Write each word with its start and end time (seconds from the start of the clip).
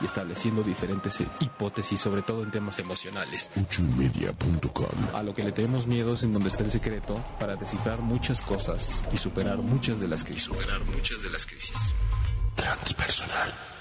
Y 0.00 0.04
estableciendo 0.04 0.62
diferentes 0.62 1.20
hipótesis, 1.40 2.00
sobre 2.00 2.22
todo 2.22 2.42
en 2.42 2.50
temas 2.50 2.78
emocionales. 2.78 3.50
A 5.14 5.22
lo 5.22 5.34
que 5.34 5.42
le 5.42 5.52
tenemos 5.52 5.86
miedo 5.86 6.14
es 6.14 6.22
en 6.22 6.32
donde 6.32 6.48
está 6.48 6.64
el 6.64 6.70
secreto 6.70 7.22
para 7.38 7.56
descifrar 7.56 8.00
muchas 8.00 8.40
cosas 8.40 9.02
y 9.12 9.16
superar 9.16 9.58
muchas 9.58 10.00
de 10.00 10.08
las 10.08 10.24
crisis. 10.24 10.44
Superar 10.44 10.80
muchas 10.84 11.22
de 11.22 11.30
las 11.30 11.46
crisis. 11.46 11.76
Transpersonal. 12.54 13.71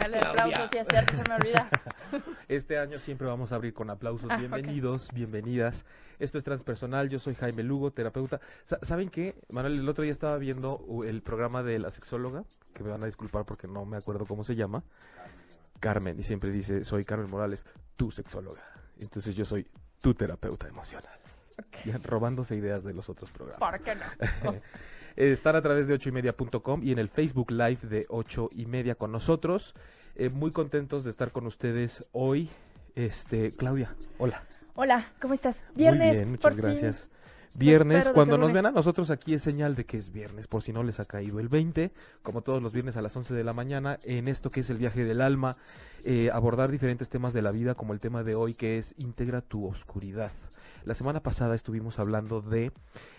Dale 0.00 0.18
aplausos 0.18 0.74
y 0.74 0.78
hacer, 0.78 1.04
se 1.10 1.28
me 1.28 1.34
olvida. 1.34 1.68
Este 2.48 2.78
año 2.78 2.98
siempre 2.98 3.26
vamos 3.26 3.52
a 3.52 3.56
abrir 3.56 3.74
con 3.74 3.90
aplausos. 3.90 4.30
Ah. 4.30 4.36
Bienvenidos, 4.38 5.10
bienvenidas. 5.12 5.84
Esto 6.18 6.38
es 6.38 6.44
Transpersonal, 6.44 7.10
yo 7.10 7.18
soy 7.18 7.34
Jaime 7.34 7.62
Lugo, 7.62 7.90
terapeuta. 7.90 8.40
Sa- 8.64 8.78
¿Saben 8.82 9.10
qué? 9.10 9.34
Manuel, 9.50 9.78
el 9.78 9.88
otro 9.88 10.02
día 10.04 10.12
estaba 10.12 10.38
viendo 10.38 10.78
uh, 10.86 11.04
el 11.04 11.20
programa 11.22 11.62
de 11.62 11.78
la 11.78 11.90
sexóloga, 11.90 12.44
que 12.74 12.82
me 12.82 12.90
van 12.90 13.02
a 13.02 13.06
disculpar 13.06 13.44
porque 13.44 13.68
no 13.68 13.84
me 13.84 13.98
acuerdo 13.98 14.24
cómo 14.24 14.42
se 14.44 14.56
llama. 14.56 14.82
Carmen, 15.80 16.18
y 16.18 16.24
siempre 16.24 16.50
dice, 16.50 16.84
soy 16.84 17.04
Carmen 17.04 17.28
Morales, 17.30 17.66
tu 17.96 18.10
sexóloga. 18.10 18.62
Entonces 18.98 19.36
yo 19.36 19.44
soy 19.44 19.68
tu 20.00 20.14
terapeuta 20.14 20.66
emocional. 20.66 21.12
Ya, 21.84 21.98
robándose 21.98 22.56
ideas 22.56 22.84
de 22.84 22.94
los 22.94 23.08
otros 23.10 23.30
programas. 23.30 23.58
¿Por 23.70 23.82
qué 23.82 23.94
no? 23.94 24.54
Están 25.16 25.56
a 25.56 25.62
través 25.62 25.88
de 25.88 25.94
ochoymedia.com 25.94 26.82
y 26.84 26.92
en 26.92 27.00
el 27.00 27.08
Facebook 27.08 27.50
Live 27.50 27.80
de 27.82 28.06
ocho 28.08 28.48
y 28.52 28.66
media 28.66 28.94
con 28.94 29.10
nosotros. 29.10 29.74
Eh, 30.18 30.30
muy 30.30 30.50
contentos 30.50 31.04
de 31.04 31.10
estar 31.10 31.30
con 31.30 31.46
ustedes 31.46 32.04
hoy. 32.10 32.50
Este, 32.96 33.52
Claudia, 33.52 33.94
hola. 34.18 34.42
Hola, 34.74 35.06
¿cómo 35.20 35.32
estás? 35.32 35.62
Viernes, 35.76 36.08
Muy 36.08 36.16
bien, 36.16 36.30
muchas 36.30 36.42
por 36.42 36.52
fin. 36.54 36.62
gracias. 36.62 37.08
Viernes, 37.54 37.98
espero 37.98 38.14
cuando 38.14 38.36
nos 38.36 38.52
ven 38.52 38.66
a 38.66 38.72
nosotros 38.72 39.10
aquí 39.10 39.34
es 39.34 39.42
señal 39.42 39.76
de 39.76 39.84
que 39.84 39.96
es 39.96 40.10
viernes, 40.10 40.48
por 40.48 40.64
si 40.64 40.72
no 40.72 40.82
les 40.82 40.98
ha 40.98 41.04
caído 41.04 41.38
el 41.38 41.48
20, 41.48 41.92
como 42.24 42.42
todos 42.42 42.60
los 42.60 42.72
viernes 42.72 42.96
a 42.96 43.02
las 43.02 43.14
11 43.16 43.32
de 43.32 43.44
la 43.44 43.52
mañana, 43.52 44.00
en 44.02 44.26
esto 44.26 44.50
que 44.50 44.60
es 44.60 44.70
el 44.70 44.78
viaje 44.78 45.04
del 45.04 45.20
alma, 45.20 45.56
eh, 46.04 46.30
abordar 46.32 46.72
diferentes 46.72 47.08
temas 47.08 47.32
de 47.32 47.42
la 47.42 47.52
vida, 47.52 47.76
como 47.76 47.92
el 47.92 48.00
tema 48.00 48.24
de 48.24 48.34
hoy 48.34 48.54
que 48.54 48.76
es 48.76 48.94
Integra 48.98 49.40
tu 49.40 49.66
oscuridad. 49.66 50.32
La 50.84 50.94
semana 50.94 51.20
pasada 51.20 51.54
estuvimos 51.54 52.00
hablando 52.00 52.40
de 52.40 52.72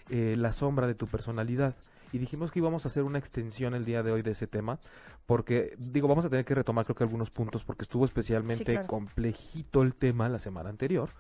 eh, 0.10 0.36
la 0.38 0.52
sombra 0.52 0.86
de 0.86 0.96
tu 0.96 1.08
personalidad 1.08 1.76
y 2.12 2.18
dijimos 2.18 2.52
que 2.52 2.60
íbamos 2.60 2.86
a 2.86 2.90
hacer 2.90 3.04
una 3.04 3.20
extensión 3.20 3.74
el 3.74 3.86
día 3.86 4.04
de 4.04 4.12
hoy 4.12 4.22
de 4.22 4.32
ese 4.32 4.48
tema, 4.48 4.80
porque 5.26 5.76
digo, 5.78 6.08
vamos 6.08 6.26
a 6.26 6.30
tener 6.30 6.46
que 6.46 6.56
retomar 6.56 6.86
creo 6.86 6.96
que 6.96 7.04
algunos 7.04 7.30
puntos, 7.30 7.64
porque 7.64 7.84
estuvo 7.84 8.06
especialmente 8.06 8.74
claro. 8.74 8.88
complejito 8.88 9.82
el 9.82 9.96
tema 9.96 10.30
la 10.30 10.40
semana 10.40 10.70
anterior 10.70 11.12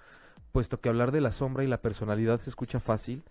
puesto 0.51 0.79
que 0.79 0.89
hablar 0.89 1.11
de 1.11 1.21
la 1.21 1.31
sombra 1.31 1.63
y 1.63 1.67
la 1.67 1.81
personalidad 1.81 2.39
se 2.41 2.49
escucha 2.49 2.79
fácil, 2.79 3.23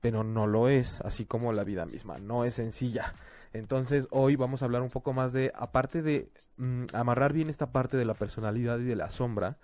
pero 0.00 0.24
no 0.24 0.46
lo 0.46 0.68
es, 0.68 1.00
así 1.02 1.24
como 1.24 1.52
la 1.52 1.64
vida 1.64 1.86
misma, 1.86 2.18
no 2.18 2.44
es 2.44 2.54
sencilla. 2.54 3.14
Entonces 3.52 4.06
hoy 4.10 4.36
vamos 4.36 4.62
a 4.62 4.66
hablar 4.66 4.82
un 4.82 4.90
poco 4.90 5.12
más 5.12 5.32
de, 5.32 5.52
aparte 5.54 6.02
de 6.02 6.30
mm, 6.58 6.84
amarrar 6.92 7.32
bien 7.32 7.48
esta 7.48 7.72
parte 7.72 7.96
de 7.96 8.04
la 8.04 8.14
personalidad 8.14 8.78
y 8.78 8.84
de 8.84 8.96
la 8.96 9.10
sombra 9.10 9.56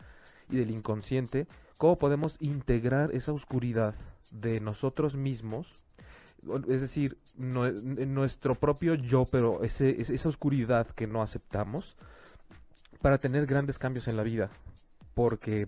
y 0.48 0.56
del 0.56 0.70
inconsciente, 0.70 1.46
cómo 1.76 1.98
podemos 1.98 2.36
integrar 2.40 3.12
esa 3.12 3.32
oscuridad 3.32 3.94
de 4.30 4.60
nosotros 4.60 5.16
mismos, 5.16 5.74
es 6.68 6.80
decir, 6.80 7.18
no- 7.36 7.66
en 7.66 8.14
nuestro 8.14 8.54
propio 8.54 8.94
yo, 8.94 9.26
pero 9.26 9.62
ese, 9.64 10.00
es- 10.00 10.10
esa 10.10 10.28
oscuridad 10.28 10.86
que 10.88 11.06
no 11.06 11.22
aceptamos, 11.22 11.96
para 13.00 13.18
tener 13.18 13.46
grandes 13.46 13.78
cambios 13.78 14.08
en 14.08 14.16
la 14.16 14.22
vida. 14.22 14.50
Porque 15.14 15.66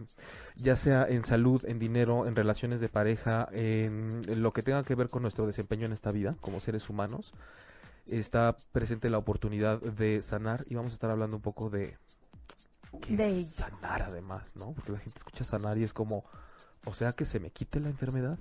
ya 0.57 0.77
sea 0.77 1.07
en 1.09 1.25
salud, 1.25 1.65
en 1.67 1.79
dinero, 1.79 2.27
en 2.27 2.35
relaciones 2.37 2.81
de 2.81 2.89
pareja, 2.89 3.49
en, 3.53 4.23
en 4.29 4.43
lo 4.43 4.53
que 4.53 4.63
tenga 4.63 4.85
que 4.85 4.95
ver 4.95 5.11
con 5.11 5.23
nuestro 5.23 5.47
desempeño 5.47 5.87
en 5.87 5.93
esta 5.93 6.13
vida 6.13 6.37
como 6.41 6.61
seres 6.61 6.89
humanos, 6.89 7.35
está 8.07 8.57
presente 8.73 9.11
la 9.11 9.19
oportunidad 9.19 9.81
de 9.81 10.23
sanar 10.23 10.65
y 10.69 10.75
vamos 10.77 10.93
a 10.93 10.97
estar 10.97 11.11
hablando 11.11 11.37
un 11.37 11.43
poco 11.43 11.71
de, 11.71 11.99
qué 13.01 13.17
De 13.17 13.25
es 13.25 13.31
ello. 13.31 13.51
sanar 13.51 14.03
además, 14.03 14.57
¿no? 14.57 14.73
Porque 14.73 14.93
la 14.93 14.99
gente 14.99 15.19
escucha 15.19 15.45
sanar 15.45 15.79
y 15.79 15.85
es 15.85 15.93
como, 15.93 16.25
o 16.85 16.95
sea, 16.95 17.13
que 17.13 17.25
se 17.25 17.41
me 17.41 17.51
quite 17.51 17.81
la 17.81 17.89
enfermedad. 17.89 18.39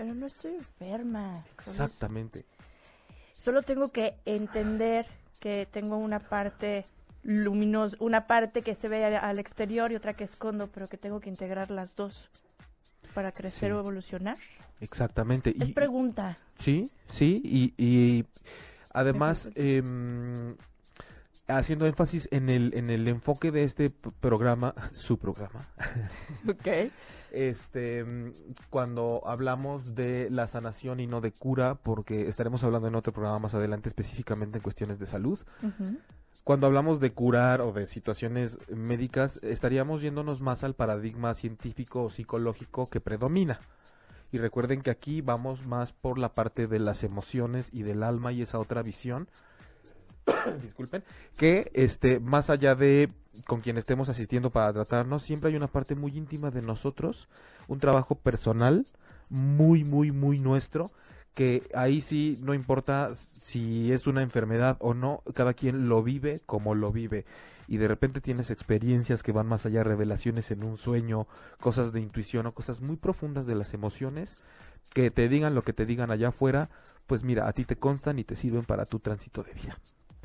Pero 0.00 0.14
no 0.14 0.28
estoy 0.28 0.54
enferma. 0.54 1.44
Solo- 1.62 1.70
Exactamente. 1.72 2.46
Solo 3.38 3.60
tengo 3.60 3.88
que 3.92 4.14
entender 4.24 5.04
que 5.40 5.68
tengo 5.70 5.98
una 5.98 6.20
parte 6.20 6.86
luminosa, 7.22 7.98
una 8.00 8.26
parte 8.26 8.62
que 8.62 8.74
se 8.74 8.88
ve 8.88 9.04
al, 9.04 9.16
al 9.16 9.38
exterior 9.38 9.92
y 9.92 9.96
otra 9.96 10.14
que 10.14 10.24
escondo, 10.24 10.68
pero 10.68 10.88
que 10.88 10.96
tengo 10.96 11.20
que 11.20 11.28
integrar 11.28 11.70
las 11.70 11.96
dos 11.96 12.30
para 13.12 13.30
crecer 13.32 13.68
Sí. 13.68 13.72
o 13.76 13.78
evolucionar. 13.78 14.38
Exactamente. 14.80 15.50
Es 15.60 15.68
Y- 15.68 15.72
pregunta. 15.74 16.38
Sí, 16.58 16.90
sí, 17.10 17.42
y, 17.44 17.74
y 17.76 18.24
además 18.94 19.50
em, 19.54 20.56
haciendo 21.46 21.84
énfasis 21.84 22.26
en 22.32 22.48
el, 22.48 22.72
en 22.74 22.88
el 22.88 23.06
enfoque 23.06 23.50
de 23.50 23.64
este 23.64 23.90
programa, 23.90 24.74
su 24.94 25.18
programa, 25.18 25.68
Ok. 26.48 26.66
este, 27.32 28.04
cuando 28.70 29.22
hablamos 29.24 29.94
de 29.94 30.28
la 30.30 30.46
sanación 30.46 31.00
y 31.00 31.06
no 31.06 31.20
de 31.20 31.32
cura, 31.32 31.76
porque 31.76 32.28
estaremos 32.28 32.64
hablando 32.64 32.88
en 32.88 32.94
otro 32.94 33.12
programa 33.12 33.38
más 33.38 33.54
adelante 33.54 33.88
específicamente 33.88 34.58
en 34.58 34.62
cuestiones 34.62 34.98
de 34.98 35.06
salud. 35.06 35.38
Cuando 36.44 36.66
hablamos 36.66 37.00
de 37.00 37.12
curar 37.12 37.60
o 37.60 37.72
de 37.72 37.86
situaciones 37.86 38.58
médicas, 38.68 39.38
estaríamos 39.42 40.02
yéndonos 40.02 40.40
más 40.40 40.64
al 40.64 40.74
paradigma 40.74 41.34
científico 41.34 42.02
o 42.02 42.10
psicológico 42.10 42.88
que 42.88 43.00
predomina. 43.00 43.60
Y 44.32 44.38
recuerden 44.38 44.80
que 44.82 44.90
aquí 44.90 45.20
vamos 45.20 45.66
más 45.66 45.92
por 45.92 46.18
la 46.18 46.34
parte 46.34 46.66
de 46.66 46.78
las 46.78 47.04
emociones 47.04 47.68
y 47.72 47.82
del 47.82 48.02
alma 48.02 48.32
y 48.32 48.42
esa 48.42 48.58
otra 48.58 48.82
visión. 48.82 49.28
Disculpen, 50.62 51.02
que 51.36 51.70
este 51.74 52.20
más 52.20 52.50
allá 52.50 52.74
de 52.74 53.10
con 53.46 53.60
quien 53.60 53.78
estemos 53.78 54.08
asistiendo 54.08 54.50
para 54.50 54.72
tratarnos, 54.72 55.22
siempre 55.22 55.50
hay 55.50 55.56
una 55.56 55.68
parte 55.68 55.94
muy 55.94 56.16
íntima 56.16 56.50
de 56.50 56.62
nosotros, 56.62 57.28
un 57.68 57.80
trabajo 57.80 58.14
personal 58.14 58.86
muy 59.28 59.84
muy 59.84 60.10
muy 60.10 60.40
nuestro 60.40 60.90
que 61.34 61.68
ahí 61.74 62.00
sí 62.00 62.38
no 62.42 62.54
importa 62.54 63.14
si 63.14 63.92
es 63.92 64.06
una 64.06 64.22
enfermedad 64.22 64.76
o 64.80 64.94
no, 64.94 65.22
cada 65.34 65.54
quien 65.54 65.88
lo 65.88 66.02
vive 66.02 66.40
como 66.46 66.74
lo 66.74 66.92
vive. 66.92 67.24
Y 67.68 67.76
de 67.76 67.86
repente 67.86 68.20
tienes 68.20 68.50
experiencias 68.50 69.22
que 69.22 69.32
van 69.32 69.46
más 69.46 69.64
allá, 69.64 69.84
revelaciones 69.84 70.50
en 70.50 70.64
un 70.64 70.76
sueño, 70.76 71.28
cosas 71.60 71.92
de 71.92 72.00
intuición 72.00 72.46
o 72.46 72.52
cosas 72.52 72.80
muy 72.80 72.96
profundas 72.96 73.46
de 73.46 73.54
las 73.54 73.74
emociones, 73.74 74.36
que 74.92 75.10
te 75.10 75.28
digan 75.28 75.54
lo 75.54 75.62
que 75.62 75.72
te 75.72 75.86
digan 75.86 76.10
allá 76.10 76.28
afuera, 76.28 76.68
pues 77.06 77.22
mira, 77.22 77.46
a 77.48 77.52
ti 77.52 77.64
te 77.64 77.76
constan 77.76 78.18
y 78.18 78.24
te 78.24 78.34
sirven 78.34 78.64
para 78.64 78.86
tu 78.86 78.98
tránsito 78.98 79.44
de 79.44 79.52
vida. 79.54 79.78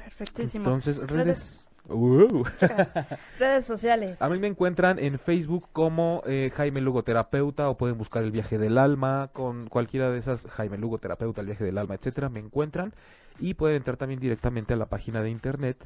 Perfectísimo. 0.05 0.65
Entonces, 0.65 0.97
Redes- 0.99 1.09
redes... 1.09 1.61
Uh. 1.87 2.43
Sociales. 3.61 4.19
A 4.19 4.27
mí 4.29 4.39
me 4.39 4.47
encuentran 4.47 4.97
en 4.97 5.19
Facebook 5.19 5.67
como 5.71 6.23
eh, 6.25 6.51
Jaime 6.55 6.81
Lugo 6.81 7.03
Terapeuta 7.03 7.69
o 7.69 7.77
pueden 7.77 7.97
buscar 7.97 8.23
el 8.23 8.31
viaje 8.31 8.57
del 8.57 8.79
alma 8.79 9.29
con 9.33 9.67
cualquiera 9.67 10.09
de 10.09 10.17
esas, 10.17 10.45
Jaime 10.47 10.79
Lugo 10.79 10.97
Terapeuta, 10.97 11.41
el 11.41 11.47
viaje 11.47 11.63
del 11.63 11.77
alma, 11.77 11.93
etcétera, 11.93 12.29
me 12.29 12.39
encuentran 12.39 12.93
y 13.39 13.53
pueden 13.53 13.77
entrar 13.77 13.97
también 13.97 14.19
directamente 14.19 14.73
a 14.73 14.77
la 14.77 14.87
página 14.87 15.21
de 15.21 15.29
internet 15.29 15.77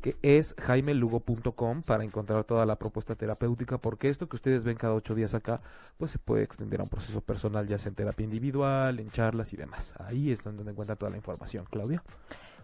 que 0.00 0.14
es 0.22 0.54
jaimelugo.com 0.58 1.82
para 1.82 2.04
encontrar 2.04 2.44
toda 2.44 2.64
la 2.66 2.76
propuesta 2.76 3.16
terapéutica 3.16 3.78
porque 3.78 4.10
esto 4.10 4.28
que 4.28 4.36
ustedes 4.36 4.62
ven 4.62 4.76
cada 4.76 4.94
ocho 4.94 5.14
días 5.14 5.34
acá 5.34 5.60
pues 5.96 6.10
se 6.12 6.18
puede 6.18 6.44
extender 6.44 6.80
a 6.80 6.84
un 6.84 6.88
proceso 6.90 7.20
personal 7.20 7.66
ya 7.66 7.78
sea 7.78 7.88
en 7.88 7.94
terapia 7.96 8.24
individual, 8.24 9.00
en 9.00 9.10
charlas 9.10 9.52
y 9.52 9.56
demás. 9.56 9.92
Ahí 9.98 10.30
es 10.30 10.44
donde 10.44 10.70
encuentran 10.70 10.98
toda 10.98 11.10
la 11.10 11.16
información, 11.16 11.64
Claudia. 11.70 12.02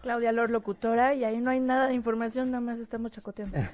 Claudia 0.05 0.33
Lor, 0.33 0.51
locutora, 0.51 1.15
y 1.15 1.25
ahí 1.25 1.41
no 1.41 1.49
hay 1.51 1.61
nada 1.61 1.89
de 1.89 1.95
información, 1.95 2.51
nada 2.51 2.61
más 2.61 2.79
estamos 2.79 3.11
chacoteando. 3.11 3.59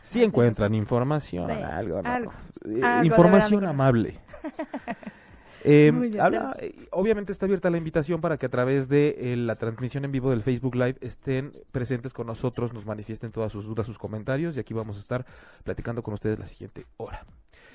Si 0.00 0.22
encuentran 0.24 0.74
información, 0.74 1.50
Sí, 1.54 1.60
algo, 1.62 2.00
algo, 2.02 2.32
Eh, 2.64 2.80
algo 2.82 3.04
información 3.04 3.66
amable. 3.66 4.18
Eh, 5.64 5.90
Muy 5.92 6.08
bien. 6.10 6.20
habla- 6.20 6.56
eh, 6.60 6.74
obviamente 6.90 7.32
está 7.32 7.46
abierta 7.46 7.68
la 7.70 7.78
invitación 7.78 8.20
para 8.20 8.36
que 8.38 8.46
a 8.46 8.48
través 8.48 8.88
de 8.88 9.16
eh, 9.32 9.36
la 9.36 9.54
transmisión 9.56 10.04
en 10.04 10.12
vivo 10.12 10.30
del 10.30 10.42
Facebook 10.42 10.74
Live 10.74 10.96
estén 11.00 11.52
presentes 11.72 12.12
con 12.12 12.26
nosotros, 12.26 12.72
nos 12.72 12.86
manifiesten 12.86 13.32
todas 13.32 13.50
sus 13.52 13.66
dudas, 13.66 13.86
sus 13.86 13.98
comentarios 13.98 14.56
y 14.56 14.60
aquí 14.60 14.72
vamos 14.74 14.96
a 14.96 15.00
estar 15.00 15.26
platicando 15.64 16.02
con 16.02 16.14
ustedes 16.14 16.38
la 16.38 16.46
siguiente 16.46 16.86
hora. 16.96 17.24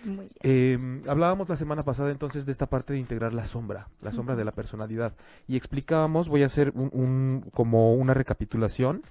Muy 0.06 0.28
bien. 0.28 0.30
Eh, 0.44 1.02
hablábamos 1.08 1.48
la 1.50 1.56
semana 1.56 1.84
pasada 1.84 2.12
entonces 2.12 2.46
de 2.46 2.52
esta 2.52 2.66
parte 2.68 2.94
de 2.94 3.00
integrar 3.00 3.34
la 3.34 3.46
sombra, 3.46 3.88
la 4.02 4.12
sombra 4.12 4.36
de 4.36 4.44
la 4.46 4.52
personalidad 4.52 5.14
y 5.48 5.56
explicábamos, 5.56 6.28
voy 6.30 6.44
a 6.44 6.48
hacer 6.48 6.72
un, 6.76 6.90
un- 6.94 7.50
como 7.54 7.94
una 7.96 8.14
recapitulación 8.14 9.02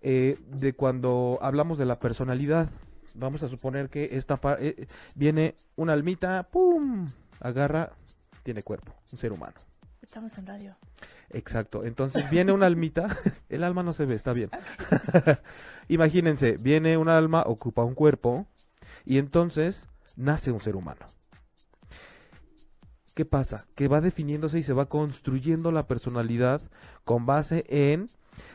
eh, 0.00 0.38
de 0.50 0.72
cuando 0.72 1.38
hablamos 1.42 1.78
de 1.78 1.84
la 1.86 1.98
personalidad. 1.98 2.70
Vamos 3.14 3.42
a 3.42 3.48
suponer 3.48 3.88
que 3.90 4.16
esta 4.16 4.40
eh, 4.58 4.86
viene 5.14 5.54
una 5.76 5.92
almita, 5.92 6.44
pum, 6.50 7.08
agarra, 7.40 7.92
tiene 8.42 8.62
cuerpo, 8.62 8.94
un 9.10 9.18
ser 9.18 9.32
humano. 9.32 9.54
Estamos 10.02 10.36
en 10.36 10.46
radio. 10.46 10.76
Exacto. 11.30 11.84
Entonces 11.84 12.28
viene 12.30 12.52
una 12.52 12.66
almita, 12.66 13.16
el 13.48 13.64
alma 13.64 13.82
no 13.82 13.92
se 13.92 14.04
ve, 14.04 14.14
está 14.14 14.32
bien. 14.32 14.50
Imagínense, 15.88 16.56
viene 16.58 16.96
un 16.96 17.08
alma, 17.08 17.44
ocupa 17.46 17.84
un 17.84 17.94
cuerpo 17.94 18.46
y 19.04 19.18
entonces 19.18 19.86
nace 20.16 20.50
un 20.50 20.60
ser 20.60 20.76
humano. 20.76 21.06
¿Qué 23.14 23.24
pasa? 23.24 23.66
Que 23.74 23.88
va 23.88 24.00
definiéndose 24.00 24.58
y 24.58 24.62
se 24.62 24.72
va 24.72 24.88
construyendo 24.88 25.70
la 25.70 25.86
personalidad 25.86 26.62
con 27.04 27.26
base 27.26 27.64
en 27.68 28.08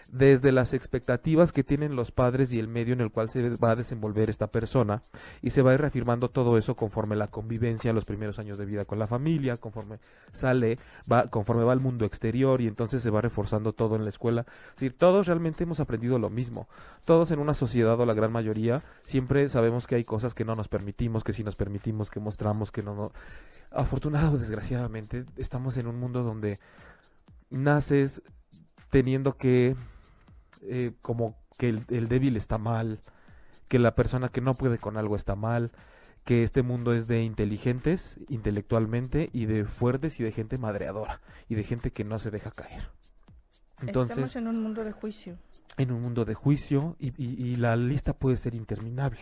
desde 0.10 0.52
las 0.52 0.74
expectativas 0.74 1.52
que 1.52 1.64
tienen 1.64 1.96
los 1.96 2.12
padres 2.12 2.54
y 2.54 2.60
el 2.60 2.68
medio 2.68 2.94
en 2.94 3.02
el 3.02 3.12
cual 3.12 3.30
se 3.30 3.50
va 3.58 3.72
a 3.72 3.76
desenvolver 3.76 4.30
esta 4.30 4.48
persona 4.48 5.02
y 5.42 5.50
se 5.50 5.62
va 5.62 5.72
a 5.72 5.74
ir 5.74 5.82
reafirmando 5.82 6.30
todo 6.30 6.58
eso 6.58 6.76
conforme 6.76 7.16
la 7.16 7.28
convivencia, 7.28 7.94
los 7.94 8.06
primeros 8.06 8.40
años 8.40 8.58
de 8.58 8.66
vida 8.66 8.86
con 8.86 9.00
la 9.00 9.08
familia, 9.08 9.58
conforme 9.58 10.00
sale, 10.32 10.80
va, 11.12 11.28
conforme 11.30 11.64
va 11.64 11.74
al 11.74 11.82
mundo 11.82 12.06
exterior 12.06 12.62
y 12.62 12.68
entonces 12.68 13.02
se 13.02 13.10
va 13.10 13.22
reforzando 13.22 13.74
todo 13.74 13.96
en 13.96 14.04
la 14.04 14.10
escuela. 14.10 14.46
Es 14.80 14.96
todos 14.98 15.28
realmente 15.28 15.64
hemos 15.64 15.80
aprendido 15.80 16.18
lo 16.20 16.30
mismo. 16.30 16.68
Todos 17.06 17.32
en 17.32 17.40
una 17.40 17.54
sociedad 17.54 18.00
o 18.00 18.06
la 18.06 18.14
gran 18.14 18.32
mayoría 18.32 18.84
siempre 19.04 19.50
sabemos 19.50 19.88
que 19.88 19.96
hay 19.96 20.04
cosas 20.04 20.34
que 20.34 20.46
no 20.46 20.56
nos 20.56 20.68
permitimos, 20.68 21.24
que 21.24 21.34
sí 21.34 21.44
nos 21.44 21.56
permitimos, 21.56 22.10
que 22.10 22.20
mostramos, 22.20 22.72
que 22.72 22.84
no, 22.84 22.96
no. 22.96 23.12
Afortunado 23.72 24.32
o 24.32 24.38
desgraciadamente 24.38 25.26
estamos 25.36 25.78
en 25.78 25.88
un 25.88 26.00
mundo 26.00 26.24
donde 26.24 26.60
naces 27.50 28.22
teniendo 28.90 29.38
que 29.38 29.76
eh, 30.64 30.94
como 31.02 31.36
que 31.58 31.70
el, 31.70 31.84
el 31.90 32.08
débil 32.08 32.38
está 32.38 32.58
mal, 32.58 33.00
que 33.68 33.80
la 33.80 33.96
persona 33.96 34.30
que 34.30 34.42
no 34.42 34.54
puede 34.54 34.78
con 34.78 34.98
algo 34.98 35.16
está 35.16 35.36
mal, 35.36 35.72
que 36.24 36.44
este 36.44 36.62
mundo 36.62 36.94
es 36.94 37.08
de 37.08 37.24
inteligentes 37.24 38.18
intelectualmente 38.28 39.30
y 39.34 39.46
de 39.46 39.66
fuertes 39.66 40.20
y 40.20 40.24
de 40.24 40.32
gente 40.32 40.58
madreadora 40.58 41.22
y 41.48 41.56
de 41.56 41.64
gente 41.64 41.92
que 41.92 42.04
no 42.04 42.20
se 42.20 42.32
deja 42.32 42.52
caer. 42.52 42.90
Entonces, 43.82 44.18
Estamos 44.18 44.36
en 44.36 44.48
un 44.48 44.62
mundo 44.64 44.84
de 44.84 44.92
juicio. 44.92 45.38
en 45.78 45.92
un 45.92 46.02
mundo 46.02 46.26
de 46.26 46.34
juicio 46.34 46.96
y, 47.00 47.10
y- 47.22 47.44
y 47.52 47.56
la 47.56 47.76
lista 47.76 48.14
puede 48.14 48.38
ser 48.38 48.56
interminable, 48.56 49.20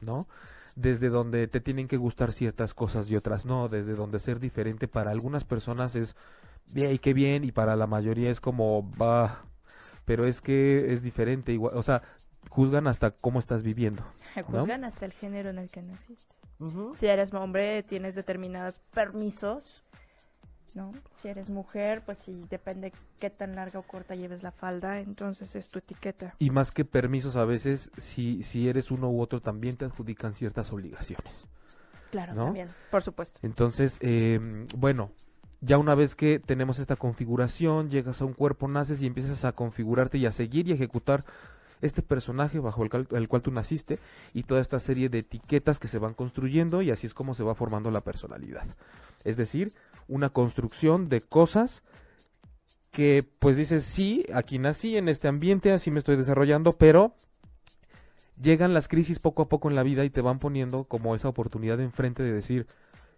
¿no? 0.00 0.26
Desde 0.74 1.10
donde 1.10 1.46
te 1.48 1.60
tienen 1.60 1.86
que 1.86 1.98
gustar 1.98 2.32
ciertas 2.32 2.72
cosas 2.72 3.10
y 3.10 3.16
otras 3.16 3.44
no, 3.44 3.68
desde 3.68 3.94
donde 3.94 4.18
ser 4.18 4.40
diferente 4.40 4.88
para 4.88 5.10
algunas 5.10 5.44
personas 5.44 5.94
es 5.94 6.16
bien 6.66 6.92
y 6.92 6.98
qué 6.98 7.12
bien 7.12 7.44
y 7.44 7.52
para 7.52 7.76
la 7.76 7.86
mayoría 7.86 8.30
es 8.30 8.40
como 8.40 8.90
va, 8.96 9.44
pero 10.04 10.26
es 10.26 10.40
que 10.40 10.92
es 10.92 11.02
diferente 11.02 11.52
igual, 11.52 11.76
o 11.76 11.82
sea, 11.82 12.02
juzgan 12.48 12.86
hasta 12.86 13.12
cómo 13.12 13.38
estás 13.38 13.62
viviendo. 13.62 14.04
Juzgan 14.46 14.84
hasta 14.84 15.04
el 15.04 15.12
género 15.12 15.50
en 15.50 15.58
el 15.58 15.70
que 15.70 15.82
naciste. 15.82 16.34
Si 16.94 17.06
eres 17.06 17.34
hombre, 17.34 17.82
tienes 17.82 18.14
determinados 18.14 18.78
permisos, 18.94 19.82
¿no? 20.74 20.92
Si 21.16 21.28
eres 21.28 21.50
mujer, 21.50 22.02
pues 22.04 22.18
sí, 22.18 22.44
depende 22.48 22.92
qué 23.18 23.30
tan 23.30 23.56
larga 23.56 23.80
o 23.80 23.82
corta 23.82 24.14
lleves 24.14 24.42
la 24.42 24.52
falda, 24.52 25.00
entonces 25.00 25.56
es 25.56 25.68
tu 25.68 25.80
etiqueta. 25.80 26.34
Y 26.38 26.50
más 26.50 26.70
que 26.70 26.84
permisos 26.84 27.36
a 27.36 27.44
veces, 27.44 27.90
si, 27.96 28.42
si 28.42 28.68
eres 28.68 28.90
uno 28.90 29.10
u 29.10 29.20
otro 29.20 29.40
también 29.40 29.76
te 29.76 29.84
adjudican 29.84 30.34
ciertas 30.34 30.72
obligaciones. 30.72 31.48
Claro, 32.10 32.34
¿No? 32.34 32.44
también, 32.46 32.68
por 32.90 33.02
supuesto. 33.02 33.40
Entonces, 33.42 33.98
eh, 34.00 34.38
bueno, 34.76 35.10
ya 35.62 35.78
una 35.78 35.94
vez 35.94 36.16
que 36.16 36.40
tenemos 36.40 36.80
esta 36.80 36.96
configuración, 36.96 37.88
llegas 37.88 38.20
a 38.20 38.24
un 38.24 38.32
cuerpo, 38.34 38.66
naces 38.66 39.00
y 39.00 39.06
empiezas 39.06 39.44
a 39.44 39.52
configurarte 39.52 40.18
y 40.18 40.26
a 40.26 40.32
seguir 40.32 40.66
y 40.66 40.72
ejecutar 40.72 41.24
este 41.80 42.02
personaje 42.02 42.58
bajo 42.58 42.82
el, 42.82 43.28
cual 43.28 43.42
tú 43.42 43.52
naciste 43.52 44.00
y 44.34 44.42
toda 44.42 44.60
esta 44.60 44.80
serie 44.80 45.08
de 45.08 45.18
etiquetas 45.18 45.78
que 45.78 45.88
se 45.88 45.98
van 45.98 46.14
construyendo 46.14 46.82
y 46.82 46.90
así 46.90 47.06
es 47.06 47.14
como 47.14 47.34
se 47.34 47.44
va 47.44 47.54
formando 47.54 47.92
la 47.92 48.00
personalidad. 48.00 48.66
Es 49.24 49.36
decir, 49.36 49.72
una 50.08 50.30
construcción 50.30 51.08
de 51.08 51.20
cosas 51.20 51.84
que 52.90 53.24
pues 53.38 53.56
dices, 53.56 53.84
sí, 53.84 54.26
aquí 54.34 54.58
nací 54.58 54.96
en 54.96 55.08
este 55.08 55.28
ambiente, 55.28 55.72
así 55.72 55.92
me 55.92 56.00
estoy 56.00 56.16
desarrollando, 56.16 56.72
pero 56.72 57.14
llegan 58.40 58.74
las 58.74 58.88
crisis 58.88 59.20
poco 59.20 59.42
a 59.42 59.48
poco 59.48 59.70
en 59.70 59.76
la 59.76 59.84
vida 59.84 60.04
y 60.04 60.10
te 60.10 60.20
van 60.20 60.40
poniendo 60.40 60.84
como 60.84 61.14
esa 61.14 61.28
oportunidad 61.28 61.80
enfrente 61.80 62.24
de 62.24 62.32
decir, 62.32 62.66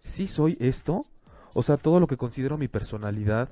sí 0.03 0.27
soy 0.27 0.57
esto, 0.59 1.05
o 1.55 1.63
sea, 1.63 1.77
todo 1.77 2.01
lo 2.01 2.07
que 2.07 2.17
considero 2.17 2.57
mi 2.57 2.67
personalidad, 2.67 3.49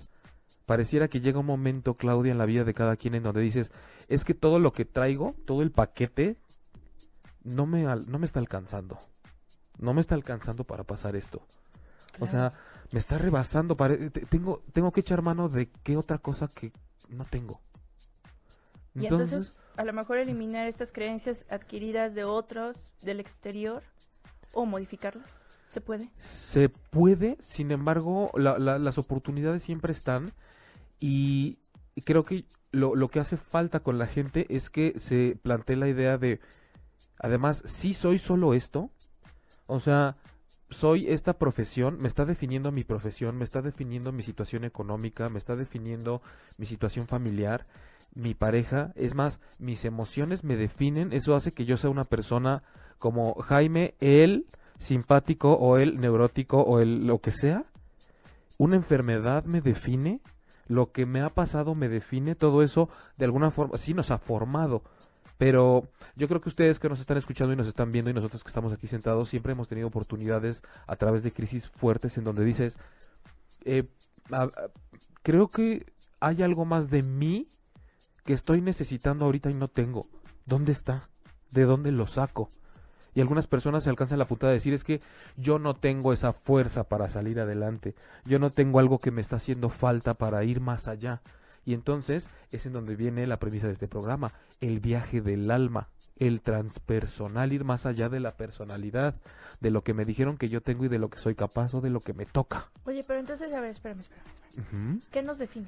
pareciera 0.65 1.07
que 1.07 1.21
llega 1.21 1.39
un 1.39 1.45
momento, 1.45 1.94
Claudia, 1.94 2.33
en 2.33 2.38
la 2.38 2.45
vida 2.45 2.65
de 2.65 2.73
cada 2.73 2.97
quien 2.97 3.15
en 3.15 3.23
donde 3.23 3.39
dices, 3.39 3.71
es 4.09 4.25
que 4.25 4.33
todo 4.33 4.59
lo 4.59 4.73
que 4.73 4.83
traigo, 4.83 5.35
todo 5.45 5.61
el 5.61 5.71
paquete, 5.71 6.35
no 7.45 7.65
me, 7.65 7.83
no 7.83 8.19
me 8.19 8.25
está 8.25 8.39
alcanzando. 8.39 9.00
No 9.79 9.94
me 9.94 10.01
está 10.01 10.15
alcanzando 10.15 10.65
para 10.65 10.83
pasar 10.83 11.15
esto. 11.15 11.47
O 12.19 12.27
sea, 12.27 12.51
me 12.91 13.00
está 13.00 13.17
rebasando. 13.17 13.77
tengo, 14.29 14.61
tengo 14.73 14.91
que 14.91 14.99
echar 14.99 15.21
mano 15.21 15.47
de 15.47 15.69
qué 15.83 15.95
otra 15.95 16.17
cosa 16.17 16.49
que 16.49 16.73
no 17.07 17.23
tengo. 17.23 17.61
Y 18.95 19.06
entonces, 19.06 19.53
a 19.77 19.85
lo 19.85 19.94
mejor 19.94 20.17
eliminar 20.17 20.67
estas 20.67 20.91
creencias 20.91 21.45
adquiridas 21.49 22.15
de 22.15 22.25
otros, 22.25 22.91
del 23.01 23.21
exterior, 23.21 23.81
o 24.51 24.65
modificarlas. 24.65 25.43
¿Se 25.73 25.81
puede? 25.81 26.11
Se 26.19 26.69
puede, 26.69 27.35
sin 27.41 27.71
embargo, 27.71 28.29
la- 28.35 28.59
la- 28.59 28.77
las 28.77 28.99
oportunidades 28.99 29.63
siempre 29.63 29.91
están 29.91 30.33
y 30.99 31.57
creo 32.05 32.25
que 32.25 32.45
lo, 32.71 32.95
lo 32.95 33.07
que 33.09 33.19
hace 33.19 33.37
falta 33.37 33.79
con 33.79 33.97
la 33.97 34.05
gente 34.05 34.45
es 34.55 34.69
que 34.69 34.93
se 34.99 35.35
plantee 35.41 35.75
la 35.75 35.87
idea 35.87 36.19
de, 36.19 36.39
además, 37.17 37.63
si 37.65 37.95
soy 37.95 38.19
solo 38.19 38.53
esto, 38.53 38.91
o 39.65 39.79
sea, 39.79 40.15
soy 40.69 41.07
esta 41.09 41.39
profesión, 41.39 41.97
me 41.99 42.07
está 42.07 42.23
definiendo 42.25 42.71
mi 42.71 42.83
profesión, 42.83 43.35
me 43.35 43.43
está 43.43 43.63
definiendo 43.63 44.11
mi 44.11 44.21
situación 44.21 44.65
económica, 44.65 45.27
me 45.29 45.39
está 45.39 45.55
definiendo 45.55 46.21
mi 46.57 46.67
situación 46.67 47.07
familiar, 47.07 47.65
mi 48.13 48.35
pareja, 48.35 48.92
es 48.95 49.15
más, 49.15 49.39
mis 49.57 49.85
emociones 49.85 50.44
me 50.44 50.56
definen, 50.56 51.13
eso 51.13 51.35
hace 51.35 51.51
que 51.51 51.65
yo 51.65 51.77
sea 51.77 51.89
una 51.89 52.06
persona 52.06 52.61
como 52.99 53.33
Jaime, 53.42 53.95
él 53.99 54.45
simpático 54.83 55.54
o 55.54 55.78
el 55.78 55.99
neurótico 55.99 56.61
o 56.61 56.80
el 56.80 57.07
lo 57.07 57.19
que 57.19 57.31
sea. 57.31 57.66
Una 58.57 58.75
enfermedad 58.75 59.45
me 59.45 59.61
define, 59.61 60.21
lo 60.68 60.92
que 60.92 61.06
me 61.06 61.21
ha 61.21 61.30
pasado 61.30 61.73
me 61.73 61.90
define, 61.90 62.35
todo 62.35 62.61
eso 62.63 62.90
de 63.18 63.25
alguna 63.25 63.49
forma 63.49 63.78
sí 63.78 63.94
nos 63.94 64.11
ha 64.11 64.18
formado. 64.18 64.83
Pero 65.37 65.87
yo 66.16 66.28
creo 66.28 66.42
que 66.42 66.49
ustedes 66.49 66.80
que 66.80 66.90
nos 66.90 66.99
están 66.99 67.18
escuchando 67.18 67.54
y 67.54 67.57
nos 67.57 67.68
están 67.68 67.92
viendo 67.92 68.11
y 68.11 68.13
nosotros 68.13 68.44
que 68.44 68.49
estamos 68.49 68.71
aquí 68.71 68.87
sentados 68.87 69.30
siempre 69.30 69.54
hemos 69.54 69.68
tenido 69.68 69.87
oportunidades 69.87 70.61
a 70.85 70.95
través 70.95 71.23
de 71.23 71.31
crisis 71.31 71.68
fuertes 71.68 72.18
en 72.18 72.23
donde 72.23 72.45
dices, 72.45 72.78
eh, 73.66 73.85
creo 75.23 75.49
que 75.49 75.85
hay 76.19 76.44
algo 76.44 76.66
más 76.66 76.90
de 76.90 77.04
mí 77.04 77.47
que 78.23 78.33
estoy 78.33 78.61
necesitando 78.61 79.25
ahorita 79.25 79.49
y 79.49 79.56
no 79.56 79.68
tengo. 79.68 80.06
¿Dónde 80.45 80.71
está? 80.71 81.09
¿De 81.52 81.63
dónde 81.63 81.92
lo 81.92 82.07
saco? 82.07 82.49
Y 83.15 83.21
algunas 83.21 83.47
personas 83.47 83.83
se 83.83 83.89
alcanzan 83.89 84.19
la 84.19 84.27
puntada 84.27 84.51
de 84.51 84.57
decir 84.57 84.73
es 84.73 84.83
que 84.83 85.01
yo 85.37 85.59
no 85.59 85.75
tengo 85.75 86.13
esa 86.13 86.33
fuerza 86.33 86.83
para 86.83 87.09
salir 87.09 87.39
adelante, 87.39 87.95
yo 88.25 88.39
no 88.39 88.49
tengo 88.49 88.79
algo 88.79 88.99
que 88.99 89.11
me 89.11 89.21
está 89.21 89.35
haciendo 89.35 89.69
falta 89.69 90.15
para 90.15 90.43
ir 90.43 90.59
más 90.61 90.87
allá. 90.87 91.21
Y 91.65 91.73
entonces 91.73 92.29
es 92.51 92.65
en 92.65 92.73
donde 92.73 92.95
viene 92.95 93.25
la 93.27 93.39
premisa 93.39 93.67
de 93.67 93.73
este 93.73 93.87
programa, 93.87 94.33
el 94.59 94.79
viaje 94.79 95.21
del 95.21 95.49
alma, 95.49 95.87
el 96.17 96.41
transpersonal, 96.41 97.53
ir 97.53 97.63
más 97.63 97.85
allá 97.85 98.09
de 98.09 98.19
la 98.19 98.35
personalidad, 98.35 99.15
de 99.61 99.71
lo 99.71 99.83
que 99.83 99.93
me 99.93 100.05
dijeron 100.05 100.37
que 100.37 100.49
yo 100.49 100.61
tengo 100.61 100.85
y 100.85 100.89
de 100.89 100.99
lo 100.99 101.09
que 101.09 101.19
soy 101.19 101.35
capaz 101.35 101.73
o 101.73 101.81
de 101.81 101.89
lo 101.89 102.01
que 102.01 102.13
me 102.13 102.25
toca. 102.25 102.69
Oye, 102.85 103.03
pero 103.07 103.19
entonces, 103.19 103.53
a 103.53 103.61
ver, 103.61 103.71
espérame, 103.71 104.01
espérame. 104.01 104.27
espérame. 104.57 104.99
¿Qué 105.11 105.23
nos 105.23 105.39
define? 105.39 105.67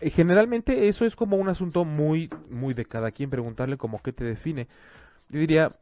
Eh, 0.00 0.10
Generalmente 0.10 0.88
eso 0.88 1.04
es 1.04 1.14
como 1.14 1.36
un 1.36 1.48
asunto 1.48 1.84
muy, 1.84 2.30
muy 2.50 2.74
de 2.74 2.84
cada 2.84 3.10
quien 3.10 3.30
preguntarle 3.30 3.76
como 3.76 4.02
qué 4.02 4.12
te 4.12 4.24
define. 4.24 4.66
Yo 5.32 5.40
diría, 5.40 5.72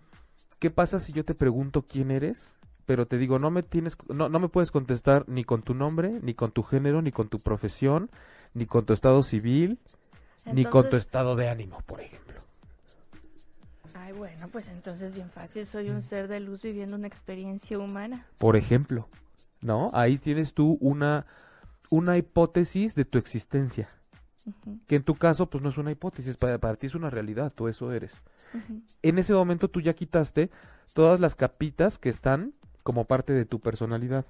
¿qué 0.59 0.71
pasa 0.71 0.99
si 0.99 1.13
yo 1.13 1.25
te 1.25 1.35
pregunto 1.35 1.83
quién 1.83 2.11
eres? 2.11 2.55
Pero 2.87 3.07
te 3.07 3.19
digo, 3.19 3.39
no 3.39 3.51
me 3.51 3.63
tienes, 3.63 3.97
no, 4.09 4.31
no 4.31 4.41
me 4.41 4.49
puedes 4.49 4.71
contestar 4.71 5.25
ni 5.29 5.45
con 5.45 5.63
tu 5.63 5.75
nombre, 5.75 6.19
ni 6.23 6.33
con 6.33 6.51
tu 6.51 6.63
género, 6.63 7.03
ni 7.03 7.13
con 7.13 7.29
tu 7.29 7.39
profesión, 7.39 8.11
ni 8.55 8.65
con 8.65 8.87
tu 8.87 8.95
estado 8.95 9.23
civil, 9.23 9.79
ni 10.47 10.65
con 10.65 10.89
tu 10.89 10.97
estado 10.97 11.37
de 11.37 11.51
ánimo, 11.51 11.83
por 11.87 12.01
ejemplo. 12.01 12.41
Ay, 13.95 14.13
bueno, 14.13 14.49
pues 14.49 14.69
entonces 14.69 15.13
bien 15.15 15.31
fácil. 15.31 15.67
Soy 15.67 15.91
un 15.91 16.03
ser 16.03 16.27
de 16.29 16.41
luz 16.41 16.63
viviendo 16.63 16.97
una 16.97 17.07
experiencia 17.07 17.79
humana. 17.79 18.27
Por 18.39 18.57
ejemplo. 18.57 19.07
¿no? 19.61 19.91
Ahí 19.93 20.19
tienes 20.19 20.55
tú 20.55 20.79
una, 20.81 21.27
una 21.91 22.17
hipótesis 22.17 22.95
de 22.95 23.05
tu 23.05 23.19
existencia, 23.19 23.89
que 24.87 24.97
en 24.97 25.05
tu 25.05 25.15
caso 25.15 25.49
pues 25.49 25.63
no 25.63 25.71
es 25.71 25.79
una 25.79 25.91
hipótesis, 25.93 26.37
para, 26.37 26.59
para 26.59 26.77
ti 26.77 26.87
es 26.87 26.95
una 26.95 27.11
realidad, 27.11 27.53
tú 27.55 27.69
eso 27.69 27.93
eres. 27.93 28.21
En 29.03 29.19
ese 29.19 29.33
momento 29.33 29.69
tú 29.69 29.81
ya 29.81 29.95
quitaste 29.95 30.51
todas 30.93 31.21
las 31.21 31.35
capitas 31.35 31.99
que 31.99 32.09
están 32.09 32.53
como 32.83 33.05
parte 33.05 33.33
de 33.33 33.45
tu 33.45 33.61
personalidad. 33.61 34.25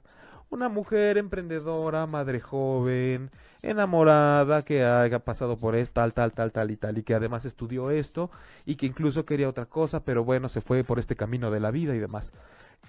Una 0.50 0.68
mujer 0.68 1.16
emprendedora, 1.16 2.06
madre 2.06 2.40
joven, 2.40 3.30
enamorada, 3.62 4.62
que 4.62 4.84
haya 4.84 5.20
pasado 5.20 5.56
por 5.56 5.76
esto, 5.76 5.94
tal, 5.94 6.12
tal, 6.12 6.32
tal, 6.32 6.50
tal 6.50 6.70
y 6.72 6.76
tal, 6.76 6.98
y 6.98 7.04
que 7.04 7.14
además 7.14 7.44
estudió 7.44 7.90
esto, 7.90 8.32
y 8.66 8.74
que 8.74 8.86
incluso 8.86 9.24
quería 9.24 9.48
otra 9.48 9.66
cosa, 9.66 10.02
pero 10.04 10.24
bueno, 10.24 10.48
se 10.48 10.60
fue 10.60 10.82
por 10.82 10.98
este 10.98 11.14
camino 11.14 11.52
de 11.52 11.60
la 11.60 11.70
vida 11.70 11.94
y 11.94 12.00
demás. 12.00 12.32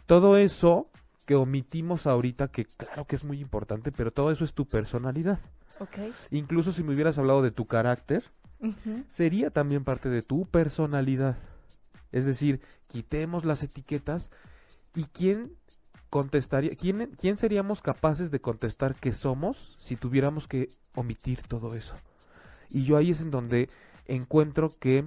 Todo 0.07 0.37
eso 0.37 0.87
que 1.25 1.35
omitimos 1.35 2.07
ahorita, 2.07 2.47
que 2.47 2.65
claro 2.65 3.05
que 3.05 3.15
es 3.15 3.23
muy 3.23 3.39
importante, 3.39 3.91
pero 3.91 4.11
todo 4.11 4.31
eso 4.31 4.43
es 4.43 4.53
tu 4.53 4.65
personalidad. 4.65 5.39
Ok. 5.79 5.97
Incluso 6.31 6.71
si 6.71 6.83
me 6.83 6.93
hubieras 6.93 7.19
hablado 7.19 7.43
de 7.43 7.51
tu 7.51 7.67
carácter, 7.67 8.23
Sería 9.09 9.49
también 9.49 9.83
parte 9.83 10.09
de 10.09 10.21
tu 10.21 10.45
personalidad. 10.45 11.37
Es 12.11 12.25
decir, 12.25 12.61
quitemos 12.87 13.45
las 13.45 13.63
etiquetas 13.63 14.31
y 14.95 15.05
quién 15.05 15.53
contestaría, 16.09 16.75
quién, 16.75 17.15
quién 17.17 17.37
seríamos 17.37 17.81
capaces 17.81 18.31
de 18.31 18.41
contestar 18.41 18.95
que 18.95 19.13
somos 19.13 19.77
si 19.79 19.95
tuviéramos 19.95 20.47
que 20.47 20.69
omitir 20.93 21.41
todo 21.43 21.75
eso. 21.75 21.95
Y 22.69 22.83
yo 22.83 22.97
ahí 22.97 23.11
es 23.11 23.21
en 23.21 23.31
donde 23.31 23.69
encuentro 24.05 24.71
que 24.77 25.05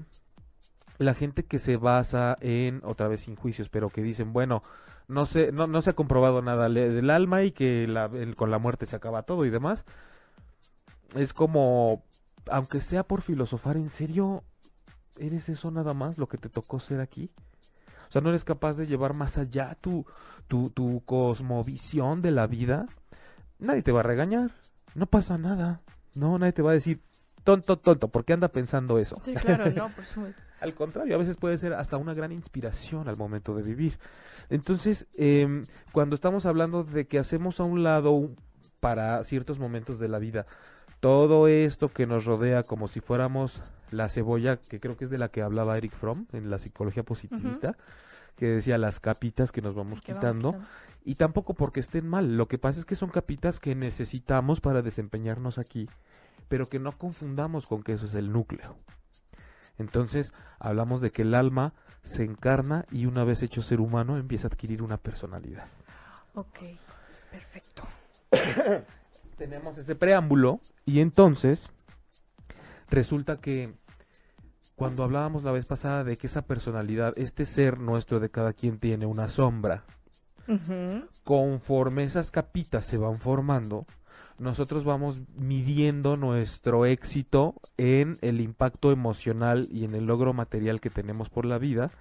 la 0.99 1.15
gente 1.15 1.45
que 1.45 1.59
se 1.59 1.77
basa 1.77 2.39
en, 2.41 2.81
otra 2.85 3.09
vez 3.09 3.23
sin 3.23 3.37
juicios, 3.37 3.69
pero 3.69 3.91
que 3.91 4.03
dicen, 4.03 4.33
bueno, 4.33 4.63
no 5.09 5.27
se, 5.27 5.53
no, 5.53 5.67
no 5.67 5.83
se 5.83 5.91
ha 5.91 5.95
comprobado 5.95 6.41
nada 6.41 6.69
del 6.69 7.11
alma 7.11 7.43
y 7.43 7.53
que 7.53 7.87
con 8.37 8.51
la 8.51 8.59
muerte 8.59 8.87
se 8.87 8.97
acaba 8.97 9.23
todo 9.23 9.45
y 9.45 9.51
demás, 9.51 9.85
es 11.15 11.33
como, 11.35 12.03
aunque 12.51 12.81
sea 12.81 13.05
por 13.05 13.23
filosofar, 13.23 13.77
¿en 13.77 13.91
serio 13.91 14.45
eres 15.19 15.49
eso 15.49 15.71
nada 15.71 15.95
más 15.95 16.19
lo 16.19 16.29
que 16.29 16.39
te 16.39 16.49
tocó 16.49 16.81
ser 16.81 17.01
aquí? 17.01 17.31
O 18.09 18.13
sea, 18.13 18.21
no 18.21 18.29
eres 18.29 18.45
capaz 18.45 18.77
de 18.77 18.87
llevar 18.87 19.15
más 19.15 19.39
allá 19.39 19.77
tu, 19.81 20.07
tu, 20.47 20.71
tu 20.71 21.03
cosmovisión 21.05 22.23
de 22.23 22.31
la 22.31 22.47
vida. 22.47 22.87
Nadie 23.59 23.83
te 23.83 23.93
va 23.93 24.01
a 24.01 24.05
regañar, 24.05 24.53
no 24.95 25.07
pasa 25.07 25.39
nada. 25.39 25.81
No, 26.15 26.39
nadie 26.39 26.53
te 26.53 26.63
va 26.63 26.71
a 26.71 26.75
decir, 26.75 27.01
tonto, 27.43 27.79
tonto, 27.79 28.09
¿por 28.09 28.25
qué 28.25 28.33
anda 28.33 28.49
pensando 28.49 28.99
eso? 28.99 29.21
Sí, 29.25 29.35
claro, 29.35 29.71
no, 29.71 29.91
por 29.95 30.05
supuesto. 30.15 30.41
Al 30.61 30.75
contrario, 30.75 31.15
a 31.15 31.19
veces 31.19 31.37
puede 31.37 31.59
ser 31.59 31.75
hasta 31.75 31.97
una 31.97 32.15
gran 32.15 32.33
inspiración 32.33 33.09
al 33.09 33.17
momento 33.17 33.55
de 33.55 33.63
vivir. 33.63 33.99
Entonces, 34.49 35.07
em, 35.15 35.67
cuando 35.93 36.15
estamos 36.15 36.47
hablando 36.47 36.85
de 36.85 37.07
que 37.07 37.19
hacemos 37.19 37.61
a 37.61 37.65
un 37.65 37.83
lado 37.83 38.31
para 38.81 39.23
ciertos 39.25 39.59
momentos 39.59 39.99
de 39.99 40.09
la 40.09 40.19
vida 40.19 40.47
todo 41.01 41.49
esto 41.49 41.89
que 41.89 42.07
nos 42.07 42.25
rodea 42.25 42.63
como 42.63 42.89
si 42.89 43.01
fuéramos 43.01 43.61
la 43.91 44.09
cebolla, 44.09 44.57
que 44.57 44.81
creo 44.81 44.97
que 44.97 45.05
es 45.05 45.11
de 45.11 45.19
la 45.19 45.29
que 45.29 45.43
hablaba 45.43 45.77
Eric 45.77 45.93
Fromm 45.93 46.27
en 46.33 46.51
la 46.51 46.59
psicología 46.59 47.03
positivista, 47.03 47.77
que 48.37 48.47
decía 48.47 48.79
las 48.79 49.01
capitas 49.01 49.53
que 49.53 49.63
nos 49.63 49.75
vamos 49.75 50.01
Que 50.01 50.13
vamos 50.13 50.25
quitando. 50.25 50.53
quitando. 50.53 50.69
Y 51.05 51.17
tampoco 51.17 51.55
porque 51.55 51.81
estén 51.81 52.09
mal, 52.09 52.37
lo 52.37 52.49
que 52.49 52.59
pasa 52.59 52.81
es 52.81 52.87
que 52.87 52.97
son 52.97 53.11
capitas 53.11 53.61
que 53.61 53.75
necesitamos 53.75 54.61
para 54.61 54.81
desempeñarnos 54.83 55.59
aquí, 55.59 55.89
pero 56.49 56.69
que 56.69 56.79
no 56.79 56.93
confundamos 56.97 57.67
con 57.67 57.83
que 57.83 57.93
eso 57.93 58.07
es 58.07 58.15
el 58.15 58.33
núcleo. 58.33 58.77
Entonces, 59.79 60.33
hablamos 60.59 61.01
de 61.01 61.11
que 61.11 61.23
el 61.23 61.35
alma 61.35 61.75
se 62.03 62.25
encarna 62.25 62.87
y 62.91 63.07
una 63.07 63.25
vez 63.25 63.43
hecho 63.43 63.61
ser 63.63 63.81
humano 63.81 64.17
empieza 64.17 64.47
a 64.47 64.51
adquirir 64.51 64.83
una 64.83 64.97
personalidad. 64.97 65.67
Ok, 66.35 66.59
perfecto. 67.31 67.83
Tenemos 69.37 69.77
ese 69.79 69.95
preámbulo 69.95 70.61
y 70.87 71.01
entonces 71.01 71.71
resulta 72.89 73.41
que 73.41 73.75
cuando 74.77 75.05
hablábamos 75.05 75.45
la 75.45 75.53
vez 75.53 75.67
pasada 75.67 76.05
de 76.05 76.17
que 76.17 76.27
esa 76.27 76.43
personalidad, 76.43 77.15
este 77.17 77.45
ser 77.45 77.79
nuestro 77.79 78.21
de 78.21 78.31
cada 78.31 78.53
quien 78.53 78.79
tiene 78.79 79.07
una 79.07 79.29
sombra, 79.29 79.85
conforme 81.25 82.05
esas 82.05 82.31
capitas 82.31 82.85
se 82.85 82.99
van 82.99 83.19
formando, 83.19 83.87
nosotros 84.39 84.85
vamos 84.85 85.21
midiendo 85.37 86.17
nuestro 86.17 86.87
éxito 86.87 87.55
en 87.77 88.19
el 88.21 88.41
impacto 88.41 88.91
emocional 88.91 89.69
y 89.71 89.85
en 89.85 89.95
el 89.95 90.07
logro 90.07 90.33
material 90.33 90.81
que 90.81 90.91
tenemos 90.91 91.31
por 91.31 91.45
la 91.45 91.59
vida, 91.59 91.93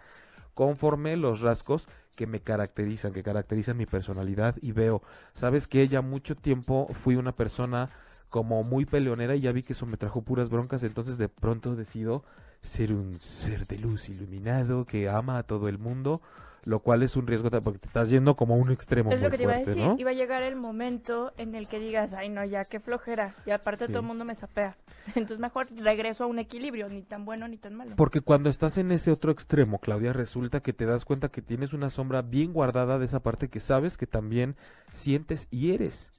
conforme 0.54 1.18
los 1.18 1.42
rasgos 1.42 1.88
que 2.16 2.28
me 2.28 2.40
caracterizan, 2.40 3.14
que 3.14 3.24
caracterizan 3.24 3.78
mi 3.78 3.86
personalidad 3.86 4.56
y 4.62 4.72
veo, 4.72 5.02
sabes 5.34 5.68
que 5.68 5.88
ya 5.88 6.02
mucho 6.02 6.36
tiempo 6.36 6.88
fui 6.94 7.16
una 7.16 7.32
persona 7.32 7.90
como 8.30 8.64
muy 8.64 8.86
peleonera 8.86 9.36
y 9.36 9.42
ya 9.42 9.52
vi 9.52 9.64
que 9.64 9.74
eso 9.74 9.86
me 9.86 9.98
trajo 9.98 10.22
puras 10.22 10.50
broncas, 10.50 10.84
entonces 10.84 11.18
de 11.18 11.30
pronto 11.30 11.76
decido 11.76 12.24
ser 12.62 12.94
un 12.94 13.20
ser 13.20 13.68
de 13.68 13.78
luz 13.78 14.10
iluminado 14.10 14.86
que 14.86 15.10
ama 15.10 15.38
a 15.38 15.44
todo 15.44 15.68
el 15.68 15.78
mundo, 15.78 16.22
lo 16.66 16.80
cual 16.80 17.04
es 17.04 17.16
un 17.16 17.28
riesgo 17.28 17.50
porque 17.50 17.80
te 17.80 17.88
estás 17.88 18.10
yendo 18.10 18.36
como 18.36 18.54
a 18.54 18.58
un 18.58 18.72
extremo 18.72 19.12
Es 19.12 19.18
muy 19.18 19.26
lo 19.26 19.32
que 19.32 19.38
te 19.38 19.44
iba 19.44 19.54
a 19.54 19.58
decir. 19.58 19.78
¿no? 19.84 19.96
Iba 19.98 20.12
a 20.12 20.14
llegar 20.14 20.44
el 20.44 20.56
momento 20.56 21.34
en 21.38 21.56
el 21.56 21.68
que 21.68 21.80
digas, 21.80 22.14
ay, 22.14 22.30
no, 22.30 22.44
ya, 22.46 22.66
qué 22.66 22.80
flojera. 22.80 23.36
Y 23.46 23.52
aparte 23.52 23.86
Sí. 23.86 23.92
todo 23.92 24.00
el 24.02 24.06
mundo 24.08 24.26
me 24.26 24.36
sapea. 24.36 24.78
Entonces 25.16 25.40
mejor 25.40 25.68
regreso 25.76 26.24
a 26.24 26.28
un 26.28 26.40
equilibrio, 26.40 26.90
ni 26.90 27.04
tan 27.04 27.26
bueno 27.26 27.48
ni 27.48 27.58
tan 27.58 27.76
malo. 27.76 27.96
Porque 27.98 28.22
cuando 28.22 28.50
estás 28.50 28.78
en 28.78 28.92
ese 28.92 29.12
otro 29.12 29.32
extremo, 29.32 29.80
Claudia, 29.80 30.14
resulta 30.14 30.62
que 30.62 30.74
te 30.74 30.86
das 30.86 31.06
cuenta 31.06 31.30
que 31.30 31.42
tienes 31.42 31.74
una 31.74 31.90
sombra 31.90 32.22
bien 32.22 32.54
guardada 32.54 33.00
de 33.00 33.06
esa 33.06 33.22
parte 33.22 33.50
que 33.50 33.60
sabes 33.60 33.98
que 33.98 34.08
también 34.08 34.56
sientes 34.92 35.48
y 35.52 35.74
eres. 35.74 36.12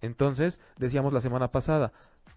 Entonces, 0.00 0.58
decíamos 0.78 1.12
la 1.12 1.20
semana 1.20 1.52
pasada, 1.52 1.92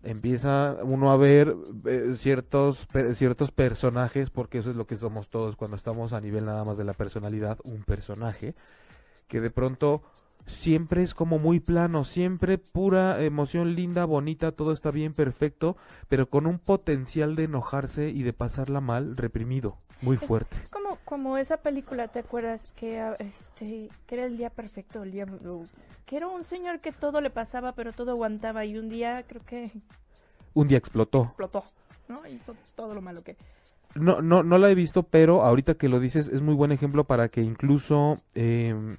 empieza 0.05 0.77
uno 0.83 1.11
a 1.11 1.17
ver 1.17 1.55
eh, 1.85 2.13
ciertos, 2.15 2.87
ciertos 3.15 3.51
personajes, 3.51 4.29
porque 4.29 4.59
eso 4.59 4.69
es 4.69 4.75
lo 4.75 4.85
que 4.87 4.95
somos 4.95 5.29
todos 5.29 5.55
cuando 5.55 5.75
estamos 5.75 6.13
a 6.13 6.21
nivel 6.21 6.45
nada 6.45 6.63
más 6.63 6.77
de 6.77 6.85
la 6.85 6.93
personalidad, 6.93 7.57
un 7.63 7.83
personaje, 7.83 8.55
que 9.27 9.41
de 9.41 9.49
pronto 9.49 10.03
siempre 10.45 11.03
es 11.03 11.13
como 11.13 11.39
muy 11.39 11.59
plano, 11.59 12.03
siempre 12.03 12.57
pura 12.57 13.21
emoción 13.23 13.75
linda, 13.75 14.05
bonita, 14.05 14.51
todo 14.51 14.71
está 14.71 14.91
bien, 14.91 15.13
perfecto, 15.13 15.77
pero 16.07 16.29
con 16.29 16.45
un 16.45 16.59
potencial 16.59 17.35
de 17.35 17.45
enojarse 17.45 18.09
y 18.09 18.23
de 18.23 18.33
pasarla 18.33 18.81
mal, 18.81 19.17
reprimido, 19.17 19.77
muy 20.01 20.15
Es 20.17 20.23
fuerte. 20.23 20.57
Como, 20.71 20.97
como 21.05 21.37
esa 21.37 21.57
película, 21.57 22.07
¿te 22.07 22.19
acuerdas? 22.19 22.71
Que, 22.73 22.99
ah, 22.99 23.15
este, 23.19 23.89
que 24.05 24.15
era 24.15 24.25
el 24.25 24.37
día 24.37 24.49
perfecto, 24.49 25.03
el 25.03 25.11
día... 25.11 25.25
Que 26.05 26.17
era 26.17 26.27
un 26.27 26.43
señor 26.43 26.81
que 26.81 26.91
todo 26.91 27.19
le 27.19 27.31
pasaba, 27.31 27.73
pero 27.73 27.91
todo 27.91 28.11
aguantaba. 28.11 28.63
Y 28.63 28.77
un 28.77 28.89
día 28.89 29.23
creo 29.27 29.41
que 29.43 29.71
Un 30.53 30.67
día 30.67 30.77
explotó. 30.77 31.23
explotó, 31.23 31.63
¿no? 32.07 32.27
Hizo 32.27 32.55
todo 32.75 32.93
lo 32.93 33.01
malo 33.01 33.23
que... 33.23 33.35
No, 33.95 34.21
no, 34.21 34.43
no 34.43 34.57
la 34.59 34.69
he 34.69 34.75
visto, 34.75 35.03
pero 35.03 35.43
ahorita 35.43 35.75
que 35.75 35.89
lo 35.89 35.99
dices 35.99 36.27
es 36.27 36.41
muy 36.41 36.53
buen 36.53 36.71
ejemplo 36.71 37.05
para 37.05 37.29
que 37.29 37.41
incluso 37.41 38.17
em, 38.35 38.97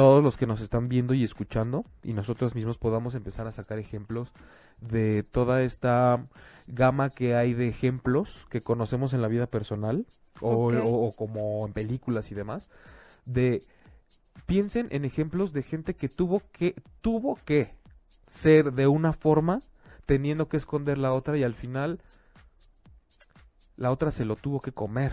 todos 0.00 0.24
los 0.24 0.38
que 0.38 0.46
nos 0.46 0.62
están 0.62 0.88
viendo 0.88 1.12
y 1.12 1.24
escuchando 1.24 1.84
y 2.02 2.14
nosotros 2.14 2.54
mismos 2.54 2.78
podamos 2.78 3.14
empezar 3.14 3.46
a 3.46 3.52
sacar 3.52 3.78
ejemplos 3.78 4.32
de 4.80 5.22
toda 5.22 5.60
esta 5.62 6.26
gama 6.66 7.10
que 7.10 7.34
hay 7.34 7.52
de 7.52 7.68
ejemplos 7.68 8.46
que 8.48 8.62
conocemos 8.62 9.12
en 9.12 9.20
la 9.20 9.28
vida 9.28 9.46
personal 9.46 10.06
o, 10.40 10.72
o 10.72 11.12
como 11.14 11.66
en 11.66 11.74
películas 11.74 12.32
y 12.32 12.34
demás 12.34 12.70
de 13.26 13.62
piensen 14.46 14.88
en 14.90 15.04
ejemplos 15.04 15.52
de 15.52 15.62
gente 15.64 15.92
que 15.92 16.08
tuvo 16.08 16.40
que 16.50 16.76
tuvo 17.02 17.38
que 17.44 17.74
ser 18.26 18.72
de 18.72 18.86
una 18.86 19.12
forma 19.12 19.60
teniendo 20.06 20.48
que 20.48 20.56
esconder 20.56 20.96
la 20.96 21.12
otra 21.12 21.36
y 21.36 21.42
al 21.42 21.54
final 21.54 22.00
la 23.76 23.90
otra 23.90 24.10
se 24.12 24.24
lo 24.24 24.36
tuvo 24.36 24.60
que 24.60 24.72
comer. 24.72 25.12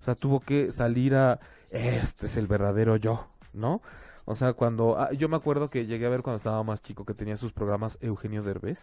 O 0.00 0.04
sea, 0.04 0.14
tuvo 0.14 0.38
que 0.38 0.72
salir 0.72 1.16
a 1.16 1.40
este 1.70 2.26
es 2.26 2.36
el 2.36 2.46
verdadero 2.46 2.96
yo, 2.96 3.28
¿no? 3.56 3.82
O 4.24 4.34
sea, 4.34 4.54
cuando 4.54 4.98
ah, 4.98 5.12
yo 5.12 5.28
me 5.28 5.36
acuerdo 5.36 5.68
que 5.68 5.86
llegué 5.86 6.06
a 6.06 6.10
ver 6.10 6.22
cuando 6.22 6.36
estaba 6.38 6.62
más 6.62 6.82
chico 6.82 7.04
que 7.04 7.14
tenía 7.14 7.36
sus 7.36 7.52
programas 7.52 7.98
Eugenio 8.00 8.42
Derbez, 8.42 8.78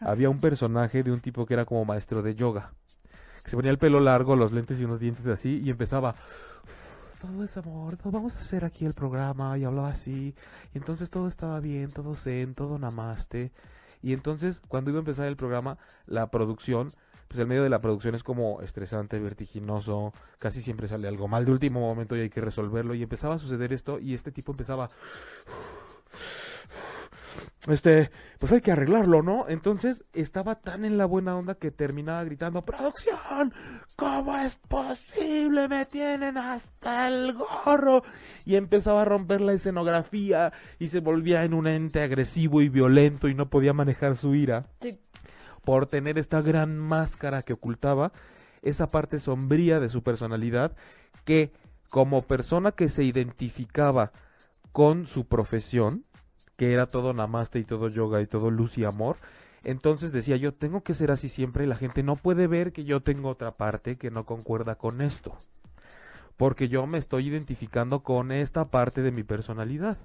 había 0.00 0.30
un 0.30 0.40
personaje 0.40 1.02
de 1.02 1.12
un 1.12 1.20
tipo 1.20 1.46
que 1.46 1.54
era 1.54 1.64
como 1.64 1.84
maestro 1.84 2.22
de 2.22 2.34
yoga, 2.34 2.72
que 3.42 3.50
se 3.50 3.56
ponía 3.56 3.70
el 3.70 3.78
pelo 3.78 4.00
largo, 4.00 4.36
los 4.36 4.52
lentes 4.52 4.78
y 4.80 4.84
unos 4.84 5.00
dientes 5.00 5.26
así 5.26 5.60
y 5.64 5.70
empezaba 5.70 6.14
todo 7.20 7.42
es 7.44 7.56
amor, 7.56 7.96
todo- 7.96 8.12
vamos 8.12 8.36
a 8.36 8.38
hacer 8.38 8.64
aquí 8.64 8.84
el 8.84 8.94
programa 8.94 9.58
y 9.58 9.64
hablaba 9.64 9.88
así, 9.88 10.34
y 10.72 10.78
entonces 10.78 11.10
todo 11.10 11.26
estaba 11.28 11.58
bien, 11.60 11.90
todo 11.90 12.14
zen, 12.14 12.54
todo 12.54 12.78
namaste. 12.78 13.52
Y 14.02 14.12
entonces, 14.12 14.62
cuando 14.68 14.90
iba 14.90 14.98
a 14.98 15.00
empezar 15.00 15.26
el 15.26 15.36
programa, 15.36 15.78
la 16.06 16.30
producción, 16.30 16.92
pues 17.28 17.38
el 17.40 17.46
medio 17.46 17.62
de 17.62 17.68
la 17.68 17.80
producción 17.80 18.14
es 18.14 18.22
como 18.22 18.62
estresante, 18.62 19.18
vertiginoso, 19.18 20.12
casi 20.38 20.62
siempre 20.62 20.88
sale 20.88 21.08
algo 21.08 21.28
mal 21.28 21.44
de 21.44 21.52
último 21.52 21.80
momento 21.80 22.16
y 22.16 22.20
hay 22.20 22.30
que 22.30 22.40
resolverlo. 22.40 22.94
Y 22.94 23.02
empezaba 23.02 23.34
a 23.34 23.38
suceder 23.38 23.72
esto 23.72 23.98
y 23.98 24.14
este 24.14 24.32
tipo 24.32 24.52
empezaba... 24.52 24.88
este, 27.66 28.10
pues 28.38 28.52
hay 28.52 28.60
que 28.60 28.72
arreglarlo, 28.72 29.22
¿no? 29.22 29.46
Entonces 29.48 30.04
estaba 30.14 30.56
tan 30.56 30.84
en 30.84 30.96
la 30.96 31.04
buena 31.04 31.36
onda 31.36 31.54
que 31.54 31.70
terminaba 31.70 32.24
gritando, 32.24 32.64
producción, 32.64 33.52
¿cómo 33.96 34.36
es 34.38 34.56
posible? 34.56 35.68
Me 35.68 35.84
tienen 35.84 36.38
hasta 36.38 37.08
el 37.08 37.34
gorro. 37.34 38.02
Y 38.46 38.56
empezaba 38.56 39.02
a 39.02 39.04
romper 39.04 39.42
la 39.42 39.52
escenografía 39.52 40.52
y 40.78 40.88
se 40.88 41.00
volvía 41.00 41.42
en 41.42 41.52
un 41.52 41.66
ente 41.66 42.02
agresivo 42.02 42.62
y 42.62 42.68
violento 42.68 43.28
y 43.28 43.34
no 43.34 43.50
podía 43.50 43.74
manejar 43.74 44.16
su 44.16 44.34
ira. 44.34 44.66
Por 45.68 45.84
tener 45.84 46.16
esta 46.16 46.40
gran 46.40 46.78
máscara 46.78 47.42
que 47.42 47.52
ocultaba 47.52 48.10
esa 48.62 48.88
parte 48.88 49.18
sombría 49.18 49.80
de 49.80 49.90
su 49.90 50.02
personalidad 50.02 50.74
que 51.26 51.52
como 51.90 52.22
persona 52.22 52.72
que 52.72 52.88
se 52.88 53.04
identificaba 53.04 54.12
con 54.72 55.04
su 55.04 55.26
profesión, 55.26 56.06
que 56.56 56.72
era 56.72 56.86
todo 56.86 57.12
namaste 57.12 57.58
y 57.58 57.64
todo 57.64 57.90
yoga 57.90 58.22
y 58.22 58.26
todo 58.26 58.50
luz 58.50 58.78
y 58.78 58.86
amor. 58.86 59.18
Entonces 59.62 60.10
decía 60.10 60.36
yo, 60.36 60.54
tengo 60.54 60.82
que 60.82 60.94
ser 60.94 61.10
así 61.10 61.28
siempre 61.28 61.66
la 61.66 61.76
gente 61.76 62.02
no 62.02 62.16
puede 62.16 62.46
ver 62.46 62.72
que 62.72 62.84
yo 62.84 63.02
tengo 63.02 63.28
otra 63.28 63.58
parte 63.58 63.98
que 63.98 64.10
no 64.10 64.24
concuerda 64.24 64.76
con 64.76 65.02
esto. 65.02 65.36
Porque 66.38 66.68
yo 66.68 66.86
me 66.86 66.96
estoy 66.96 67.28
identificando 67.28 68.02
con 68.02 68.32
esta 68.32 68.70
parte 68.70 69.02
de 69.02 69.10
mi 69.10 69.22
personalidad. 69.22 69.98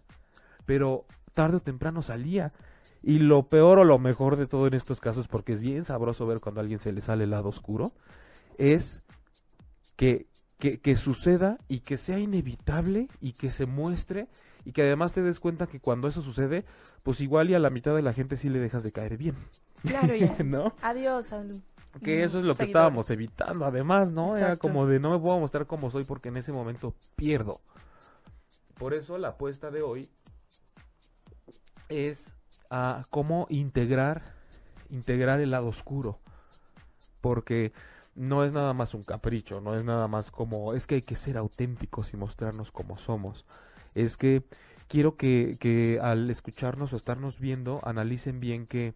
Pero 0.65 1.05
tarde 1.33 1.55
o 1.55 1.61
temprano 1.61 2.01
salía. 2.01 2.51
Y 3.03 3.19
lo 3.19 3.49
peor 3.49 3.79
o 3.79 3.83
lo 3.83 3.99
mejor 3.99 4.37
de 4.37 4.47
todo 4.47 4.65
en 4.65 4.73
estos 4.73 4.99
casos, 4.99 5.27
porque 5.27 5.53
es 5.53 5.59
bien 5.59 5.85
sabroso 5.85 6.25
ver 6.25 6.39
cuando 6.39 6.61
a 6.61 6.63
alguien 6.63 6.79
se 6.79 6.93
le 6.93 7.01
sale 7.01 7.25
el 7.25 7.31
lado 7.31 7.49
oscuro, 7.49 7.91
es 8.57 9.03
que, 9.97 10.27
que, 10.57 10.79
que 10.79 10.95
suceda 10.95 11.57
y 11.67 11.81
que 11.81 11.97
sea 11.97 12.17
inevitable 12.17 13.09
y 13.19 13.33
que 13.33 13.51
se 13.51 13.65
muestre 13.65 14.29
y 14.65 14.71
que 14.71 14.83
además 14.83 15.11
te 15.11 15.21
des 15.21 15.39
cuenta 15.39 15.67
que 15.67 15.79
cuando 15.79 16.07
eso 16.07 16.21
sucede, 16.21 16.65
pues 17.03 17.19
igual 17.19 17.49
y 17.49 17.55
a 17.55 17.59
la 17.59 17.69
mitad 17.69 17.93
de 17.95 18.01
la 18.01 18.13
gente 18.13 18.37
sí 18.37 18.49
le 18.49 18.59
dejas 18.59 18.83
de 18.83 18.93
caer 18.93 19.17
bien. 19.17 19.35
Claro, 19.81 20.15
ya. 20.15 20.37
¿No? 20.43 20.73
Adiós. 20.81 21.33
Al... 21.33 21.61
Que 22.01 22.23
eso 22.23 22.39
es 22.39 22.45
lo 22.45 22.55
que 22.55 22.63
estábamos 22.63 23.09
evitando, 23.11 23.65
además, 23.65 24.11
¿no? 24.11 24.35
Era 24.35 24.55
como 24.55 24.87
de 24.87 24.99
no 24.99 25.11
me 25.11 25.19
puedo 25.19 25.39
mostrar 25.39 25.67
como 25.67 25.91
soy 25.91 26.05
porque 26.05 26.29
en 26.29 26.37
ese 26.37 26.51
momento 26.51 26.95
pierdo. 27.15 27.61
Por 28.75 28.93
eso 28.93 29.17
la 29.17 29.29
apuesta 29.29 29.69
de 29.69 29.81
hoy 29.83 30.09
es 31.89 32.32
a 32.73 33.05
cómo 33.09 33.47
integrar, 33.49 34.23
integrar 34.89 35.39
el 35.39 35.51
lado 35.51 35.67
oscuro. 35.67 36.19
Porque 37.21 37.71
no 38.15 38.43
es 38.43 38.51
nada 38.51 38.73
más 38.73 38.93
un 38.93 39.03
capricho, 39.03 39.61
no 39.61 39.77
es 39.77 39.85
nada 39.85 40.07
más 40.07 40.31
como, 40.31 40.73
es 40.73 40.87
que 40.87 40.95
hay 40.95 41.01
que 41.03 41.15
ser 41.15 41.37
auténticos 41.37 42.13
y 42.13 42.17
mostrarnos 42.17 42.71
como 42.71 42.97
somos 42.97 43.45
es 43.95 44.17
que 44.17 44.43
quiero 44.87 45.17
que, 45.17 45.57
que 45.59 45.99
al 46.01 46.29
escucharnos 46.29 46.93
o 46.93 46.95
estarnos 46.95 47.39
viendo 47.39 47.79
analicen 47.83 48.39
bien 48.39 48.67
que 48.67 48.95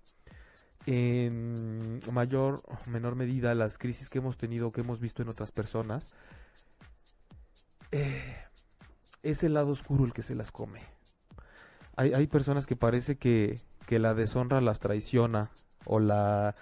en 0.85 2.01
mayor 2.11 2.63
o 2.65 2.89
menor 2.89 3.15
medida 3.15 3.53
las 3.55 3.77
crisis 3.77 4.09
que 4.09 4.19
hemos 4.19 4.37
tenido, 4.37 4.71
que 4.71 4.81
hemos 4.81 4.99
visto 4.99 5.21
en 5.21 5.29
otras 5.29 5.51
personas, 5.51 6.11
eh, 7.91 8.37
es 9.23 9.43
el 9.43 9.53
lado 9.53 9.69
oscuro 9.69 10.05
el 10.05 10.13
que 10.13 10.23
se 10.23 10.35
las 10.35 10.51
come. 10.51 10.81
Hay, 11.97 12.13
hay 12.13 12.27
personas 12.27 12.65
que 12.65 12.75
parece 12.75 13.17
que, 13.17 13.59
que 13.87 13.97
la 13.97 14.13
deshonra 14.13 14.61
las 14.61 14.79
traiciona 14.79 15.49
o 15.85 15.99
la... 15.99 16.53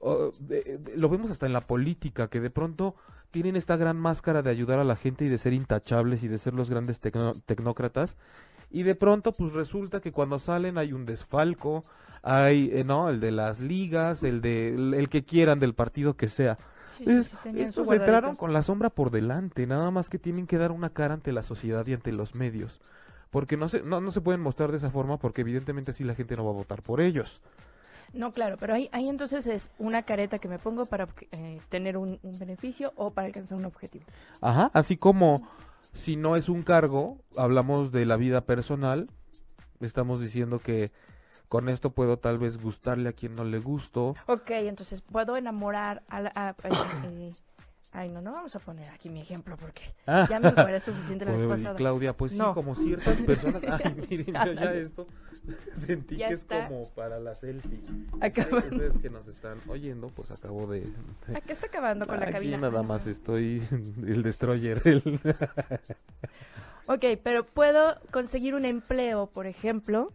lo 0.00 1.08
vemos 1.08 1.30
hasta 1.30 1.46
en 1.46 1.52
la 1.52 1.66
política, 1.68 2.28
que 2.28 2.40
de 2.40 2.50
pronto 2.50 2.96
tienen 3.30 3.54
esta 3.54 3.76
gran 3.76 3.96
máscara 3.96 4.42
de 4.42 4.50
ayudar 4.50 4.78
a 4.78 4.84
la 4.84 4.96
gente 4.96 5.24
y 5.24 5.28
de 5.28 5.38
ser 5.38 5.52
intachables 5.52 6.24
y 6.24 6.28
de 6.28 6.38
ser 6.38 6.54
los 6.54 6.70
grandes 6.70 7.00
tecnócratas. 7.00 8.16
Y 8.70 8.82
de 8.82 8.94
pronto, 8.94 9.32
pues 9.32 9.52
resulta 9.52 10.00
que 10.00 10.10
cuando 10.10 10.38
salen 10.38 10.78
hay 10.78 10.92
un 10.92 11.04
desfalco, 11.04 11.84
hay, 12.22 12.70
eh, 12.72 12.84
¿no? 12.84 13.10
El 13.10 13.20
de 13.20 13.30
las 13.30 13.60
ligas, 13.60 14.24
el 14.24 14.40
de 14.40 14.74
el, 14.74 15.08
que 15.08 15.24
quieran 15.24 15.60
del 15.60 15.74
partido 15.74 16.16
que 16.16 16.28
sea. 16.28 16.58
Sí, 16.96 17.04
estos 17.56 17.92
entraron 17.92 18.36
con 18.36 18.52
la 18.52 18.62
sombra 18.62 18.88
por 18.88 19.10
delante, 19.10 19.66
nada 19.66 19.90
más 19.90 20.08
que 20.08 20.18
tienen 20.18 20.46
que 20.46 20.58
dar 20.58 20.72
una 20.72 20.90
cara 20.90 21.14
ante 21.14 21.32
la 21.32 21.42
sociedad 21.42 21.86
y 21.86 21.92
ante 21.92 22.12
los 22.12 22.34
medios. 22.34 22.80
Porque 23.34 23.56
no 23.56 23.68
se, 23.68 23.82
no, 23.82 24.00
no 24.00 24.12
se 24.12 24.20
pueden 24.20 24.40
mostrar 24.40 24.70
de 24.70 24.76
esa 24.76 24.92
forma 24.92 25.18
porque 25.18 25.40
evidentemente 25.40 25.90
así 25.90 26.04
la 26.04 26.14
gente 26.14 26.36
no 26.36 26.44
va 26.44 26.52
a 26.52 26.54
votar 26.54 26.82
por 26.82 27.00
ellos. 27.00 27.42
No, 28.12 28.32
claro, 28.32 28.56
pero 28.60 28.74
ahí, 28.74 28.88
ahí 28.92 29.08
entonces 29.08 29.48
es 29.48 29.70
una 29.76 30.04
careta 30.04 30.38
que 30.38 30.46
me 30.46 30.60
pongo 30.60 30.86
para 30.86 31.08
eh, 31.32 31.60
tener 31.68 31.96
un, 31.96 32.20
beneficio 32.22 32.92
o 32.94 33.10
para 33.10 33.26
alcanzar 33.26 33.58
un 33.58 33.64
objetivo. 33.64 34.04
Ajá, 34.40 34.70
así 34.72 34.96
como 34.96 35.48
si 35.92 36.14
no 36.14 36.36
es 36.36 36.48
un 36.48 36.62
cargo, 36.62 37.18
hablamos 37.36 37.90
de 37.90 38.06
la 38.06 38.16
vida 38.16 38.42
personal, 38.42 39.10
estamos 39.80 40.20
diciendo 40.20 40.60
que 40.60 40.92
con 41.48 41.68
esto 41.68 41.90
puedo 41.90 42.20
tal 42.20 42.38
vez 42.38 42.62
gustarle 42.62 43.08
a 43.08 43.14
quien 43.14 43.34
no 43.34 43.42
le 43.42 43.58
gusto. 43.58 44.14
Ok, 44.28 44.50
entonces 44.50 45.00
puedo 45.00 45.36
enamorar 45.36 46.04
a, 46.06 46.20
la, 46.20 46.56
eh, 47.04 47.32
Ay, 47.96 48.08
no, 48.08 48.20
no 48.20 48.32
vamos 48.32 48.54
a 48.56 48.58
poner 48.58 48.90
aquí 48.90 49.08
mi 49.08 49.20
ejemplo 49.20 49.56
porque 49.56 49.82
ah. 50.08 50.26
ya 50.28 50.40
me 50.40 50.50
parece 50.50 50.90
suficiente 50.90 51.24
la 51.24 51.30
vez 51.30 51.44
pasada. 51.44 51.76
Claudia, 51.76 52.12
pues 52.12 52.32
sí, 52.32 52.38
como 52.38 52.74
ciertas 52.74 53.20
personas. 53.20 53.62
Ay, 53.84 53.94
miren, 54.10 54.34
yo 54.34 54.52
ya 54.52 54.74
esto 54.74 55.06
sentí 55.76 56.16
que 56.16 56.26
es 56.26 56.40
como 56.40 56.88
para 56.90 57.20
la 57.20 57.36
selfie. 57.36 57.80
Acabando. 58.20 58.66
Ustedes 58.66 59.00
que 59.00 59.10
nos 59.10 59.28
están 59.28 59.60
oyendo, 59.68 60.08
pues 60.08 60.32
acabo 60.32 60.66
de. 60.66 60.92
¿A 61.36 61.40
qué 61.40 61.52
está 61.52 61.68
acabando 61.68 62.04
con 62.04 62.18
la 62.18 62.32
cabina? 62.32 62.58
nada 62.58 62.82
más 62.82 63.06
estoy 63.06 63.62
el 64.04 64.24
destroyer. 64.24 64.82
ok, 66.86 67.04
pero 67.22 67.46
puedo 67.46 68.00
conseguir 68.10 68.56
un 68.56 68.64
empleo, 68.64 69.28
por 69.28 69.46
ejemplo, 69.46 70.12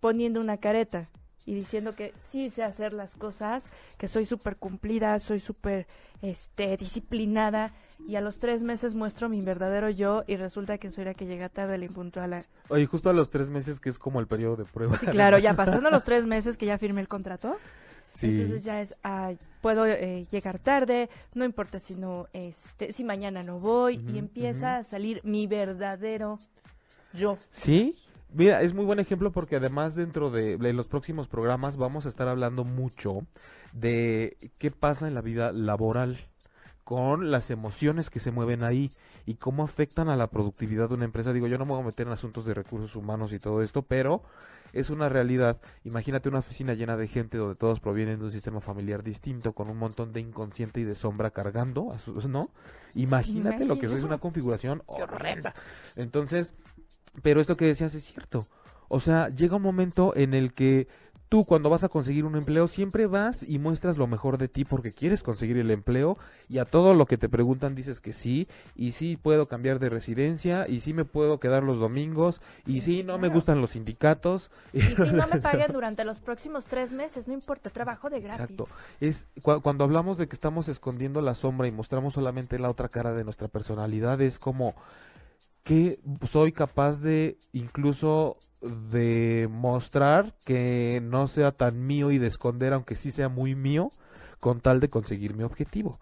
poniendo 0.00 0.38
una 0.38 0.58
careta 0.58 1.08
y 1.50 1.54
diciendo 1.54 1.96
que 1.96 2.14
sí 2.16 2.48
sé 2.48 2.62
hacer 2.62 2.92
las 2.92 3.16
cosas, 3.16 3.68
que 3.98 4.06
soy 4.06 4.24
súper 4.24 4.54
cumplida, 4.54 5.18
soy 5.18 5.40
súper 5.40 5.88
este, 6.22 6.76
disciplinada 6.76 7.72
y 8.06 8.14
a 8.14 8.20
los 8.20 8.38
tres 8.38 8.62
meses 8.62 8.94
muestro 8.94 9.28
mi 9.28 9.40
verdadero 9.42 9.90
yo 9.90 10.22
y 10.28 10.36
resulta 10.36 10.78
que 10.78 10.90
soy 10.90 11.06
la 11.06 11.14
que 11.14 11.26
llega 11.26 11.48
tarde, 11.48 11.76
la 11.76 11.86
impuntual. 11.86 12.44
Oye, 12.68 12.86
justo 12.86 13.10
a 13.10 13.12
los 13.12 13.30
tres 13.30 13.48
meses 13.48 13.80
que 13.80 13.88
es 13.88 13.98
como 13.98 14.20
el 14.20 14.28
periodo 14.28 14.54
de 14.54 14.64
prueba. 14.64 14.96
Sí, 15.00 15.06
claro, 15.06 15.38
ya 15.38 15.54
pasando 15.56 15.90
los 15.90 16.04
tres 16.04 16.24
meses 16.24 16.56
que 16.56 16.66
ya 16.66 16.78
firmé 16.78 17.00
el 17.00 17.08
contrato. 17.08 17.56
Sí. 18.06 18.28
Entonces 18.28 18.62
ya 18.62 18.80
es, 18.80 18.94
puedo 19.60 19.86
eh, 19.86 20.28
llegar 20.30 20.60
tarde, 20.60 21.10
no 21.34 21.44
importa 21.44 21.80
si 21.80 21.96
no, 21.96 22.28
este, 22.32 22.92
si 22.92 23.02
mañana 23.02 23.42
no 23.42 23.58
voy 23.58 24.00
y 24.06 24.18
empieza 24.18 24.76
a 24.76 24.84
salir 24.84 25.20
mi 25.24 25.48
verdadero 25.48 26.38
yo. 27.12 27.38
Sí, 27.50 27.96
Mira, 28.32 28.62
es 28.62 28.74
muy 28.74 28.84
buen 28.84 29.00
ejemplo 29.00 29.32
porque 29.32 29.56
además 29.56 29.96
dentro 29.96 30.30
de, 30.30 30.56
los 30.72 30.86
próximos 30.86 31.26
programas 31.26 31.76
vamos 31.76 32.06
a 32.06 32.08
estar 32.08 32.28
hablando 32.28 32.64
mucho 32.64 33.26
de 33.72 34.36
qué 34.58 34.70
pasa 34.70 35.08
en 35.08 35.14
la 35.14 35.20
vida 35.20 35.52
laboral 35.52 36.20
con 36.84 37.30
las 37.30 37.50
emociones 37.50 38.10
que 38.10 38.20
se 38.20 38.30
mueven 38.30 38.62
ahí 38.62 38.90
y 39.26 39.34
cómo 39.34 39.62
afectan 39.62 40.08
a 40.08 40.16
la 40.16 40.28
productividad 40.28 40.88
de 40.88 40.94
una 40.94 41.04
empresa. 41.04 41.32
Digo, 41.32 41.46
yo 41.46 41.58
no 41.58 41.64
me 41.64 41.72
voy 41.72 41.82
a 41.82 41.86
meter 41.86 42.06
en 42.06 42.12
asuntos 42.12 42.44
de 42.44 42.54
recursos 42.54 42.96
humanos 42.96 43.32
y 43.32 43.38
todo 43.38 43.62
esto, 43.62 43.82
pero 43.82 44.22
es 44.72 44.90
una 44.90 45.08
realidad. 45.08 45.60
Imagínate 45.84 46.28
una 46.28 46.38
oficina 46.38 46.74
llena 46.74 46.96
de 46.96 47.08
gente 47.08 47.38
donde 47.38 47.54
todos 47.56 47.80
provienen 47.80 48.18
de 48.18 48.24
un 48.26 48.32
sistema 48.32 48.60
familiar 48.60 49.02
distinto, 49.02 49.52
con 49.52 49.70
un 49.70 49.78
montón 49.78 50.12
de 50.12 50.20
inconsciente 50.20 50.80
y 50.80 50.84
de 50.84 50.94
sombra 50.94 51.30
cargando, 51.30 51.94
¿no? 52.28 52.50
Imagínate 52.94 53.64
lo 53.64 53.78
que 53.78 53.86
es 53.86 54.02
una 54.04 54.18
configuración 54.18 54.82
horrenda. 54.86 55.54
Entonces, 55.96 56.54
pero 57.22 57.40
esto 57.40 57.56
que 57.56 57.66
decías 57.66 57.94
es 57.94 58.04
cierto. 58.04 58.46
O 58.88 59.00
sea, 59.00 59.28
llega 59.28 59.56
un 59.56 59.62
momento 59.62 60.14
en 60.16 60.34
el 60.34 60.52
que 60.52 60.88
tú 61.30 61.44
cuando 61.44 61.70
vas 61.70 61.84
a 61.84 61.88
conseguir 61.88 62.24
un 62.24 62.34
empleo 62.34 62.66
siempre 62.66 63.06
vas 63.06 63.44
y 63.44 63.60
muestras 63.60 63.96
lo 63.96 64.08
mejor 64.08 64.36
de 64.36 64.48
ti 64.48 64.64
porque 64.64 64.90
quieres 64.90 65.22
conseguir 65.22 65.58
el 65.58 65.70
empleo 65.70 66.18
y 66.48 66.58
a 66.58 66.64
todo 66.64 66.92
lo 66.92 67.06
que 67.06 67.16
te 67.18 67.28
preguntan 67.28 67.76
dices 67.76 68.00
que 68.00 68.12
sí 68.12 68.48
y 68.74 68.92
sí 68.92 69.16
puedo 69.16 69.46
cambiar 69.46 69.78
de 69.78 69.90
residencia 69.90 70.66
y 70.68 70.80
sí 70.80 70.92
me 70.92 71.04
puedo 71.04 71.38
quedar 71.38 71.62
los 71.62 71.78
domingos 71.78 72.42
y 72.66 72.80
sí, 72.80 73.04
no 73.04 73.16
me 73.16 73.28
gustan 73.28 73.60
los 73.60 73.70
sindicatos. 73.70 74.50
Y 74.72 74.80
si 74.82 75.12
no 75.12 75.28
me 75.28 75.40
pagan 75.40 75.72
durante 75.72 76.04
los 76.04 76.18
próximos 76.20 76.66
tres 76.66 76.92
meses, 76.92 77.28
no 77.28 77.34
importa, 77.34 77.70
trabajo 77.70 78.10
de 78.10 78.20
gratis. 78.20 78.50
Exacto. 78.50 78.66
Es, 79.00 79.28
cuando 79.40 79.84
hablamos 79.84 80.18
de 80.18 80.26
que 80.26 80.34
estamos 80.34 80.68
escondiendo 80.68 81.20
la 81.20 81.34
sombra 81.34 81.68
y 81.68 81.70
mostramos 81.70 82.14
solamente 82.14 82.58
la 82.58 82.68
otra 82.70 82.88
cara 82.88 83.12
de 83.12 83.22
nuestra 83.22 83.46
personalidad, 83.46 84.20
es 84.20 84.40
como 84.40 84.74
que 85.70 86.00
soy 86.26 86.50
capaz 86.50 87.00
de 87.00 87.38
incluso 87.52 88.38
de 88.60 89.46
mostrar 89.48 90.34
que 90.44 91.00
no 91.00 91.28
sea 91.28 91.52
tan 91.52 91.86
mío 91.86 92.10
y 92.10 92.18
de 92.18 92.26
esconder, 92.26 92.72
aunque 92.72 92.96
sí 92.96 93.12
sea 93.12 93.28
muy 93.28 93.54
mío, 93.54 93.92
con 94.40 94.60
tal 94.60 94.80
de 94.80 94.90
conseguir 94.90 95.36
mi 95.36 95.44
objetivo. 95.44 96.00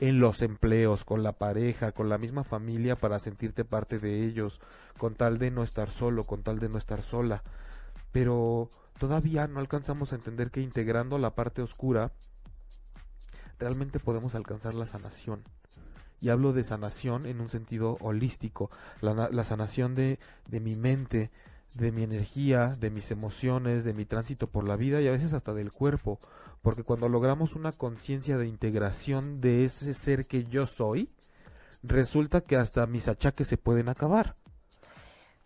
En 0.00 0.20
los 0.20 0.42
empleos, 0.42 1.06
con 1.06 1.22
la 1.22 1.32
pareja, 1.32 1.92
con 1.92 2.10
la 2.10 2.18
misma 2.18 2.44
familia 2.44 2.94
para 2.94 3.18
sentirte 3.18 3.64
parte 3.64 3.98
de 4.00 4.22
ellos, 4.22 4.60
con 4.98 5.14
tal 5.14 5.38
de 5.38 5.50
no 5.50 5.62
estar 5.62 5.90
solo, 5.90 6.24
con 6.24 6.42
tal 6.42 6.58
de 6.58 6.68
no 6.68 6.76
estar 6.76 7.02
sola. 7.02 7.42
Pero 8.12 8.68
todavía 8.98 9.46
no 9.46 9.60
alcanzamos 9.60 10.12
a 10.12 10.16
entender 10.16 10.50
que 10.50 10.60
integrando 10.60 11.16
la 11.16 11.34
parte 11.34 11.62
oscura, 11.62 12.12
realmente 13.58 13.98
podemos 13.98 14.34
alcanzar 14.34 14.74
la 14.74 14.84
sanación 14.84 15.42
y 16.20 16.28
hablo 16.28 16.52
de 16.52 16.64
sanación 16.64 17.26
en 17.26 17.40
un 17.40 17.48
sentido 17.48 17.96
holístico, 18.00 18.70
la, 19.00 19.44
sanación 19.44 19.94
de, 19.94 20.18
de 20.48 20.60
mi 20.60 20.76
mente, 20.76 21.30
de 21.74 21.92
mi 21.92 22.02
energía, 22.02 22.76
de 22.78 22.90
mis 22.90 23.10
emociones, 23.10 23.84
de 23.84 23.94
mi 23.94 24.04
tránsito 24.04 24.48
por 24.48 24.66
la 24.66 24.76
vida 24.76 25.00
y 25.00 25.08
a 25.08 25.12
veces 25.12 25.32
hasta 25.32 25.54
del 25.54 25.72
cuerpo, 25.72 26.18
porque 26.62 26.82
cuando 26.82 27.08
logramos 27.08 27.54
una 27.54 27.72
conciencia 27.72 28.36
de 28.36 28.46
integración 28.46 29.40
de 29.40 29.64
ese 29.64 29.94
ser 29.94 30.26
que 30.26 30.44
yo 30.44 30.66
soy, 30.66 31.10
resulta 31.82 32.42
que 32.42 32.56
hasta 32.56 32.86
mis 32.86 33.08
achaques 33.08 33.48
se 33.48 33.56
pueden 33.56 33.88
acabar. 33.88 34.36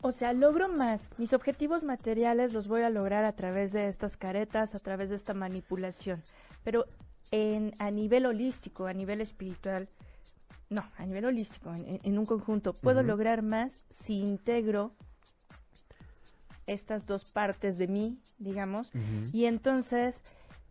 O 0.01 0.13
sea, 0.13 0.35
logro 0.35 0.69
más. 0.69 1.09
Mis 1.17 1.33
objetivos 1.33 1.83
materiales 1.83 2.53
los 2.53 2.69
voy 2.69 2.83
a 2.83 2.91
lograr 2.91 3.25
a 3.25 3.33
través 3.33 3.73
de 3.73 3.89
estas 3.89 4.19
caretas, 4.19 4.75
a 4.75 4.79
través 4.79 5.09
de 5.09 5.17
esta 5.17 5.33
manipulación. 5.33 6.23
Pero 6.63 6.85
en, 7.31 7.75
a 7.79 7.91
nivel 7.91 8.27
holístico, 8.27 8.87
a 8.87 8.93
nivel 8.93 9.23
espiritual, 9.23 9.89
no, 10.71 10.85
a 10.97 11.07
nivel 11.07 11.25
holístico, 11.27 11.75
en, 11.75 12.01
en 12.03 12.19
un 12.19 12.27
conjunto, 12.27 12.73
puedo 12.73 13.03
lograr 13.03 13.43
más 13.43 13.83
si 13.91 14.21
integro 14.21 14.93
estas 16.67 17.07
dos 17.07 17.25
partes 17.25 17.79
de 17.79 17.89
mí, 17.89 18.19
digamos, 18.39 18.91
y 19.33 19.45
entonces 19.47 20.23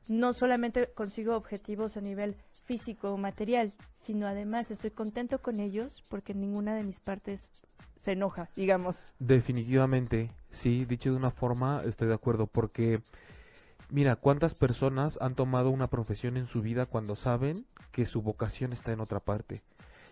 no 0.07 0.33
solamente 0.33 0.87
consigo 0.93 1.35
objetivos 1.35 1.97
a 1.97 2.01
nivel 2.01 2.35
físico 2.65 3.11
o 3.11 3.17
material, 3.17 3.73
sino 3.91 4.27
además 4.27 4.71
estoy 4.71 4.91
contento 4.91 5.39
con 5.39 5.59
ellos 5.59 6.03
porque 6.09 6.33
ninguna 6.33 6.75
de 6.75 6.83
mis 6.83 6.99
partes 6.99 7.51
se 7.95 8.13
enoja, 8.13 8.49
digamos. 8.55 9.05
Definitivamente, 9.19 10.31
sí, 10.51 10.85
dicho 10.85 11.11
de 11.11 11.17
una 11.17 11.31
forma, 11.31 11.83
estoy 11.85 12.07
de 12.07 12.13
acuerdo, 12.13 12.47
porque 12.47 13.01
mira, 13.93 14.15
cuántas 14.15 14.55
personas 14.55 15.19
han 15.21 15.35
tomado 15.35 15.69
una 15.69 15.87
profesión 15.87 16.35
en 16.35 16.47
su 16.47 16.63
vida 16.63 16.87
cuando 16.87 17.15
saben 17.15 17.67
que 17.91 18.07
su 18.07 18.23
vocación 18.23 18.73
está 18.73 18.91
en 18.91 18.99
otra 18.99 19.19
parte 19.19 19.61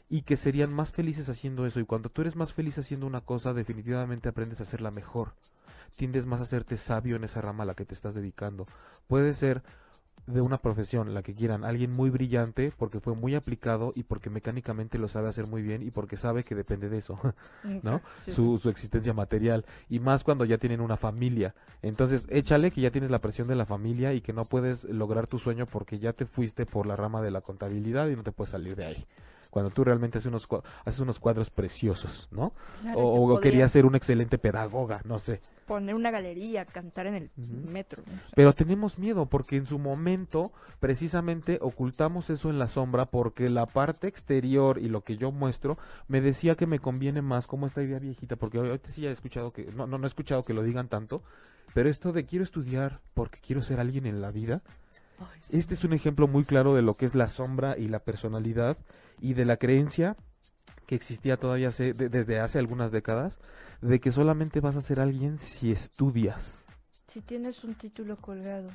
y 0.07 0.21
que 0.21 0.37
serían 0.37 0.71
más 0.71 0.91
felices 0.91 1.29
haciendo 1.29 1.65
eso 1.65 1.79
y 1.79 1.85
cuando 1.85 2.09
tú 2.09 2.21
eres 2.21 2.35
más 2.35 2.53
feliz 2.53 2.77
haciendo 2.77 3.07
una 3.07 3.21
cosa, 3.21 3.55
definitivamente 3.55 4.29
aprendes 4.29 4.59
a 4.59 4.63
hacerla 4.63 4.91
mejor. 4.91 5.33
Tiendes 5.95 6.27
más 6.27 6.39
a 6.41 6.43
hacerte 6.43 6.77
sabio 6.77 7.15
en 7.15 7.23
esa 7.23 7.41
rama 7.41 7.63
a 7.63 7.65
la 7.65 7.73
que 7.73 7.85
te 7.85 7.95
estás 7.95 8.13
dedicando. 8.13 8.67
Puede 9.07 9.33
ser 9.33 9.63
de 10.27 10.41
una 10.41 10.59
profesión, 10.59 11.13
la 11.13 11.23
que 11.23 11.33
quieran, 11.33 11.63
alguien 11.63 11.91
muy 11.91 12.09
brillante 12.09 12.71
porque 12.77 12.99
fue 12.99 13.15
muy 13.15 13.35
aplicado 13.35 13.91
y 13.95 14.03
porque 14.03 14.29
mecánicamente 14.29 14.97
lo 14.97 15.07
sabe 15.07 15.29
hacer 15.29 15.47
muy 15.47 15.61
bien 15.61 15.81
y 15.81 15.91
porque 15.91 16.17
sabe 16.17 16.43
que 16.43 16.55
depende 16.55 16.89
de 16.89 16.99
eso. 16.99 17.19
¿no? 17.83 18.01
Sí. 18.25 18.31
su, 18.31 18.59
su 18.59 18.69
existencia 18.69 19.13
material 19.13 19.65
y 19.89 19.99
más 19.99 20.23
cuando 20.23 20.45
ya 20.45 20.57
tienen 20.57 20.81
una 20.81 20.97
familia. 20.97 21.55
Entonces, 21.81 22.27
échale 22.29 22.71
que 22.71 22.81
ya 22.81 22.91
tienes 22.91 23.09
la 23.09 23.19
presión 23.19 23.47
de 23.47 23.55
la 23.55 23.65
familia 23.65 24.13
y 24.13 24.21
que 24.21 24.33
no 24.33 24.45
puedes 24.45 24.83
lograr 24.85 25.27
tu 25.27 25.39
sueño 25.39 25.65
porque 25.65 25.99
ya 25.99 26.13
te 26.13 26.25
fuiste 26.25 26.65
por 26.65 26.85
la 26.85 26.95
rama 26.95 27.21
de 27.21 27.31
la 27.31 27.41
contabilidad 27.41 28.07
y 28.07 28.15
no 28.15 28.23
te 28.23 28.31
puedes 28.31 28.51
salir 28.51 28.75
de 28.75 28.85
ahí. 28.85 29.05
Cuando 29.51 29.69
tú 29.69 29.83
realmente 29.83 30.17
haces 30.17 30.27
unos, 30.27 30.47
haces 30.85 30.99
unos 30.99 31.19
cuadros 31.19 31.51
preciosos, 31.51 32.27
¿no? 32.31 32.53
Claro, 32.81 32.99
O, 32.99 33.35
o 33.35 33.39
querías 33.39 33.71
ser 33.71 33.85
una 33.85 33.97
excelente 33.97 34.39
pedagoga, 34.39 35.01
no 35.05 35.19
sé. 35.19 35.39
poner 35.67 35.93
una 35.93 36.09
galería, 36.09 36.65
cantar 36.65 37.05
en 37.05 37.15
el 37.15 37.29
metro. 37.37 38.01
¿no? 38.07 38.19
Pero 38.35 38.53
tenemos 38.53 38.97
miedo 38.97 39.27
porque 39.27 39.57
en 39.57 39.67
su 39.67 39.77
momento 39.77 40.51
precisamente 40.79 41.59
ocultamos 41.61 42.29
eso 42.29 42.49
en 42.49 42.57
la 42.59 42.67
sombra 42.67 43.05
porque 43.05 43.49
la 43.49 43.67
parte 43.67 44.07
exterior 44.07 44.79
y 44.79 44.89
lo 44.89 45.01
que 45.01 45.17
yo 45.17 45.31
muestro 45.31 45.77
me 46.07 46.21
decía 46.21 46.55
que 46.55 46.65
me 46.65 46.79
conviene 46.79 47.21
más 47.21 47.45
como 47.45 47.67
esta 47.67 47.83
idea 47.83 47.99
viejita 47.99 48.35
porque 48.35 48.57
ahorita 48.57 48.89
sí 48.89 49.05
he 49.05 49.11
escuchado 49.11 49.51
que 49.53 49.65
no, 49.65 49.85
no, 49.85 49.97
no 49.97 50.05
he 50.05 50.07
escuchado 50.07 50.43
que 50.43 50.53
lo 50.53 50.63
digan 50.63 50.87
tanto 50.87 51.21
pero 51.73 51.89
esto 51.89 52.11
de 52.11 52.25
quiero 52.25 52.43
estudiar 52.43 52.99
porque 53.13 53.39
quiero 53.39 53.61
ser 53.61 53.79
alguien 53.79 54.05
en 54.05 54.21
la 54.21 54.31
vida. 54.31 54.61
Este 55.51 55.73
es 55.73 55.83
un 55.83 55.93
ejemplo 55.93 56.27
muy 56.27 56.43
claro 56.43 56.73
de 56.75 56.81
lo 56.81 56.95
que 56.95 57.05
es 57.05 57.15
la 57.15 57.27
sombra 57.27 57.77
y 57.77 57.87
la 57.87 57.99
personalidad 57.99 58.77
y 59.19 59.33
de 59.33 59.45
la 59.45 59.57
creencia 59.57 60.15
que 60.87 60.95
existía 60.95 61.37
todavía 61.37 61.69
hace- 61.69 61.93
de- 61.93 62.09
desde 62.09 62.39
hace 62.39 62.59
algunas 62.59 62.91
décadas 62.91 63.39
de 63.81 63.99
que 63.99 64.11
solamente 64.11 64.59
vas 64.59 64.75
a 64.75 64.81
ser 64.81 64.99
alguien 64.99 65.37
si 65.39 65.71
estudias 65.71 66.60
Si 67.13 67.19
tienes 67.19 67.65
un 67.65 67.73
título 67.73 68.15
colgado. 68.15 68.69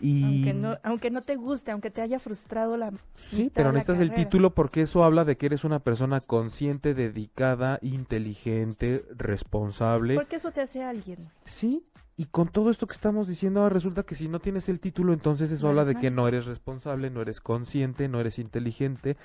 Y 0.00 0.24
Aunque 0.24 0.54
no, 0.54 0.76
aunque 0.82 1.10
no 1.10 1.22
te 1.22 1.36
guste, 1.36 1.70
aunque 1.70 1.90
te 1.90 2.02
haya 2.02 2.18
frustrado 2.18 2.76
la 2.76 2.92
sí, 3.14 3.50
pero 3.54 3.70
necesitas 3.70 4.00
el 4.00 4.12
título 4.12 4.54
porque 4.54 4.82
eso 4.82 5.04
habla 5.04 5.24
de 5.24 5.36
que 5.36 5.46
eres 5.46 5.62
una 5.62 5.78
persona 5.78 6.20
consciente, 6.20 6.94
dedicada, 6.94 7.78
inteligente, 7.80 9.04
responsable. 9.14 10.16
Porque 10.16 10.36
eso 10.36 10.50
te 10.50 10.62
hace 10.62 10.82
alguien. 10.82 11.30
Sí, 11.44 11.84
y 12.16 12.24
con 12.24 12.48
todo 12.48 12.70
esto 12.70 12.88
que 12.88 12.94
estamos 12.94 13.28
diciendo, 13.28 13.60
ahora 13.60 13.74
resulta 13.74 14.02
que 14.02 14.16
si 14.16 14.26
no 14.26 14.40
tienes 14.40 14.68
el 14.68 14.80
título, 14.80 15.12
entonces 15.12 15.52
eso 15.52 15.66
No 15.66 15.70
habla 15.70 15.84
de 15.84 15.94
que 15.94 16.10
no 16.10 16.26
eres 16.26 16.46
responsable, 16.46 17.10
no 17.10 17.22
eres 17.22 17.40
consciente, 17.40 18.08
no 18.08 18.18
eres 18.18 18.40
inteligente, 18.40 19.16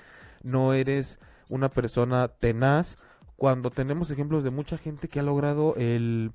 no 0.44 0.72
eres 0.72 1.18
una 1.48 1.68
persona 1.70 2.28
tenaz. 2.28 2.96
Cuando 3.34 3.72
tenemos 3.72 4.12
ejemplos 4.12 4.44
de 4.44 4.50
mucha 4.50 4.78
gente 4.78 5.08
que 5.08 5.18
ha 5.18 5.24
logrado 5.24 5.74
el, 5.74 6.30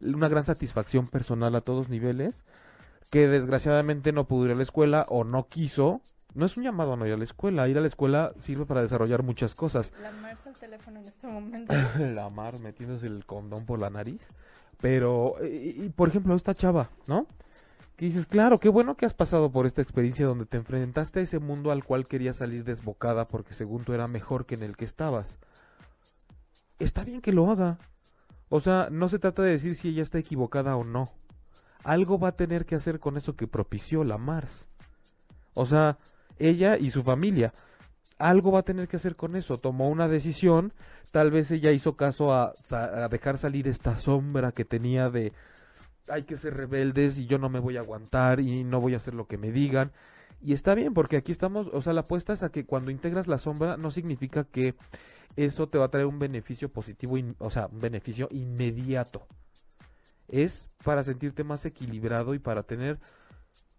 una 0.00 0.28
gran 0.28 0.44
satisfacción 0.44 1.06
personal 1.06 1.54
a 1.54 1.60
todos 1.60 1.88
niveles, 1.88 2.44
que 3.10 3.28
desgraciadamente 3.28 4.12
no 4.12 4.26
pudo 4.26 4.46
ir 4.46 4.52
a 4.52 4.54
la 4.54 4.62
escuela 4.62 5.06
o 5.08 5.24
no 5.24 5.48
quiso. 5.48 6.00
No 6.34 6.46
es 6.46 6.56
un 6.56 6.64
llamado 6.64 6.94
a 6.94 6.96
no 6.96 7.06
ir 7.06 7.12
a 7.12 7.18
la 7.18 7.24
escuela. 7.24 7.68
Ir 7.68 7.76
a 7.76 7.82
la 7.82 7.86
escuela 7.86 8.32
sirve 8.38 8.64
para 8.64 8.80
desarrollar 8.80 9.22
muchas 9.22 9.54
cosas. 9.54 9.92
La 10.00 10.10
Marcia 10.12 10.50
al 10.50 10.56
teléfono 10.56 11.00
en 11.00 11.06
este 11.06 11.26
momento. 11.28 11.74
la 11.98 12.30
mar 12.30 12.58
metiéndose 12.58 13.06
el 13.06 13.26
condón 13.26 13.66
por 13.66 13.78
la 13.78 13.90
nariz. 13.90 14.26
Pero, 14.80 15.36
y, 15.42 15.84
y, 15.84 15.88
por 15.90 16.08
ejemplo, 16.08 16.34
esta 16.34 16.54
chava, 16.54 16.88
¿no? 17.06 17.26
Que 17.96 18.06
dices, 18.06 18.26
claro, 18.26 18.58
qué 18.58 18.70
bueno 18.70 18.96
que 18.96 19.04
has 19.04 19.14
pasado 19.14 19.52
por 19.52 19.66
esta 19.66 19.82
experiencia 19.82 20.26
donde 20.26 20.46
te 20.46 20.56
enfrentaste 20.56 21.20
a 21.20 21.22
ese 21.22 21.38
mundo 21.38 21.70
al 21.70 21.84
cual 21.84 22.08
querías 22.08 22.36
salir 22.36 22.64
desbocada 22.64 23.28
porque 23.28 23.52
según 23.52 23.84
tú 23.84 23.92
era 23.92 24.08
mejor 24.08 24.46
que 24.46 24.54
en 24.54 24.62
el 24.62 24.76
que 24.76 24.86
estabas. 24.86 25.38
Está 26.78 27.04
bien 27.04 27.20
que 27.20 27.32
lo 27.32 27.50
haga. 27.50 27.78
O 28.54 28.60
sea, 28.60 28.88
no 28.90 29.08
se 29.08 29.18
trata 29.18 29.40
de 29.40 29.52
decir 29.52 29.76
si 29.76 29.88
ella 29.88 30.02
está 30.02 30.18
equivocada 30.18 30.76
o 30.76 30.84
no. 30.84 31.10
Algo 31.84 32.18
va 32.18 32.28
a 32.28 32.36
tener 32.36 32.66
que 32.66 32.74
hacer 32.74 33.00
con 33.00 33.16
eso 33.16 33.34
que 33.34 33.46
propició 33.46 34.04
la 34.04 34.18
Mars. 34.18 34.68
O 35.54 35.64
sea, 35.64 35.96
ella 36.38 36.76
y 36.76 36.90
su 36.90 37.02
familia. 37.02 37.54
Algo 38.18 38.52
va 38.52 38.58
a 38.58 38.64
tener 38.64 38.88
que 38.88 38.96
hacer 38.96 39.16
con 39.16 39.36
eso. 39.36 39.56
Tomó 39.56 39.88
una 39.88 40.06
decisión. 40.06 40.74
Tal 41.12 41.30
vez 41.30 41.50
ella 41.50 41.72
hizo 41.72 41.96
caso 41.96 42.30
a, 42.30 42.52
a 42.72 43.08
dejar 43.08 43.38
salir 43.38 43.66
esta 43.68 43.96
sombra 43.96 44.52
que 44.52 44.66
tenía 44.66 45.08
de 45.08 45.32
hay 46.10 46.24
que 46.24 46.36
ser 46.36 46.54
rebeldes 46.54 47.16
y 47.16 47.24
yo 47.24 47.38
no 47.38 47.48
me 47.48 47.58
voy 47.58 47.78
a 47.78 47.80
aguantar 47.80 48.40
y 48.40 48.64
no 48.64 48.82
voy 48.82 48.92
a 48.92 48.98
hacer 48.98 49.14
lo 49.14 49.26
que 49.26 49.38
me 49.38 49.50
digan. 49.50 49.92
Y 50.42 50.52
está 50.52 50.74
bien, 50.74 50.92
porque 50.92 51.16
aquí 51.16 51.30
estamos, 51.30 51.68
o 51.72 51.82
sea, 51.82 51.92
la 51.92 52.00
apuesta 52.00 52.32
es 52.32 52.42
a 52.42 52.50
que 52.50 52.64
cuando 52.66 52.90
integras 52.90 53.28
la 53.28 53.38
sombra 53.38 53.76
no 53.76 53.90
significa 53.90 54.44
que 54.44 54.74
eso 55.36 55.68
te 55.68 55.78
va 55.78 55.86
a 55.86 55.90
traer 55.90 56.06
un 56.06 56.18
beneficio 56.18 56.68
positivo, 56.68 57.16
in- 57.16 57.36
o 57.38 57.48
sea, 57.50 57.68
un 57.72 57.80
beneficio 57.80 58.28
inmediato. 58.32 59.26
Es 60.28 60.68
para 60.84 61.04
sentirte 61.04 61.44
más 61.44 61.64
equilibrado 61.64 62.34
y 62.34 62.38
para 62.38 62.62
tener 62.64 62.98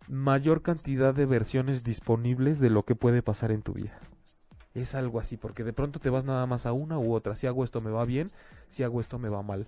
mayor 0.07 0.61
cantidad 0.61 1.13
de 1.13 1.25
versiones 1.25 1.83
disponibles 1.83 2.59
de 2.59 2.69
lo 2.69 2.83
que 2.83 2.95
puede 2.95 3.21
pasar 3.21 3.51
en 3.51 3.61
tu 3.61 3.73
vida. 3.73 3.99
Es 4.73 4.95
algo 4.95 5.19
así, 5.19 5.37
porque 5.37 5.63
de 5.63 5.73
pronto 5.73 5.99
te 5.99 6.09
vas 6.09 6.23
nada 6.25 6.45
más 6.45 6.65
a 6.65 6.73
una 6.73 6.97
u 6.97 7.13
otra. 7.13 7.35
Si 7.35 7.45
hago 7.45 7.63
esto 7.63 7.81
me 7.81 7.91
va 7.91 8.05
bien, 8.05 8.31
si 8.69 8.83
hago 8.83 8.99
esto 9.01 9.19
me 9.19 9.29
va 9.29 9.43
mal. 9.43 9.67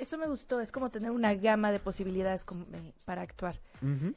Eso, 0.00 0.18
me 0.18 0.26
gustó, 0.26 0.60
es 0.60 0.72
como 0.72 0.90
tener 0.90 1.10
una 1.10 1.34
gama 1.34 1.70
de 1.70 1.78
posibilidades 1.78 2.44
eh, 2.72 2.92
para 3.04 3.22
actuar. 3.22 3.58
Ujú. 3.82 4.14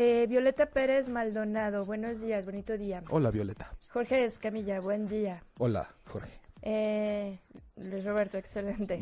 Eh, 0.00 0.26
Violeta 0.28 0.66
Pérez 0.66 1.08
Maldonado, 1.08 1.84
buenos 1.84 2.20
días, 2.20 2.44
bonito 2.44 2.78
día. 2.78 3.02
Hola 3.10 3.32
Violeta. 3.32 3.72
Jorge 3.92 4.24
Escamilla, 4.24 4.78
buen 4.80 5.08
día. 5.08 5.42
Hola 5.58 5.88
Jorge. 6.06 6.30
Eh, 6.62 7.40
Luis 7.74 8.04
Roberto, 8.04 8.38
excelente. 8.38 8.94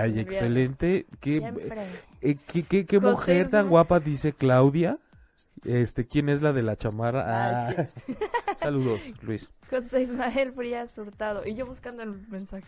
Ay, 0.00 0.20
excelente. 0.20 1.06
Qué, 1.20 1.38
eh, 2.20 2.36
qué, 2.52 2.62
qué- 2.62 2.86
qué 2.86 3.00
José 3.00 3.10
mujer 3.10 3.50
tan 3.50 3.68
guapa, 3.68 3.98
dice 3.98 4.32
Claudia. 4.32 4.98
Este, 5.64 6.06
¿quién 6.06 6.28
es 6.28 6.40
la 6.40 6.52
de 6.52 6.62
la 6.62 6.76
chamarra? 6.76 7.24
Ah, 7.26 7.74
Ah. 7.76 7.86
Saludos, 8.60 9.00
Luis. 9.22 9.50
José 9.68 10.02
Ismael 10.02 10.52
Frías 10.52 10.96
Hurtado. 10.98 11.44
Y 11.44 11.56
yo 11.56 11.66
buscando 11.66 12.04
el 12.04 12.28
mensaje. 12.28 12.66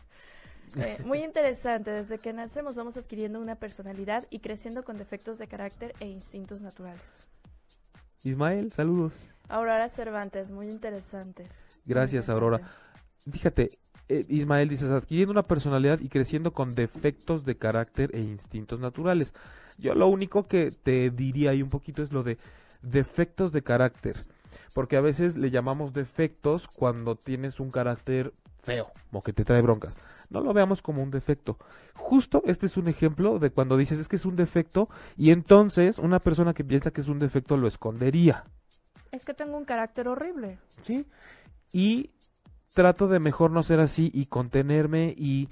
Eh, 0.76 0.98
muy 1.04 1.22
interesante, 1.22 1.92
desde 1.92 2.18
que 2.18 2.32
nacemos 2.32 2.74
vamos 2.74 2.96
adquiriendo 2.96 3.38
una 3.38 3.54
personalidad 3.54 4.26
y 4.30 4.40
creciendo 4.40 4.82
con 4.82 4.98
defectos 4.98 5.38
de 5.38 5.46
carácter 5.46 5.94
e 6.00 6.06
instintos 6.06 6.62
naturales. 6.62 7.30
Ismael, 8.26 8.72
saludos. 8.72 9.12
Aurora 9.48 9.88
Cervantes, 9.88 10.50
muy 10.50 10.68
interesantes. 10.68 11.46
Muy 11.84 11.94
Gracias, 11.94 12.28
Aurora. 12.28 12.60
Fíjate, 13.30 13.78
eh, 14.08 14.24
Ismael 14.28 14.68
dices, 14.68 14.90
adquiriendo 14.90 15.30
una 15.30 15.44
personalidad 15.44 16.00
y 16.00 16.08
creciendo 16.08 16.52
con 16.52 16.74
defectos 16.74 17.44
de 17.44 17.56
carácter 17.56 18.10
e 18.14 18.20
instintos 18.20 18.80
naturales. 18.80 19.32
Yo 19.78 19.94
lo 19.94 20.08
único 20.08 20.48
que 20.48 20.72
te 20.72 21.10
diría 21.10 21.50
ahí 21.50 21.62
un 21.62 21.70
poquito 21.70 22.02
es 22.02 22.12
lo 22.12 22.24
de 22.24 22.38
defectos 22.82 23.52
de 23.52 23.62
carácter. 23.62 24.24
Porque 24.74 24.96
a 24.96 25.00
veces 25.00 25.36
le 25.36 25.50
llamamos 25.50 25.92
defectos 25.92 26.66
cuando 26.66 27.14
tienes 27.14 27.60
un 27.60 27.70
carácter 27.70 28.32
feo 28.62 28.90
o 29.12 29.22
que 29.22 29.32
te 29.32 29.44
trae 29.44 29.62
broncas. 29.62 29.96
No 30.30 30.40
lo 30.40 30.52
veamos 30.52 30.82
como 30.82 31.02
un 31.02 31.10
defecto. 31.10 31.58
Justo 31.94 32.42
este 32.46 32.66
es 32.66 32.76
un 32.76 32.88
ejemplo 32.88 33.38
de 33.38 33.50
cuando 33.50 33.76
dices 33.76 33.98
es 33.98 34.08
que 34.08 34.16
es 34.16 34.24
un 34.24 34.36
defecto 34.36 34.88
y 35.16 35.30
entonces 35.30 35.98
una 35.98 36.20
persona 36.20 36.54
que 36.54 36.64
piensa 36.64 36.90
que 36.90 37.00
es 37.00 37.08
un 37.08 37.18
defecto 37.18 37.56
lo 37.56 37.68
escondería. 37.68 38.44
Es 39.12 39.24
que 39.24 39.34
tengo 39.34 39.56
un 39.56 39.64
carácter 39.64 40.08
horrible. 40.08 40.58
¿sí? 40.82 41.06
Y 41.72 42.10
trato 42.74 43.08
de 43.08 43.20
mejor 43.20 43.50
no 43.50 43.62
ser 43.62 43.80
así 43.80 44.10
y 44.12 44.26
contenerme 44.26 45.14
y 45.16 45.48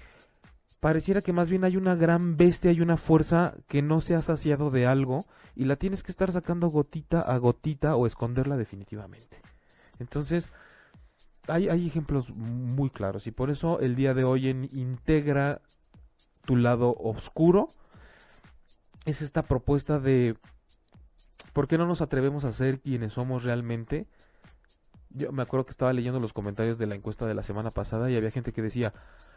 pareciera 0.80 1.22
que 1.22 1.32
más 1.32 1.48
bien 1.48 1.64
hay 1.64 1.78
una 1.78 1.94
gran 1.94 2.36
bestia, 2.36 2.70
hay 2.70 2.82
una 2.82 2.98
fuerza 2.98 3.54
que 3.68 3.80
no 3.80 4.02
se 4.02 4.14
ha 4.14 4.20
saciado 4.20 4.70
de 4.70 4.86
algo 4.86 5.24
y 5.56 5.64
la 5.64 5.76
tienes 5.76 6.02
que 6.02 6.12
estar 6.12 6.30
sacando 6.30 6.68
gotita 6.68 7.20
a 7.20 7.38
gotita 7.38 7.96
o 7.96 8.06
esconderla 8.06 8.58
definitivamente. 8.58 9.40
Entonces, 9.98 10.50
hay, 11.48 11.68
hay 11.68 11.86
ejemplos 11.86 12.30
muy 12.30 12.90
claros 12.90 13.26
y 13.26 13.30
por 13.30 13.50
eso 13.50 13.80
el 13.80 13.96
día 13.96 14.14
de 14.14 14.24
hoy 14.24 14.48
en 14.48 14.68
Integra 14.72 15.60
tu 16.44 16.56
lado 16.56 16.94
oscuro 16.98 17.68
es 19.04 19.22
esta 19.22 19.42
propuesta 19.42 19.98
de 19.98 20.36
¿por 21.52 21.68
qué 21.68 21.78
no 21.78 21.86
nos 21.86 22.00
atrevemos 22.00 22.44
a 22.44 22.52
ser 22.52 22.80
quienes 22.80 23.14
somos 23.14 23.44
realmente? 23.44 24.06
Yo 25.10 25.32
me 25.32 25.42
acuerdo 25.42 25.66
que 25.66 25.70
estaba 25.70 25.92
leyendo 25.92 26.18
los 26.20 26.32
comentarios 26.32 26.78
de 26.78 26.86
la 26.86 26.96
encuesta 26.96 27.26
de 27.26 27.34
la 27.34 27.42
semana 27.42 27.70
pasada 27.70 28.10
y 28.10 28.16
había 28.16 28.32
gente 28.32 28.52
que 28.52 28.62
decía, 28.62 28.92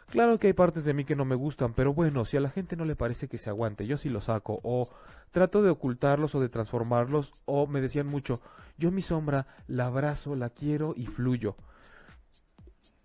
claro 0.08 0.38
que 0.38 0.48
hay 0.48 0.52
partes 0.52 0.84
de 0.84 0.92
mí 0.92 1.04
que 1.04 1.14
no 1.14 1.24
me 1.24 1.36
gustan, 1.36 1.72
pero 1.72 1.94
bueno, 1.94 2.24
si 2.24 2.36
a 2.36 2.40
la 2.40 2.50
gente 2.50 2.74
no 2.74 2.84
le 2.84 2.96
parece 2.96 3.28
que 3.28 3.38
se 3.38 3.48
aguante, 3.48 3.86
yo 3.86 3.96
sí 3.96 4.08
lo 4.08 4.20
saco, 4.20 4.58
o 4.64 4.88
trato 5.30 5.62
de 5.62 5.70
ocultarlos 5.70 6.34
o 6.34 6.40
de 6.40 6.48
transformarlos, 6.48 7.32
o 7.44 7.68
me 7.68 7.80
decían 7.80 8.08
mucho, 8.08 8.40
yo 8.76 8.90
mi 8.90 9.02
sombra 9.02 9.46
la 9.68 9.86
abrazo, 9.86 10.34
la 10.34 10.50
quiero 10.50 10.94
y 10.96 11.06
fluyo. 11.06 11.56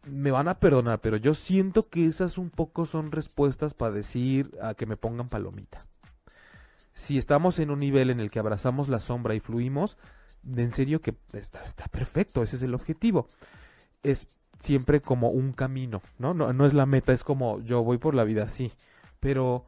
Me 0.06 0.32
van 0.32 0.48
a 0.48 0.60
perdonar, 0.60 1.00
pero 1.00 1.18
yo 1.18 1.34
siento 1.34 1.88
que 1.90 2.06
esas 2.06 2.38
un 2.38 2.50
poco 2.50 2.86
son 2.86 3.12
respuestas 3.12 3.74
para 3.74 3.94
decir 3.94 4.52
a 4.62 4.74
que 4.74 4.86
me 4.86 4.98
pongan 4.98 5.30
palomita. 5.30 5.86
Si 6.94 7.18
estamos 7.18 7.60
en 7.60 7.72
un 7.72 7.80
nivel 7.80 8.10
en 8.10 8.20
el 8.20 8.30
que 8.30 8.40
abrazamos 8.40 8.90
la 8.90 9.00
sombra 9.00 9.34
y 9.34 9.40
fluimos, 9.40 9.98
en 10.46 10.74
serio 10.74 11.02
que 11.02 11.16
está, 11.34 11.88
perfecto, 11.90 12.44
ese 12.44 12.58
es 12.58 12.62
el 12.62 12.74
objetivo. 12.74 13.28
Es 14.04 14.28
siempre 14.60 15.02
como 15.02 15.30
un 15.30 15.54
camino, 15.54 16.02
¿no? 16.18 16.34
¿no? 16.34 16.54
No 16.54 16.66
es 16.66 16.74
la 16.74 16.86
meta, 16.86 17.14
es 17.14 17.24
como 17.24 17.62
yo 17.62 17.84
voy 17.84 17.98
por 17.98 18.14
la 18.14 18.24
vida 18.24 18.44
así. 18.44 18.72
Pero 19.20 19.66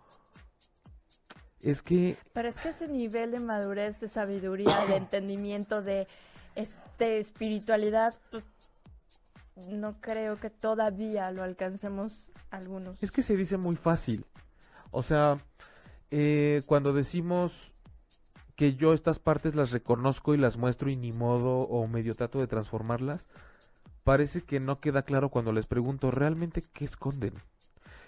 es 1.61 1.81
que... 1.81 2.17
Pero 2.33 2.47
es 2.47 2.57
que 2.57 2.69
ese 2.69 2.87
nivel 2.87 3.31
de 3.31 3.39
madurez, 3.39 3.99
de 3.99 4.07
sabiduría, 4.07 4.85
de 4.85 4.97
entendimiento, 4.97 5.81
de 5.81 6.07
este 6.55 7.19
espiritualidad, 7.19 8.13
pues, 8.31 8.43
no 9.55 9.99
creo 10.01 10.39
que 10.39 10.49
todavía 10.49 11.31
lo 11.31 11.43
alcancemos 11.43 12.31
algunos. 12.49 13.01
Es 13.01 13.11
que 13.11 13.21
se 13.21 13.35
dice 13.35 13.57
muy 13.57 13.75
fácil. 13.75 14.25
O 14.91 15.03
sea, 15.03 15.39
eh, 16.11 16.61
cuando 16.65 16.93
decimos 16.93 17.73
que 18.55 18.75
yo 18.75 18.93
estas 18.93 19.19
partes 19.19 19.55
las 19.55 19.71
reconozco 19.71 20.33
y 20.33 20.37
las 20.37 20.57
muestro 20.57 20.89
y 20.89 20.95
ni 20.95 21.11
modo 21.11 21.59
o 21.61 21.87
medio 21.87 22.15
trato 22.15 22.39
de 22.39 22.47
transformarlas, 22.47 23.27
parece 24.03 24.41
que 24.41 24.59
no 24.59 24.79
queda 24.79 25.03
claro 25.03 25.29
cuando 25.29 25.51
les 25.51 25.65
pregunto 25.65 26.11
realmente 26.11 26.63
qué 26.73 26.85
esconden. 26.85 27.33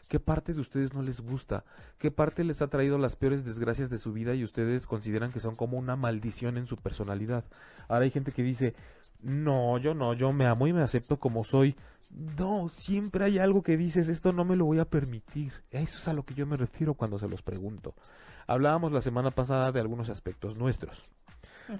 ¿Qué 0.07 0.19
parte 0.19 0.53
de 0.53 0.61
ustedes 0.61 0.93
no 0.93 1.01
les 1.01 1.19
gusta? 1.19 1.65
¿Qué 1.97 2.11
parte 2.11 2.43
les 2.43 2.61
ha 2.61 2.67
traído 2.67 2.97
las 2.97 3.15
peores 3.15 3.43
desgracias 3.43 3.89
de 3.89 3.97
su 3.97 4.13
vida 4.13 4.35
y 4.35 4.43
ustedes 4.43 4.87
consideran 4.87 5.31
que 5.31 5.39
son 5.39 5.55
como 5.55 5.77
una 5.77 5.95
maldición 5.95 6.57
en 6.57 6.67
su 6.67 6.77
personalidad? 6.77 7.43
Ahora 7.89 8.05
hay 8.05 8.11
gente 8.11 8.31
que 8.31 8.43
dice, 8.43 8.73
no, 9.21 9.77
yo 9.77 9.93
no, 9.93 10.13
yo 10.13 10.31
me 10.31 10.45
amo 10.45 10.67
y 10.67 10.73
me 10.73 10.81
acepto 10.81 11.17
como 11.17 11.43
soy. 11.43 11.75
No, 12.11 12.69
siempre 12.69 13.25
hay 13.25 13.39
algo 13.39 13.63
que 13.63 13.75
dices, 13.75 14.07
esto 14.07 14.31
no 14.31 14.45
me 14.45 14.55
lo 14.55 14.65
voy 14.65 14.79
a 14.79 14.85
permitir. 14.85 15.51
Eso 15.71 15.97
es 15.97 16.07
a 16.07 16.13
lo 16.13 16.23
que 16.23 16.33
yo 16.33 16.45
me 16.45 16.55
refiero 16.55 16.93
cuando 16.93 17.19
se 17.19 17.27
los 17.27 17.41
pregunto. 17.41 17.93
Hablábamos 18.47 18.93
la 18.93 19.01
semana 19.01 19.31
pasada 19.31 19.73
de 19.73 19.81
algunos 19.81 20.09
aspectos 20.09 20.55
nuestros. 20.55 21.03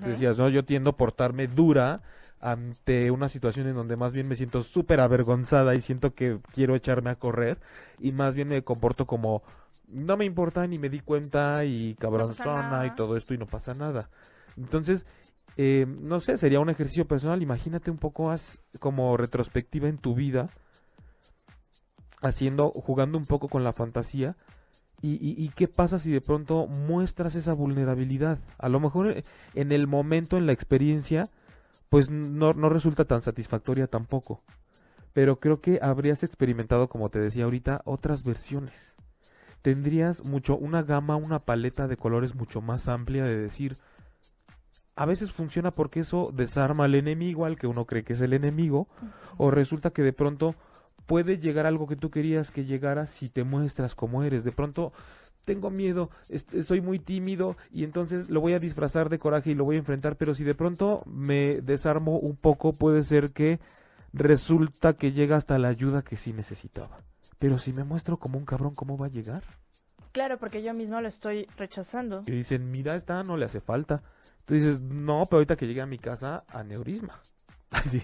Decías, 0.05 0.37
no, 0.37 0.49
yo 0.49 0.65
tiendo 0.65 0.89
a 0.89 0.97
portarme 0.97 1.47
dura 1.47 2.01
ante 2.39 3.11
una 3.11 3.29
situación 3.29 3.67
en 3.67 3.73
donde 3.73 3.95
más 3.95 4.13
bien 4.13 4.27
me 4.27 4.35
siento 4.35 4.61
súper 4.61 4.99
avergonzada 4.99 5.75
y 5.75 5.81
siento 5.81 6.13
que 6.13 6.39
quiero 6.53 6.75
echarme 6.75 7.09
a 7.09 7.15
correr 7.15 7.59
y 7.99 8.11
más 8.11 8.35
bien 8.35 8.49
me 8.49 8.63
comporto 8.63 9.05
como 9.05 9.43
no 9.87 10.17
me 10.17 10.25
importa 10.25 10.67
ni 10.67 10.77
me 10.77 10.89
di 10.89 10.99
cuenta 10.99 11.63
y 11.65 11.95
cabronzona 11.95 12.85
y 12.85 12.95
todo 12.95 13.17
esto 13.17 13.33
y 13.33 13.37
no 13.37 13.45
pasa 13.45 13.73
nada. 13.73 14.09
Entonces, 14.57 15.05
eh, 15.55 15.85
no 15.87 16.19
sé, 16.19 16.37
sería 16.37 16.59
un 16.59 16.69
ejercicio 16.69 17.07
personal. 17.07 17.41
Imagínate 17.41 17.89
un 17.89 17.97
poco 17.97 18.27
más 18.27 18.59
como 18.79 19.15
retrospectiva 19.17 19.87
en 19.87 19.97
tu 19.97 20.13
vida, 20.13 20.49
haciendo, 22.21 22.69
jugando 22.71 23.17
un 23.17 23.25
poco 23.25 23.47
con 23.47 23.63
la 23.63 23.73
fantasía. 23.73 24.35
Y, 25.01 25.13
y, 25.13 25.35
y, 25.37 25.49
qué 25.49 25.67
pasa 25.67 25.99
si 25.99 26.11
de 26.11 26.21
pronto 26.21 26.65
muestras 26.65 27.35
esa 27.35 27.53
vulnerabilidad? 27.53 28.39
A 28.57 28.67
lo 28.67 28.79
mejor 28.79 29.11
eh, 29.11 29.23
en 29.53 29.71
el 29.71 29.85
momento, 29.85 30.37
en 30.37 30.47
la 30.47 30.53
experiencia, 30.53 31.29
pues 31.89 32.09
no, 32.09 32.53
no 32.53 32.69
resulta 32.69 33.05
tan 33.05 33.21
satisfactoria 33.21 33.87
tampoco. 33.87 34.43
Pero 35.13 35.39
creo 35.39 35.61
que 35.61 35.79
habrías 35.81 36.23
experimentado, 36.23 36.89
como 36.89 37.09
te 37.09 37.19
decía 37.19 37.45
ahorita, 37.45 37.81
otras 37.85 38.23
versiones. 38.23 38.95
Tendrías 39.61 40.23
mucho, 40.23 40.55
una 40.55 40.83
gama, 40.83 41.15
una 41.15 41.39
paleta 41.39 41.87
de 41.87 41.97
colores 41.97 42.35
mucho 42.35 42.61
más 42.61 42.87
amplia 42.87 43.23
de 43.23 43.35
decir, 43.35 43.77
a 44.95 45.05
veces 45.05 45.31
funciona 45.31 45.71
porque 45.71 46.01
eso 46.01 46.31
desarma 46.33 46.85
al 46.85 46.95
enemigo, 46.95 47.45
al 47.45 47.57
que 47.57 47.67
uno 47.67 47.85
cree 47.85 48.03
que 48.03 48.13
es 48.13 48.21
el 48.21 48.33
enemigo, 48.33 48.87
o 49.37 49.51
resulta 49.51 49.91
que 49.91 50.01
de 50.01 50.13
pronto 50.13 50.55
puede 51.05 51.37
llegar 51.37 51.65
algo 51.65 51.87
que 51.87 51.95
tú 51.95 52.09
querías 52.09 52.51
que 52.51 52.65
llegara 52.65 53.05
si 53.05 53.29
te 53.29 53.43
muestras 53.43 53.95
como 53.95 54.23
eres. 54.23 54.43
De 54.43 54.51
pronto 54.51 54.93
tengo 55.47 55.69
miedo, 55.69 56.09
soy 56.61 56.81
muy 56.81 56.99
tímido 56.99 57.55
y 57.71 57.85
entonces 57.85 58.29
lo 58.29 58.41
voy 58.41 58.53
a 58.53 58.59
disfrazar 58.59 59.07
de 59.07 59.17
coraje 59.17 59.51
y 59.51 59.55
lo 59.55 59.63
voy 59.63 59.77
a 59.77 59.79
enfrentar, 59.79 60.17
pero 60.17 60.35
si 60.35 60.43
de 60.43 60.53
pronto 60.53 61.03
me 61.05 61.61
desarmo 61.61 62.19
un 62.19 62.35
poco, 62.35 62.73
puede 62.73 63.01
ser 63.03 63.31
que 63.31 63.61
resulta 64.11 64.95
que 64.95 65.13
llega 65.13 65.37
hasta 65.37 65.57
la 65.57 65.69
ayuda 65.69 66.01
que 66.01 66.17
sí 66.17 66.33
necesitaba. 66.33 66.99
Pero 67.39 67.59
si 67.59 67.71
me 67.71 67.85
muestro 67.85 68.17
como 68.17 68.37
un 68.37 68.43
cabrón, 68.43 68.75
¿cómo 68.75 68.97
va 68.97 69.05
a 69.05 69.09
llegar? 69.09 69.43
Claro, 70.11 70.37
porque 70.37 70.61
yo 70.61 70.73
mismo 70.73 70.99
lo 70.99 71.07
estoy 71.07 71.47
rechazando. 71.55 72.23
Y 72.25 72.31
dicen, 72.31 72.69
mira, 72.69 72.97
esta 72.97 73.23
no 73.23 73.37
le 73.37 73.45
hace 73.45 73.61
falta. 73.61 74.03
Tú 74.43 74.53
dices, 74.53 74.81
no, 74.81 75.27
pero 75.27 75.37
ahorita 75.37 75.55
que 75.55 75.67
llegue 75.67 75.81
a 75.81 75.85
mi 75.85 75.97
casa, 75.97 76.43
aneurisma. 76.49 77.21
sí, 77.89 78.01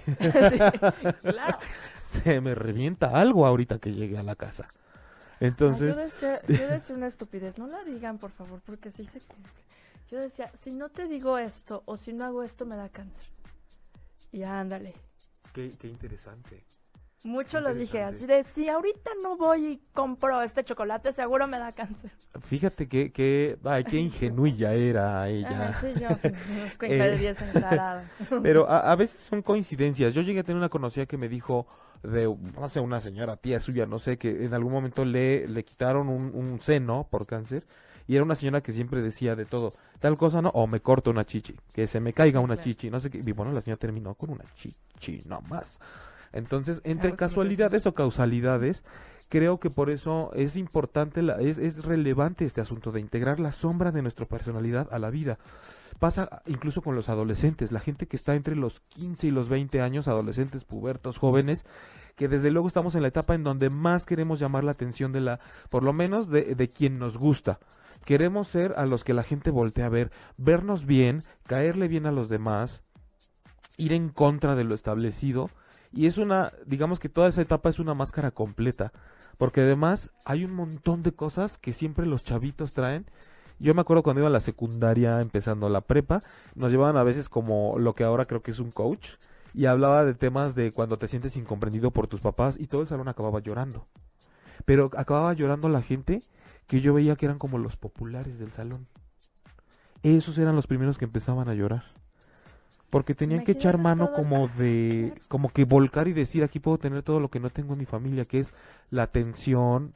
claro. 1.21 1.57
Se 2.05 2.39
me 2.39 2.55
revienta 2.55 3.19
algo 3.19 3.45
ahorita 3.45 3.79
que 3.79 3.91
llegue 3.91 4.17
a 4.17 4.23
la 4.23 4.37
casa. 4.37 4.69
Entonces... 5.39 5.95
Ay, 5.97 6.03
yo, 6.03 6.09
decía, 6.09 6.41
yo 6.47 6.67
decía 6.67 6.95
una 6.95 7.07
estupidez, 7.07 7.57
no 7.57 7.67
la 7.67 7.83
digan 7.83 8.17
por 8.17 8.31
favor, 8.31 8.61
porque 8.65 8.91
sí 8.91 9.05
se 9.05 9.19
cumple. 9.19 9.51
Yo 10.09 10.19
decía, 10.19 10.51
si 10.55 10.71
no 10.71 10.89
te 10.89 11.07
digo 11.07 11.37
esto 11.37 11.83
o 11.85 11.97
si 11.97 12.13
no 12.13 12.25
hago 12.25 12.43
esto, 12.43 12.65
me 12.65 12.75
da 12.75 12.89
cáncer. 12.89 13.25
Y 14.31 14.43
ándale. 14.43 14.93
Qué, 15.53 15.71
qué 15.79 15.87
interesante. 15.87 16.63
Mucho 17.23 17.61
lo 17.61 17.73
dije, 17.73 18.03
así 18.03 18.25
de, 18.25 18.43
si 18.43 18.67
ahorita 18.67 19.11
no 19.21 19.37
voy 19.37 19.65
y 19.65 19.81
compro 19.93 20.41
este 20.41 20.65
chocolate, 20.65 21.13
seguro 21.13 21.47
me 21.47 21.57
da 21.57 21.71
cáncer. 21.71 22.11
Fíjate 22.41 22.89
que, 22.89 23.13
que 23.13 23.57
ay, 23.63 23.85
qué 23.85 23.97
ingenuilla 23.97 24.73
era 24.73 25.29
ella. 25.29 25.69
Ah, 25.69 25.77
sí, 25.79 25.87
yo, 25.99 26.09
unos 26.51 26.77
cuenca 26.77 27.05
de 27.05 27.17
10 27.17 27.41
ensalada. 27.41 28.11
Pero 28.43 28.69
a, 28.69 28.91
a, 28.91 28.95
veces 28.97 29.21
son 29.21 29.41
coincidencias. 29.41 30.13
Yo 30.13 30.21
llegué 30.21 30.41
a 30.41 30.43
tener 30.43 30.57
una 30.57 30.67
conocida 30.67 31.05
que 31.05 31.17
me 31.17 31.29
dijo 31.29 31.65
de, 32.03 32.25
no 32.25 32.67
sé, 32.67 32.81
una 32.81 32.99
señora, 32.99 33.37
tía 33.37 33.61
suya, 33.61 33.85
no 33.85 33.99
sé, 33.99 34.17
que 34.17 34.43
en 34.43 34.53
algún 34.53 34.73
momento 34.73 35.05
le, 35.05 35.47
le 35.47 35.63
quitaron 35.63 36.09
un, 36.09 36.31
un 36.35 36.59
seno 36.59 37.07
por 37.09 37.25
cáncer. 37.25 37.63
Y 38.05 38.15
era 38.15 38.25
una 38.25 38.35
señora 38.35 38.59
que 38.59 38.73
siempre 38.73 39.01
decía 39.01 39.35
de 39.37 39.45
todo, 39.45 39.73
tal 39.99 40.17
cosa, 40.17 40.41
¿no? 40.41 40.49
O 40.49 40.67
me 40.67 40.81
corto 40.81 41.09
una 41.09 41.23
chichi, 41.23 41.55
que 41.73 41.87
se 41.87 42.01
me 42.01 42.11
caiga 42.11 42.41
una 42.41 42.59
chichi, 42.59 42.89
no 42.89 42.99
sé 42.99 43.09
qué. 43.09 43.19
Y 43.19 43.31
bueno, 43.31 43.53
la 43.53 43.61
señora 43.61 43.79
terminó 43.79 44.13
con 44.15 44.31
una 44.31 44.43
chichi, 44.55 45.21
no 45.25 45.39
más. 45.41 45.79
Entonces, 46.33 46.81
entre 46.83 47.15
casualidades 47.15 47.85
o 47.85 47.93
causalidades, 47.93 48.83
creo 49.29 49.59
que 49.59 49.69
por 49.69 49.89
eso 49.89 50.31
es 50.33 50.57
importante, 50.57 51.21
la, 51.21 51.35
es, 51.35 51.57
es 51.59 51.85
relevante 51.85 52.45
este 52.45 52.61
asunto 52.61 52.91
de 52.91 52.99
integrar 52.99 53.39
la 53.39 53.51
sombra 53.51 53.91
de 53.91 54.01
nuestra 54.01 54.25
personalidad 54.25 54.87
a 54.91 54.99
la 54.99 55.11
vida. 55.11 55.37
Pasa 55.99 56.41
incluso 56.47 56.81
con 56.81 56.95
los 56.95 57.07
adolescentes, 57.07 57.71
la 57.71 57.79
gente 57.79 58.07
que 58.07 58.15
está 58.15 58.35
entre 58.35 58.55
los 58.55 58.79
15 58.89 59.27
y 59.27 59.31
los 59.31 59.47
20 59.47 59.79
años, 59.81 60.07
adolescentes, 60.07 60.65
pubertos, 60.65 61.19
jóvenes, 61.19 61.65
que 62.15 62.27
desde 62.27 62.51
luego 62.51 62.67
estamos 62.67 62.95
en 62.95 63.03
la 63.03 63.07
etapa 63.07 63.35
en 63.35 63.43
donde 63.43 63.69
más 63.69 64.05
queremos 64.05 64.39
llamar 64.39 64.63
la 64.63 64.71
atención 64.71 65.11
de 65.11 65.21
la, 65.21 65.39
por 65.69 65.83
lo 65.83 65.93
menos 65.93 66.29
de, 66.29 66.55
de 66.55 66.69
quien 66.69 66.99
nos 66.99 67.17
gusta. 67.17 67.59
Queremos 68.05 68.49
ser 68.49 68.73
a 68.75 68.85
los 68.85 69.03
que 69.03 69.13
la 69.13 69.23
gente 69.23 69.49
voltea 69.49 69.85
a 69.85 69.89
ver, 69.89 70.11
vernos 70.37 70.85
bien, 70.85 71.23
caerle 71.47 71.87
bien 71.87 72.05
a 72.05 72.11
los 72.11 72.27
demás, 72.27 72.83
ir 73.77 73.93
en 73.93 74.09
contra 74.09 74.55
de 74.55 74.63
lo 74.63 74.75
establecido 74.75 75.49
y 75.93 76.07
es 76.07 76.17
una, 76.17 76.51
digamos 76.65 76.99
que 76.99 77.07
toda 77.07 77.29
esa 77.29 77.41
etapa 77.41 77.69
es 77.69 77.77
una 77.77 77.93
máscara 77.93 78.31
completa, 78.31 78.91
porque 79.37 79.61
además 79.61 80.09
hay 80.25 80.43
un 80.43 80.53
montón 80.53 81.03
de 81.03 81.11
cosas 81.11 81.57
que 81.57 81.71
siempre 81.71 82.07
los 82.07 82.23
chavitos 82.23 82.73
traen. 82.73 83.05
Yo 83.59 83.75
me 83.75 83.81
acuerdo 83.81 84.01
cuando 84.01 84.21
iba 84.21 84.27
a 84.27 84.31
la 84.31 84.39
secundaria 84.39 85.21
empezando 85.21 85.69
la 85.69 85.81
prepa, 85.81 86.23
nos 86.55 86.71
llevaban 86.71 86.97
a 86.97 87.03
veces 87.03 87.29
como 87.29 87.77
lo 87.77 87.93
que 87.93 88.03
ahora 88.03 88.25
creo 88.25 88.41
que 88.41 88.51
es 88.51 88.59
un 88.59 88.71
coach 88.71 89.11
y 89.53 89.67
hablaba 89.67 90.03
de 90.03 90.15
temas 90.15 90.55
de 90.55 90.71
cuando 90.71 90.97
te 90.97 91.07
sientes 91.07 91.37
incomprendido 91.37 91.91
por 91.91 92.07
tus 92.07 92.21
papás 92.21 92.57
y 92.59 92.65
todo 92.65 92.81
el 92.81 92.87
salón 92.87 93.07
acababa 93.07 93.39
llorando. 93.39 93.87
Pero 94.65 94.89
acababa 94.97 95.33
llorando 95.33 95.69
la 95.69 95.83
gente 95.83 96.23
que 96.65 96.81
yo 96.81 96.93
veía 96.95 97.15
que 97.15 97.27
eran 97.27 97.37
como 97.37 97.59
los 97.59 97.77
populares 97.77 98.39
del 98.39 98.51
salón. 98.51 98.87
Esos 100.01 100.39
eran 100.39 100.55
los 100.55 100.65
primeros 100.65 100.97
que 100.97 101.05
empezaban 101.05 101.49
a 101.49 101.53
llorar 101.53 102.02
porque 102.93 103.15
tenían 103.15 103.39
Imagínate 103.41 103.53
que 103.53 103.59
echar 103.59 103.77
mano 103.79 104.05
todos- 104.07 104.19
como 104.19 104.47
de 104.47 105.07
claro. 105.13 105.25
como 105.27 105.49
que 105.49 105.65
volcar 105.65 106.07
y 106.07 106.13
decir 106.13 106.43
aquí 106.43 106.59
puedo 106.59 106.77
tener 106.77 107.01
todo 107.03 107.19
lo 107.19 107.29
que 107.29 107.39
no 107.39 107.49
tengo 107.49 107.73
en 107.73 107.79
mi 107.79 107.85
familia 107.85 108.23
que 108.25 108.39
es 108.39 108.53
la 108.91 109.03
atención 109.03 109.93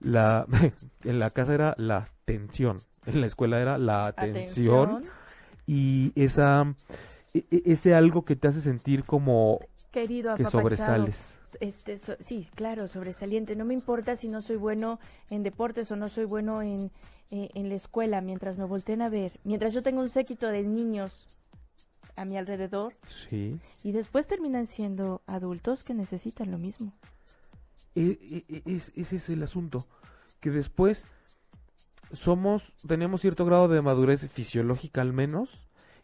la 0.00 0.46
en 1.04 1.18
la 1.18 1.30
casa 1.30 1.54
era 1.54 1.74
la 1.78 2.08
tensión, 2.24 2.80
en 3.06 3.20
la 3.20 3.26
escuela 3.26 3.60
era 3.60 3.78
la 3.78 4.06
atención, 4.06 4.90
Atención. 4.90 5.04
y 5.66 6.12
esa 6.16 6.74
e- 7.34 7.44
e- 7.50 7.62
ese 7.66 7.94
algo 7.94 8.24
que 8.24 8.34
te 8.36 8.48
hace 8.48 8.60
sentir 8.60 9.04
como 9.04 9.60
Querido 9.92 10.34
que 10.36 10.44
sobresales. 10.44 11.32
Este, 11.60 11.98
so- 11.98 12.14
sí, 12.20 12.48
claro, 12.54 12.86
sobresaliente. 12.88 13.56
No 13.56 13.64
me 13.64 13.74
importa 13.74 14.14
si 14.16 14.28
no 14.28 14.40
soy 14.40 14.56
bueno 14.56 15.00
en 15.30 15.42
deportes 15.42 15.90
o 15.90 15.96
no 15.96 16.08
soy 16.08 16.24
bueno 16.24 16.62
en, 16.62 16.90
eh, 17.32 17.50
en 17.54 17.68
la 17.68 17.74
escuela, 17.74 18.20
mientras 18.20 18.56
me 18.56 18.64
volteen 18.64 19.02
a 19.02 19.08
ver, 19.08 19.32
mientras 19.44 19.72
yo 19.74 19.82
tengo 19.82 20.00
un 20.00 20.08
séquito 20.08 20.46
de 20.48 20.62
niños 20.62 21.26
a 22.16 22.24
mi 22.24 22.36
alrededor 22.36 22.94
Sí. 23.28 23.58
y 23.82 23.92
después 23.92 24.26
terminan 24.26 24.66
siendo 24.66 25.22
adultos 25.26 25.84
que 25.84 25.94
necesitan 25.94 26.50
lo 26.50 26.58
mismo. 26.58 26.92
E- 27.94 28.44
e- 28.48 28.54
e- 28.66 28.76
es, 28.76 28.92
ese 28.96 29.16
es 29.16 29.28
el 29.28 29.42
asunto. 29.42 29.86
Que 30.40 30.50
después 30.50 31.04
somos, 32.12 32.72
tenemos 32.86 33.20
cierto 33.20 33.44
grado 33.44 33.68
de 33.68 33.82
madurez 33.82 34.28
fisiológica 34.30 35.00
al 35.00 35.12
menos, 35.12 35.48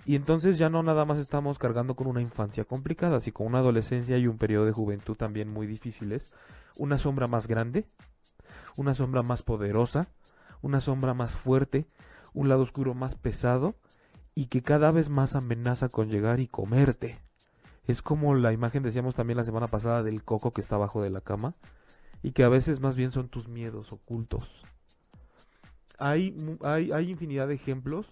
y 0.04 0.14
entonces 0.14 0.56
ya 0.56 0.68
no 0.70 0.82
nada 0.82 1.04
más 1.04 1.18
estamos 1.18 1.58
cargando 1.58 1.96
con 1.96 2.06
una 2.06 2.20
infancia 2.22 2.64
complicada, 2.64 3.20
sino 3.20 3.34
con 3.34 3.46
una 3.48 3.58
adolescencia 3.58 4.16
y 4.18 4.26
un 4.28 4.38
periodo 4.38 4.64
de 4.66 4.72
juventud 4.72 5.16
también 5.16 5.48
muy 5.48 5.66
difíciles. 5.66 6.30
Una 6.76 6.98
sombra 6.98 7.26
más 7.26 7.48
grande, 7.48 7.86
una 8.76 8.94
sombra 8.94 9.22
más 9.22 9.42
poderosa, 9.42 10.08
una 10.62 10.80
sombra 10.80 11.12
más 11.14 11.34
fuerte, 11.34 11.86
un 12.34 12.48
lado 12.48 12.62
oscuro 12.62 12.94
más 12.94 13.16
pesado, 13.16 13.74
y 14.36 14.46
que 14.46 14.62
cada 14.62 14.92
vez 14.92 15.08
más 15.08 15.34
amenaza 15.34 15.88
con 15.88 16.10
llegar 16.10 16.40
y 16.40 16.46
comerte. 16.46 17.18
Es 17.86 18.02
como 18.02 18.34
la 18.34 18.52
imagen 18.52 18.82
decíamos 18.82 19.14
también 19.14 19.38
la 19.38 19.44
semana 19.44 19.68
pasada 19.68 20.02
del 20.02 20.22
coco 20.22 20.52
que 20.52 20.60
está 20.60 20.76
abajo 20.76 21.02
de 21.02 21.08
la 21.08 21.22
cama 21.22 21.54
y 22.22 22.32
que 22.32 22.44
a 22.44 22.50
veces 22.50 22.78
más 22.78 22.96
bien 22.96 23.12
son 23.12 23.28
tus 23.28 23.48
miedos 23.48 23.92
ocultos. 23.92 24.46
Hay, 25.98 26.36
hay, 26.62 26.92
hay 26.92 27.10
infinidad 27.10 27.48
de 27.48 27.54
ejemplos. 27.54 28.08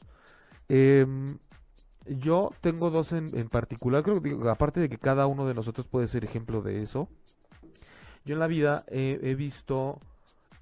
Em, 0.71 1.37
yo 2.07 2.53
tengo 2.63 2.89
dos 2.89 3.13
en, 3.13 3.37
en 3.37 3.51
particular, 3.51 4.03
creo 4.03 4.23
que 4.23 4.35
aparte 4.49 4.81
de 4.81 4.89
que 4.89 4.99
cada 4.99 5.27
uno 5.27 5.47
de 5.47 5.53
nosotros 5.53 5.87
puede 5.87 6.09
ser 6.09 6.25
ejemplo 6.25 6.63
de 6.63 6.83
eso. 6.83 7.11
Yo 8.25 8.33
en 8.33 8.41
la 8.41 8.47
vida 8.47 8.87
he, 8.89 9.35
visto, 9.35 10.01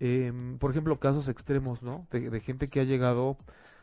em, 0.00 0.58
por 0.58 0.72
ejemplo, 0.72 0.98
casos 0.98 1.28
extremos, 1.28 1.84
¿no? 1.84 2.08
De 2.10 2.40
gente 2.40 2.66
que 2.66 2.80
ha 2.80 2.84
llegado 2.84 3.36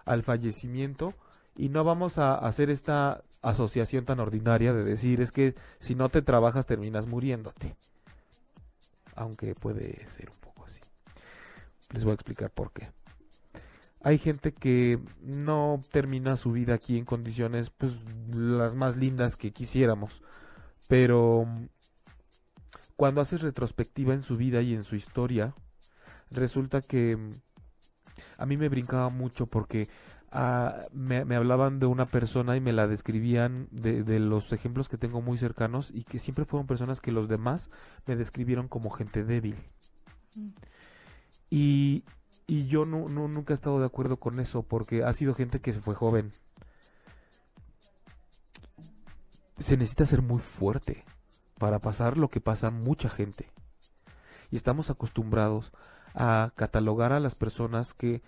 al 0.04 0.24
fallecimiento 0.24 1.14
y 1.60 1.68
no 1.68 1.84
vamos 1.84 2.18
a 2.18 2.36
hacer 2.36 2.70
esta 2.70 3.22
asociación 3.42 4.06
tan 4.06 4.22
ordinaria 4.22 4.74
de 4.74 4.86
decir 4.86 5.20
es 5.20 5.34
que 5.34 5.56
si 5.80 5.94
no 5.94 6.08
te 6.08 6.22
trabajas 6.22 6.66
terminas 6.66 7.06
muriéndote. 7.06 7.76
Aunque 9.14 9.56
puede 9.56 10.08
ser 10.10 10.30
un 10.30 10.38
poco 10.38 10.64
así. 10.64 10.80
Les 11.92 12.06
voy 12.06 12.12
a 12.12 12.14
explicar 12.14 12.50
por 12.50 12.72
qué. 12.72 12.90
Hay 14.02 14.20
gente 14.20 14.54
que 14.54 15.00
no 15.22 15.84
termina 15.92 16.38
su 16.38 16.54
vida 16.54 16.76
aquí 16.76 16.98
en 16.98 17.04
condiciones 17.04 17.72
pues 17.72 17.92
las 18.34 18.76
más 18.76 18.96
lindas 18.96 19.36
que 19.36 19.52
quisiéramos, 19.52 20.22
pero 20.88 21.46
cuando 22.96 23.20
haces 23.20 23.42
retrospectiva 23.42 24.14
en 24.14 24.22
su 24.22 24.38
vida 24.38 24.62
y 24.62 24.74
en 24.74 24.86
su 24.86 24.96
historia, 24.96 25.54
resulta 26.32 26.80
que 26.82 27.18
a 28.38 28.46
mí 28.46 28.56
me 28.56 28.70
brincaba 28.70 29.10
mucho 29.10 29.48
porque 29.48 29.90
me, 30.92 31.36
hablaban 31.36 31.80
de 31.80 31.86
una 31.86 32.06
persona 32.06 32.56
y 32.56 32.62
me 32.62 32.74
la 32.74 32.88
describían 32.88 33.68
de, 33.72 34.20
los 34.20 34.52
ejemplos 34.54 34.90
que 34.90 34.98
tengo 34.98 35.22
muy 35.22 35.38
cercanos 35.38 35.90
y 35.92 36.04
que 36.04 36.20
siempre 36.20 36.46
fueron 36.46 36.68
personas 36.68 37.02
que 37.02 37.12
los 37.12 37.28
demás 37.28 37.70
me 38.06 38.16
describieron 38.16 38.68
como 38.68 38.90
gente 38.92 39.24
débil. 39.24 39.56
Y, 41.50 42.04
y 42.46 42.68
yo 42.68 42.86
no- 42.86 43.10
nunca 43.10 43.54
he 43.54 43.56
estado 43.56 43.80
de 43.80 43.86
acuerdo 43.86 44.18
con 44.18 44.40
eso 44.40 44.64
porque 44.64 45.04
ha 45.04 45.14
sido 45.14 45.34
gente 45.34 45.62
que 45.62 45.74
se 45.74 45.82
fue 45.82 45.96
joven. 45.96 46.32
Se 49.60 49.76
necesita 49.78 50.06
ser 50.06 50.22
muy 50.22 50.40
fuerte 50.40 51.04
para 51.58 51.80
pasar 51.80 52.18
lo 52.18 52.30
que 52.30 52.40
pasa 52.40 52.70
mucha 52.70 53.10
gente. 53.10 53.52
Y 54.52 54.56
estamos 54.56 54.90
acostumbrados 54.90 55.72
a 56.14 56.52
catalogar 56.56 57.14
a 57.14 57.20
las 57.20 57.36
personas 57.36 57.94
que 57.94 58.22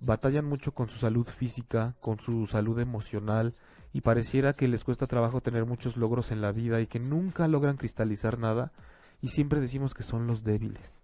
batallan 0.00 0.44
mucho 0.44 0.72
con 0.72 0.88
su 0.88 0.98
salud 0.98 1.26
física, 1.26 1.94
con 2.00 2.18
su 2.18 2.46
salud 2.46 2.78
emocional, 2.78 3.54
y 3.92 4.02
pareciera 4.02 4.52
que 4.52 4.68
les 4.68 4.84
cuesta 4.84 5.06
trabajo 5.06 5.40
tener 5.40 5.66
muchos 5.66 5.96
logros 5.96 6.30
en 6.30 6.40
la 6.40 6.52
vida 6.52 6.80
y 6.80 6.86
que 6.86 7.00
nunca 7.00 7.48
logran 7.48 7.76
cristalizar 7.76 8.38
nada, 8.38 8.72
y 9.20 9.28
siempre 9.28 9.60
decimos 9.60 9.94
que 9.94 10.02
son 10.02 10.26
los 10.26 10.44
débiles, 10.44 11.00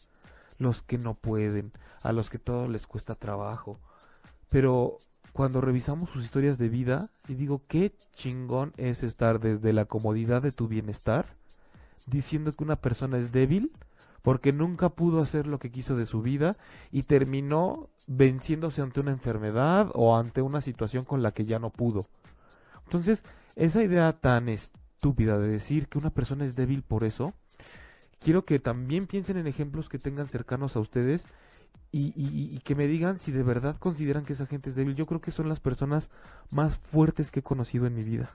los 0.58 0.82
que 0.82 0.98
no 0.98 1.14
pueden, 1.14 1.72
a 2.02 2.12
los 2.12 2.30
que 2.30 2.38
todo 2.38 2.68
les 2.68 2.86
cuesta 2.86 3.14
trabajo. 3.14 3.78
Pero 4.48 4.98
cuando 5.32 5.60
revisamos 5.60 6.10
sus 6.10 6.24
historias 6.24 6.56
de 6.56 6.68
vida, 6.68 7.10
y 7.28 7.34
digo, 7.34 7.62
qué 7.68 7.92
chingón 8.14 8.72
es 8.76 9.02
estar 9.02 9.40
desde 9.40 9.72
la 9.72 9.84
comodidad 9.84 10.42
de 10.42 10.52
tu 10.52 10.68
bienestar, 10.68 11.34
diciendo 12.06 12.52
que 12.52 12.64
una 12.64 12.76
persona 12.76 13.18
es 13.18 13.32
débil, 13.32 13.72
porque 14.22 14.52
nunca 14.52 14.88
pudo 14.88 15.20
hacer 15.20 15.46
lo 15.46 15.58
que 15.58 15.70
quiso 15.70 15.96
de 15.96 16.06
su 16.06 16.22
vida 16.22 16.56
y 16.90 17.02
terminó 17.02 17.88
venciéndose 18.06 18.82
ante 18.82 19.00
una 19.00 19.12
enfermedad 19.12 19.90
o 19.94 20.16
ante 20.16 20.42
una 20.42 20.60
situación 20.60 21.04
con 21.04 21.22
la 21.22 21.32
que 21.32 21.44
ya 21.46 21.58
no 21.58 21.70
pudo. 21.70 22.06
Entonces, 22.84 23.24
esa 23.56 23.82
idea 23.82 24.12
tan 24.20 24.48
estúpida 24.48 25.38
de 25.38 25.48
decir 25.48 25.88
que 25.88 25.98
una 25.98 26.10
persona 26.10 26.44
es 26.44 26.54
débil 26.56 26.82
por 26.82 27.04
eso, 27.04 27.34
quiero 28.20 28.44
que 28.44 28.58
también 28.58 29.06
piensen 29.06 29.36
en 29.38 29.46
ejemplos 29.46 29.88
que 29.88 29.98
tengan 29.98 30.28
cercanos 30.28 30.76
a 30.76 30.80
ustedes 30.80 31.26
y, 31.92 32.12
y- 32.16 32.60
que 32.60 32.74
me 32.74 32.86
digan 32.88 33.18
si 33.18 33.32
de 33.32 33.42
verdad 33.42 33.76
consideran 33.78 34.24
que 34.24 34.34
esa 34.34 34.46
gente 34.46 34.70
es 34.70 34.76
débil. 34.76 34.96
Yo 34.96 35.06
creo 35.06 35.20
que 35.20 35.30
son 35.30 35.48
las 35.48 35.60
personas 35.60 36.10
más 36.50 36.76
fuertes 36.78 37.30
que 37.30 37.40
he 37.40 37.44
conocido 37.44 37.86
en 37.86 37.94
mi 37.94 38.04
vida. 38.04 38.30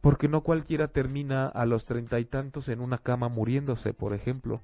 Porque 0.00 0.28
no 0.28 0.42
cualquiera 0.42 0.88
termina 0.88 1.46
a 1.46 1.66
los 1.66 1.86
treinta 1.86 2.20
y 2.20 2.24
tantos 2.24 2.68
en 2.68 2.80
una 2.80 2.98
cama 2.98 3.28
muriéndose, 3.28 3.94
por 3.94 4.14
ejemplo. 4.14 4.60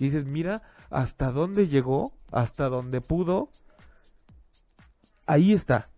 Que 0.00 0.06
dices, 0.06 0.24
mira 0.24 0.62
hasta 0.88 1.30
dónde 1.30 1.68
llegó, 1.68 2.14
hasta 2.32 2.70
dónde 2.70 3.02
pudo. 3.02 3.50
Ahí 5.26 5.52
está. 5.52 5.90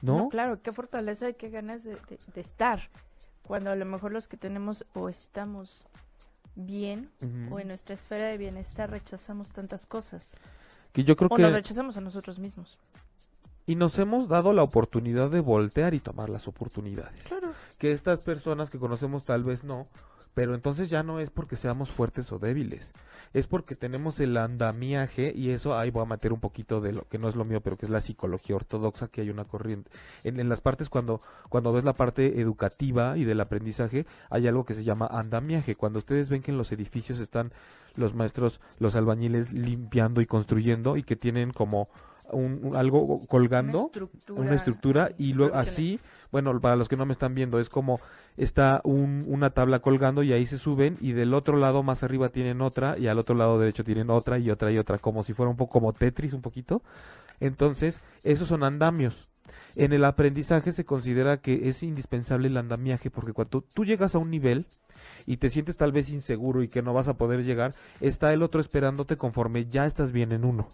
¿No? 0.00 0.30
claro, 0.30 0.62
qué 0.62 0.72
fortaleza 0.72 1.28
y 1.28 1.34
qué 1.34 1.50
ganas 1.50 1.84
de, 1.84 1.96
de- 2.08 2.18
de 2.34 2.40
estar. 2.40 2.88
Cuando 3.42 3.70
a 3.70 3.76
lo 3.76 3.84
mejor 3.84 4.12
los 4.12 4.28
que 4.28 4.38
tenemos 4.38 4.86
o 4.94 5.10
estamos 5.10 5.84
bien 6.54 7.10
o 7.50 7.60
en 7.60 7.68
nuestra 7.68 7.92
esfera 7.94 8.24
de 8.28 8.38
bienestar 8.38 8.90
rechazamos 8.90 9.52
tantas 9.52 9.84
cosas. 9.84 10.32
Que 10.94 11.04
yo 11.04 11.16
creo 11.16 11.28
O 11.30 11.36
que... 11.36 11.42
nos 11.42 11.52
rechazamos 11.52 11.98
a 11.98 12.00
nosotros 12.00 12.38
mismos. 12.38 12.78
Y 13.66 13.74
nos 13.74 13.98
hemos 13.98 14.26
dado 14.26 14.54
la 14.54 14.62
oportunidad 14.62 15.28
de 15.28 15.40
voltear 15.40 15.92
y 15.92 16.00
tomar 16.00 16.30
las 16.30 16.48
oportunidades. 16.48 17.22
Claro. 17.24 17.52
Que 17.78 17.92
estas 17.92 18.22
personas 18.22 18.70
que 18.70 18.78
conocemos 18.78 19.24
tal 19.26 19.44
vez 19.44 19.64
no, 19.64 19.86
pero 20.36 20.54
entonces 20.54 20.90
ya 20.90 21.02
no 21.02 21.18
es 21.18 21.30
porque 21.30 21.56
seamos 21.56 21.90
fuertes 21.90 22.30
o 22.30 22.38
débiles. 22.38 22.92
Es 23.32 23.46
porque 23.46 23.74
tenemos 23.74 24.20
el 24.20 24.36
andamiaje 24.36 25.32
y 25.34 25.48
eso 25.50 25.78
ahí 25.78 25.90
voy 25.90 26.02
a 26.02 26.06
meter 26.06 26.30
un 26.34 26.40
poquito 26.40 26.82
de 26.82 26.92
lo 26.92 27.08
que 27.08 27.16
no 27.18 27.26
es 27.30 27.36
lo 27.36 27.46
mío, 27.46 27.62
pero 27.62 27.78
que 27.78 27.86
es 27.86 27.90
la 27.90 28.02
psicología 28.02 28.54
ortodoxa, 28.54 29.08
que 29.08 29.22
hay 29.22 29.30
una 29.30 29.46
corriente. 29.46 29.90
En, 30.24 30.38
en 30.38 30.50
las 30.50 30.60
partes 30.60 30.90
cuando, 30.90 31.22
cuando 31.48 31.72
ves 31.72 31.84
la 31.84 31.94
parte 31.94 32.38
educativa 32.38 33.16
y 33.16 33.24
del 33.24 33.40
aprendizaje, 33.40 34.04
hay 34.28 34.46
algo 34.46 34.66
que 34.66 34.74
se 34.74 34.84
llama 34.84 35.06
andamiaje. 35.10 35.74
Cuando 35.74 36.00
ustedes 36.00 36.28
ven 36.28 36.42
que 36.42 36.50
en 36.50 36.58
los 36.58 36.70
edificios 36.70 37.18
están 37.18 37.50
los 37.94 38.12
maestros, 38.14 38.60
los 38.78 38.94
albañiles 38.94 39.52
limpiando 39.54 40.20
y 40.20 40.26
construyendo 40.26 40.98
y 40.98 41.02
que 41.02 41.16
tienen 41.16 41.50
como 41.50 41.88
un, 42.30 42.60
un- 42.62 42.76
algo 42.76 43.26
colgando 43.26 43.78
Una 43.78 43.86
estructura. 43.86 44.40
una 44.40 44.54
estructura 44.54 45.10
y 45.16 45.32
luego 45.32 45.54
así, 45.56 45.98
bueno, 46.32 46.58
para 46.60 46.76
los 46.76 46.88
que 46.88 46.96
no 46.96 47.06
me 47.06 47.12
están 47.12 47.34
viendo, 47.34 47.58
es 47.58 47.68
como 47.68 48.00
está 48.36 48.80
un- 48.84 49.24
una 49.28 49.50
tabla 49.50 49.80
colgando 49.80 50.22
y 50.22 50.32
ahí 50.32 50.46
se 50.46 50.58
suben 50.58 50.96
y 51.00 51.12
del 51.12 51.34
otro 51.34 51.56
lado 51.56 51.82
más 51.82 52.02
arriba 52.02 52.28
tienen 52.30 52.60
otra 52.60 52.98
y 52.98 53.08
al 53.08 53.18
otro 53.18 53.34
lado 53.34 53.58
derecho 53.58 53.84
tienen 53.84 54.10
otra 54.10 54.38
y 54.38 54.50
otra 54.50 54.70
y 54.72 54.78
otra, 54.78 54.98
como 54.98 55.22
si 55.22 55.32
fuera 55.34 55.50
un 55.50 55.56
poco 55.56 55.72
como 55.72 55.92
Tetris 55.92 56.32
un 56.32 56.42
poquito. 56.42 56.82
Entonces, 57.40 58.00
esos 58.24 58.48
son 58.48 58.64
andamios. 58.64 59.28
En 59.76 59.92
el 59.92 60.04
aprendizaje 60.04 60.72
se 60.72 60.84
considera 60.84 61.38
que 61.38 61.68
es 61.68 61.82
indispensable 61.82 62.48
el 62.48 62.56
andamiaje 62.56 63.10
porque 63.10 63.32
cuando 63.32 63.62
tú 63.62 63.84
llegas 63.84 64.14
a 64.14 64.18
un 64.18 64.30
nivel 64.30 64.66
y 65.26 65.36
te 65.36 65.50
sientes 65.50 65.76
tal 65.76 65.92
vez 65.92 66.08
inseguro 66.08 66.62
y 66.62 66.68
que 66.68 66.82
no 66.82 66.92
vas 66.94 67.08
a 67.08 67.14
poder 67.14 67.44
llegar, 67.44 67.74
está 68.00 68.32
el 68.32 68.42
otro 68.42 68.60
esperándote 68.60 69.16
conforme 69.16 69.66
ya 69.66 69.86
estás 69.86 70.12
bien 70.12 70.32
en 70.32 70.44
uno. 70.44 70.68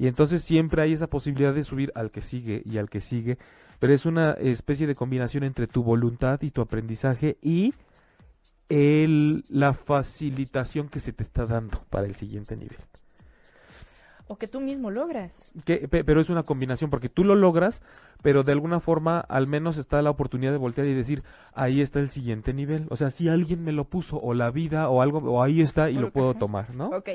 Y 0.00 0.06
entonces 0.06 0.42
siempre 0.42 0.80
hay 0.80 0.94
esa 0.94 1.08
posibilidad 1.08 1.52
de 1.52 1.62
subir 1.62 1.92
al 1.94 2.10
que 2.10 2.22
sigue 2.22 2.62
y 2.64 2.78
al 2.78 2.88
que 2.88 3.02
sigue. 3.02 3.36
Pero 3.78 3.92
es 3.92 4.06
una 4.06 4.32
especie 4.32 4.86
de 4.86 4.94
combinación 4.94 5.44
entre 5.44 5.66
tu 5.66 5.82
voluntad 5.82 6.40
y 6.40 6.50
tu 6.50 6.62
aprendizaje 6.62 7.36
y 7.42 7.74
el, 8.70 9.44
la 9.50 9.74
facilitación 9.74 10.88
que 10.88 11.00
se 11.00 11.12
te 11.12 11.22
está 11.22 11.44
dando 11.44 11.84
para 11.90 12.06
el 12.06 12.14
siguiente 12.14 12.56
nivel. 12.56 12.78
o 14.26 14.36
que 14.38 14.46
tú 14.46 14.60
mismo 14.60 14.90
logras. 14.90 15.52
Que, 15.64 15.88
pero 15.88 16.20
es 16.20 16.30
una 16.30 16.44
combinación 16.44 16.88
porque 16.88 17.08
tú 17.08 17.24
lo 17.24 17.34
logras, 17.34 17.82
pero 18.22 18.44
de 18.44 18.52
alguna 18.52 18.78
forma 18.80 19.18
al 19.20 19.48
menos 19.48 19.76
está 19.76 20.00
la 20.02 20.10
oportunidad 20.10 20.52
de 20.52 20.58
voltear 20.58 20.86
y 20.86 20.94
decir, 20.94 21.24
ahí 21.52 21.80
está 21.80 21.98
el 21.98 22.10
siguiente 22.10 22.54
nivel. 22.54 22.86
O 22.90 22.96
sea, 22.96 23.10
si 23.10 23.28
alguien 23.28 23.64
me 23.64 23.72
lo 23.72 23.84
puso, 23.84 24.18
o 24.20 24.32
la 24.32 24.50
vida, 24.50 24.88
o 24.88 25.02
algo, 25.02 25.18
o 25.18 25.42
ahí 25.42 25.60
está 25.60 25.90
y 25.90 25.98
lo 25.98 26.10
puedo 26.12 26.34
tomar, 26.34 26.74
¿no? 26.74 26.88
Ok. 26.90 27.08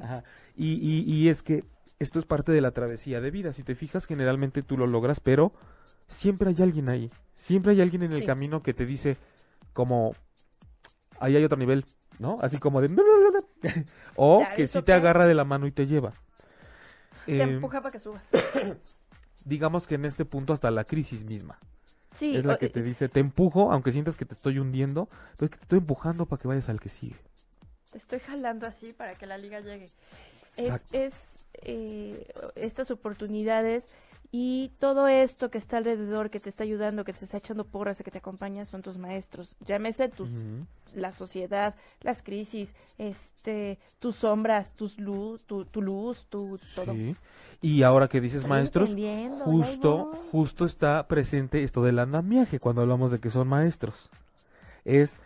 Ajá. 0.00 0.24
Y, 0.56 0.72
y, 0.74 1.02
y 1.12 1.28
es 1.28 1.42
que 1.42 1.64
esto 2.02 2.18
es 2.18 2.24
parte 2.26 2.52
de 2.52 2.60
la 2.60 2.70
travesía 2.72 3.20
de 3.20 3.30
vida. 3.30 3.52
Si 3.52 3.62
te 3.62 3.74
fijas, 3.74 4.06
generalmente 4.06 4.62
tú 4.62 4.76
lo 4.76 4.86
logras, 4.86 5.20
pero 5.20 5.52
siempre 6.08 6.50
hay 6.50 6.62
alguien 6.62 6.88
ahí. 6.88 7.10
Siempre 7.36 7.72
hay 7.72 7.80
alguien 7.80 8.02
en 8.04 8.12
el 8.12 8.20
Sí. 8.20 8.26
camino 8.26 8.62
que 8.62 8.74
te 8.74 8.86
dice, 8.86 9.16
como, 9.72 10.14
ahí 11.18 11.36
hay 11.36 11.44
otro 11.44 11.58
nivel, 11.58 11.84
¿no? 12.18 12.38
Así 12.40 12.58
como 12.58 12.80
de... 12.80 12.88
o 14.16 14.40
Ya, 14.40 14.54
que 14.54 14.66
sí 14.66 14.82
te 14.82 14.92
agarra 14.92 15.26
de 15.26 15.34
la 15.34 15.44
mano 15.44 15.66
y 15.66 15.72
te 15.72 15.86
lleva. 15.86 16.12
Te 17.26 17.40
Em, 17.40 17.54
empuja 17.54 17.80
para 17.80 17.92
que 17.92 17.98
subas. 17.98 18.28
digamos 19.44 19.86
que 19.86 19.94
en 19.96 20.04
este 20.04 20.24
punto 20.24 20.52
hasta 20.52 20.70
la 20.70 20.84
crisis 20.84 21.24
misma. 21.24 21.58
Sí, 22.14 22.36
es 22.36 22.44
la 22.44 22.58
que 22.58 22.68
te 22.68 22.82
dice, 22.82 23.08
te 23.08 23.20
empujo, 23.20 23.72
aunque 23.72 23.90
sientas 23.90 24.16
que 24.16 24.26
te 24.26 24.34
estoy 24.34 24.58
hundiendo, 24.58 25.08
pero 25.36 25.46
es 25.46 25.50
que 25.50 25.56
te 25.56 25.62
estoy 25.62 25.78
empujando 25.78 26.26
para 26.26 26.40
que 26.42 26.46
vayas 26.48 26.68
al 26.68 26.78
que 26.78 26.90
sigue. 26.90 27.16
te 27.90 27.98
estoy 27.98 28.20
jalando 28.20 28.66
así 28.66 28.92
para 28.92 29.14
que 29.14 29.26
la 29.26 29.38
liga 29.38 29.60
llegue. 29.60 29.88
Es, 30.56 30.84
es 30.92 31.41
eh, 31.54 32.26
estas 32.54 32.90
oportunidades 32.90 33.88
y 34.34 34.72
todo 34.78 35.08
esto 35.08 35.50
que 35.50 35.58
está 35.58 35.76
alrededor, 35.76 36.30
que 36.30 36.40
te 36.40 36.48
está 36.48 36.64
ayudando, 36.64 37.04
que 37.04 37.12
te 37.12 37.26
está 37.26 37.36
echando 37.36 37.64
porras, 37.64 37.98
que 38.02 38.10
te 38.10 38.18
acompaña, 38.18 38.64
son 38.64 38.80
tus 38.80 38.96
maestros. 38.96 39.54
Llámese 39.66 40.08
tus, 40.08 40.30
la 40.94 41.12
sociedad, 41.12 41.74
las 42.00 42.22
crisis, 42.22 42.72
este, 42.96 43.78
tus 43.98 44.16
sombras, 44.16 44.72
tus 44.72 44.98
luz, 44.98 45.44
tu, 45.44 45.66
tu 45.66 45.82
luz, 45.82 46.26
tu 46.30 46.58
todo. 46.74 46.94
Sí. 46.94 47.14
Y 47.60 47.82
ahora 47.82 48.08
que 48.08 48.22
dices 48.22 48.46
maestros, 48.46 48.96
justo, 49.44 50.12
justo 50.32 50.64
está 50.64 51.06
presente 51.06 51.62
esto 51.62 51.82
del 51.82 51.98
andamiaje 51.98 52.58
cuando 52.58 52.80
hablamos 52.80 53.10
de 53.10 53.20
que 53.20 53.30
son 53.30 53.48
maestros. 53.48 54.10
Es 54.86 55.16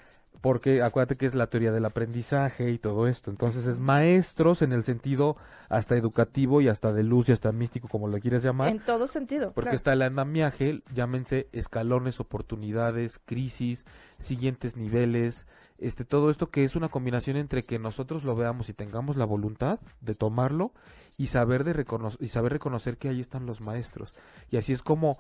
porque 0.47 0.81
acuérdate 0.81 1.17
que 1.17 1.27
es 1.27 1.35
la 1.35 1.49
teoría 1.49 1.73
del 1.73 1.85
aprendizaje 1.85 2.71
y 2.71 2.79
todo 2.79 3.09
esto. 3.09 3.33
Entonces 3.33 3.67
es 3.67 3.81
maestros 3.81 4.63
en 4.63 4.71
el 4.71 4.85
sentido 4.85 5.37
hasta 5.69 5.97
educativo 5.97 6.61
y 6.61 6.69
hasta 6.69 6.93
de 6.93 7.03
luz 7.03 7.29
y 7.29 7.33
hasta 7.33 7.51
místico, 7.51 7.89
como 7.89 8.07
lo 8.07 8.21
quieras 8.21 8.45
llamar. 8.45 8.69
En 8.69 8.79
todo 8.79 9.09
sentido. 9.09 9.47
Porque 9.51 9.71
claro. 9.71 9.77
está 9.77 9.93
el 9.95 10.03
andamiaje, 10.03 10.85
llámense 10.95 11.49
escalones, 11.51 12.21
oportunidades, 12.21 13.19
crisis, 13.25 13.85
siguientes 14.21 14.77
niveles, 14.77 15.47
este 15.79 16.05
todo 16.05 16.31
esto 16.31 16.49
que 16.49 16.63
es 16.63 16.77
una 16.77 16.91
combinación 16.91 17.37
entre 17.37 17.65
que 17.65 17.81
nosotros 17.81 18.23
lo 18.23 18.37
veamos 18.37 18.69
y 18.69 18.73
tengamos 18.73 19.17
la 19.17 19.25
voluntad 19.25 19.81
de 20.01 20.15
tomarlo 20.15 20.71
y 21.19 21.27
saber 21.27 21.65
de 21.65 21.75
recono- 21.75 22.17
y 22.21 22.29
saber 22.29 22.53
reconocer 22.53 22.99
que 22.99 23.09
ahí 23.09 23.21
están 23.21 23.47
los 23.47 23.63
maestros. 23.63 24.15
Y 24.53 24.59
así 24.59 24.73
es 24.73 24.83
como 24.83 25.19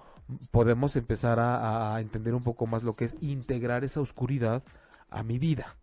podemos 0.53 0.95
empezar 0.95 1.41
a, 1.41 1.97
a 1.97 2.01
entender 2.01 2.33
un 2.33 2.45
poco 2.45 2.68
más 2.68 2.85
lo 2.85 2.93
que 2.93 3.07
es 3.07 3.16
integrar 3.20 3.83
esa 3.83 4.01
oscuridad 4.01 4.62
a 5.11 5.23
mi 5.23 5.39
vida. 5.39 5.77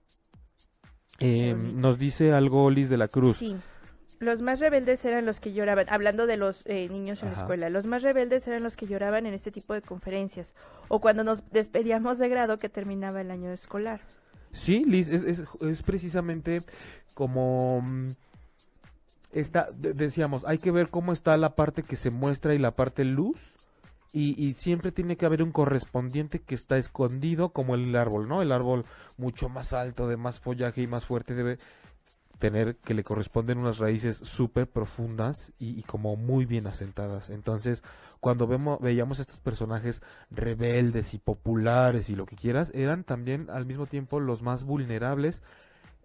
Eh, 1.19 1.53
bonito. 1.55 1.77
nos 1.79 1.97
dice 1.99 2.33
algo 2.33 2.69
Liz 2.69 2.89
de 2.89 2.97
la 2.97 3.07
Cruz. 3.07 3.37
Sí. 3.37 3.55
Los 4.19 4.41
más 4.41 4.59
rebeldes 4.61 5.03
eran 5.03 5.25
los 5.25 5.39
que 5.41 5.51
lloraban, 5.51 5.85
hablando 5.89 6.27
de 6.27 6.37
los 6.37 6.63
eh, 6.65 6.87
niños 6.89 7.21
en 7.23 7.29
la 7.29 7.35
escuela, 7.35 7.69
los 7.69 7.85
más 7.85 8.03
rebeldes 8.03 8.47
eran 8.47 8.63
los 8.63 8.77
que 8.77 8.87
lloraban 8.87 9.25
en 9.25 9.33
este 9.33 9.51
tipo 9.51 9.73
de 9.73 9.81
conferencias 9.81 10.53
o 10.87 11.01
cuando 11.01 11.25
nos 11.25 11.49
despedíamos 11.51 12.19
de 12.19 12.29
grado 12.29 12.57
que 12.57 12.69
terminaba 12.69 13.19
el 13.19 13.31
año 13.31 13.51
escolar. 13.51 13.99
Sí, 14.53 14.85
Liz, 14.85 15.09
es, 15.09 15.23
es, 15.23 15.43
es 15.61 15.83
precisamente 15.83 16.61
como 17.13 17.81
mm, 17.81 18.11
esta, 19.33 19.69
de- 19.73 19.93
decíamos, 19.93 20.45
hay 20.47 20.57
que 20.57 20.71
ver 20.71 20.89
cómo 20.89 21.11
está 21.11 21.35
la 21.35 21.55
parte 21.55 21.83
que 21.83 21.97
se 21.97 22.09
muestra 22.09 22.53
y 22.53 22.59
la 22.59 22.71
parte 22.71 23.03
luz. 23.03 23.41
Y, 24.15 24.41
y 24.41 24.53
siempre 24.53 24.91
tiene 24.91 25.17
que 25.17 25.25
haber 25.25 25.41
un 25.41 25.51
correspondiente 25.51 26.39
que 26.39 26.53
está 26.53 26.77
escondido 26.77 27.49
como 27.49 27.73
el 27.73 27.95
árbol, 27.95 28.27
¿no? 28.27 28.43
El 28.43 28.51
árbol 28.51 28.85
mucho 29.17 29.49
más 29.49 29.73
alto, 29.73 30.07
de 30.07 30.17
más 30.17 30.39
follaje 30.39 30.83
y 30.83 30.87
más 30.87 31.07
fuerte 31.07 31.33
debe 31.33 31.57
tener 32.37 32.75
que 32.75 32.93
le 32.93 33.03
corresponden 33.03 33.57
unas 33.57 33.79
raíces 33.79 34.17
súper 34.17 34.69
profundas 34.69 35.51
y, 35.57 35.79
y 35.79 35.81
como 35.81 36.15
muy 36.15 36.45
bien 36.45 36.67
asentadas. 36.67 37.31
Entonces, 37.31 37.81
cuando 38.19 38.45
vemos, 38.45 38.79
veíamos 38.81 39.19
estos 39.19 39.39
personajes 39.39 40.03
rebeldes 40.29 41.15
y 41.15 41.17
populares 41.17 42.09
y 42.09 42.15
lo 42.15 42.27
que 42.27 42.35
quieras, 42.35 42.71
eran 42.75 43.03
también 43.03 43.49
al 43.49 43.65
mismo 43.65 43.87
tiempo 43.87 44.19
los 44.19 44.43
más 44.43 44.63
vulnerables 44.63 45.41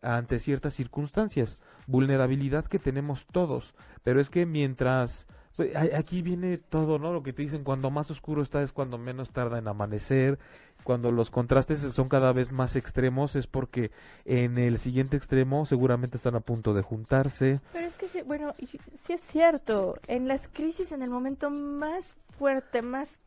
ante 0.01 0.39
ciertas 0.39 0.73
circunstancias. 0.75 1.59
Vulnerabilidad 1.87 2.65
que 2.65 2.79
tenemos 2.79 3.27
todos. 3.27 3.75
Pero 4.03 4.19
es 4.19 4.31
que 4.31 4.47
mientras... 4.47 5.27
pues, 5.59 5.75
Aquí 5.75 6.23
viene 6.23 6.57
todo, 6.57 7.01
¿no? 7.01 7.13
Lo 7.13 7.25
que 7.25 7.33
te 7.33 7.43
dicen, 7.43 7.65
cuando 7.65 7.91
más 7.91 8.13
oscuro 8.13 8.43
está 8.43 8.63
es 8.63 8.73
cuando 8.73 8.97
menos 8.97 9.31
tarda 9.31 9.59
en 9.59 9.67
amanecer. 9.67 10.39
Cuando 10.85 11.11
los 11.11 11.31
contrastes 11.31 11.81
son 11.81 12.09
cada 12.09 12.33
vez 12.33 12.53
más 12.53 12.77
extremos 12.77 13.35
es 13.35 13.49
porque 13.49 13.91
en 14.25 14.57
el 14.57 14.79
siguiente 14.79 15.17
extremo 15.17 15.67
seguramente 15.67 16.17
están 16.17 16.37
a 16.37 16.41
punto 16.41 16.75
de 16.75 16.83
juntarse. 16.83 17.61
Pero 17.73 17.89
es 17.89 17.97
que 17.97 18.07
sí, 18.07 18.23
bueno, 18.23 18.55
sí 18.57 19.13
es 19.13 19.21
cierto, 19.21 19.97
en 20.07 20.29
las 20.29 20.47
crisis, 20.47 20.93
en 20.93 21.03
el 21.03 21.11
momento 21.11 21.51
más 21.51 22.15
fuerte, 22.39 22.81
más 22.81 23.19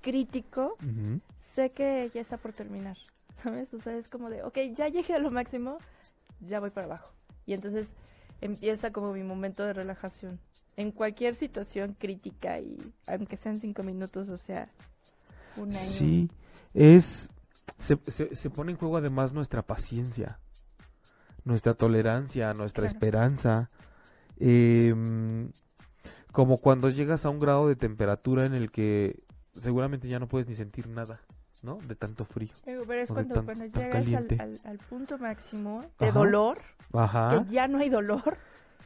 crítico, 0.00 0.76
sé 1.36 1.70
que 1.70 2.08
ya 2.14 2.20
está 2.20 2.36
por 2.36 2.52
terminar, 2.52 2.96
¿sabes? 3.42 3.74
O 3.74 3.80
sea, 3.80 3.96
es 3.96 4.08
como 4.08 4.30
de, 4.30 4.44
ok, 4.44 4.58
ya 4.76 4.86
llegué 4.86 5.14
a 5.14 5.18
lo 5.18 5.32
máximo, 5.32 5.78
ya 6.38 6.60
voy 6.60 6.70
para 6.70 6.86
abajo. 6.86 7.12
Y 7.46 7.54
entonces 7.54 7.88
empieza 8.40 8.92
como 8.92 9.12
mi 9.12 9.24
momento 9.24 9.66
de 9.66 9.72
relajación. 9.72 10.38
En 10.78 10.92
cualquier 10.92 11.34
situación 11.34 11.96
crítica 11.98 12.60
y 12.60 12.78
aunque 13.06 13.36
sean 13.36 13.58
cinco 13.58 13.82
minutos, 13.82 14.28
o 14.28 14.36
sea, 14.36 14.68
un 15.56 15.70
año. 15.70 15.78
Sí, 15.78 16.30
es... 16.72 17.28
Se, 17.78 17.98
se, 18.06 18.34
se 18.36 18.48
pone 18.50 18.72
en 18.72 18.78
juego 18.78 18.96
además 18.96 19.32
nuestra 19.32 19.62
paciencia, 19.62 20.38
nuestra 21.44 21.74
tolerancia, 21.74 22.54
nuestra 22.54 22.82
Claro. 22.84 22.94
esperanza. 22.96 23.70
Em, 24.38 25.50
como 26.32 26.58
cuando 26.58 26.90
llegas 26.90 27.24
a 27.24 27.30
un 27.30 27.40
grado 27.40 27.68
de 27.68 27.76
temperatura 27.76 28.46
en 28.46 28.54
el 28.54 28.70
que 28.70 29.20
seguramente 29.60 30.08
ya 30.08 30.18
no 30.18 30.28
puedes 30.28 30.46
ni 30.48 30.54
sentir 30.54 30.86
nada, 30.88 31.20
¿no? 31.62 31.78
De 31.86 31.94
tanto 31.96 32.24
frío. 32.24 32.52
Pero 32.64 32.84
pero 32.86 33.02
es 33.02 33.10
cuando, 33.10 33.34
tan- 33.34 33.44
cuando 33.44 33.64
llegas 33.66 33.84
al, 33.84 33.90
caliente. 33.92 34.36
al- 34.40 34.60
al 34.64 34.78
punto 34.78 35.18
máximo 35.18 35.82
de 35.98 36.06
Ajá. 36.08 36.18
dolor, 36.18 36.58
Ajá. 36.92 37.44
que 37.44 37.52
ya 37.52 37.66
no 37.68 37.78
hay 37.78 37.88
dolor. 37.90 38.38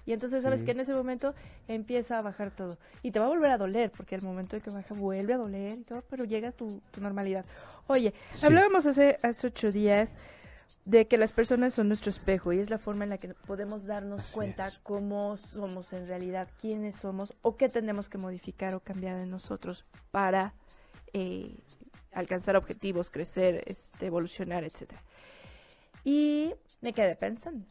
Y 0.05 0.13
entonces 0.13 0.43
sabes 0.43 0.61
Sí. 0.61 0.67
que 0.67 0.73
en 0.73 0.81
ese 0.81 0.93
momento 0.95 1.35
empieza 1.69 2.19
a 2.19 2.23
bajar 2.23 2.51
todo. 2.51 2.79
Y 3.03 3.13
te 3.13 3.19
va 3.21 3.27
a 3.27 3.29
volver 3.29 3.51
a 3.53 3.59
doler, 3.59 3.91
porque 3.93 4.15
al 4.17 4.23
momento 4.23 4.57
de 4.57 4.63
que 4.63 4.71
baja 4.71 4.95
vuelve 4.95 5.35
a 5.35 5.37
doler 5.39 5.79
y 5.79 5.85
todo, 5.85 6.03
pero 6.11 6.25
llega 6.25 6.51
tu, 6.53 6.81
tu 6.91 7.01
normalidad. 7.01 7.45
Oye, 7.87 8.13
Sí. 8.33 8.47
hablábamos 8.47 8.85
hace, 8.87 9.19
hace 9.23 9.47
ocho 9.47 9.71
días 9.71 10.17
de 10.85 11.07
que 11.07 11.17
las 11.19 11.31
personas 11.31 11.75
son 11.75 11.87
nuestro 11.87 12.11
espejo 12.11 12.53
y 12.53 12.59
es 12.59 12.69
la 12.69 12.79
forma 12.79 13.05
en 13.05 13.11
la 13.11 13.19
que 13.19 13.29
podemos 13.35 13.87
darnos 13.87 14.21
Así 14.23 14.35
cuenta 14.35 14.67
es. 14.67 14.79
cómo 14.83 15.37
somos 15.37 15.93
en 15.93 16.09
realidad, 16.09 16.49
quiénes 16.61 16.97
somos 16.97 17.33
o 17.43 17.57
qué 17.57 17.69
tenemos 17.69 18.09
que 18.09 18.19
modificar 18.19 18.75
o 18.75 18.81
cambiar 18.81 19.21
en 19.21 19.31
nosotros 19.31 19.85
para 20.11 20.55
eh, 21.13 21.55
alcanzar 22.13 22.57
objetivos, 22.57 23.11
crecer, 23.11 23.63
este, 23.67 24.07
evolucionar, 24.07 24.65
etcétera. 24.65 25.01
Y 26.05 26.53
me 26.81 26.93
quedé 26.93 27.15
pensando, 27.15 27.65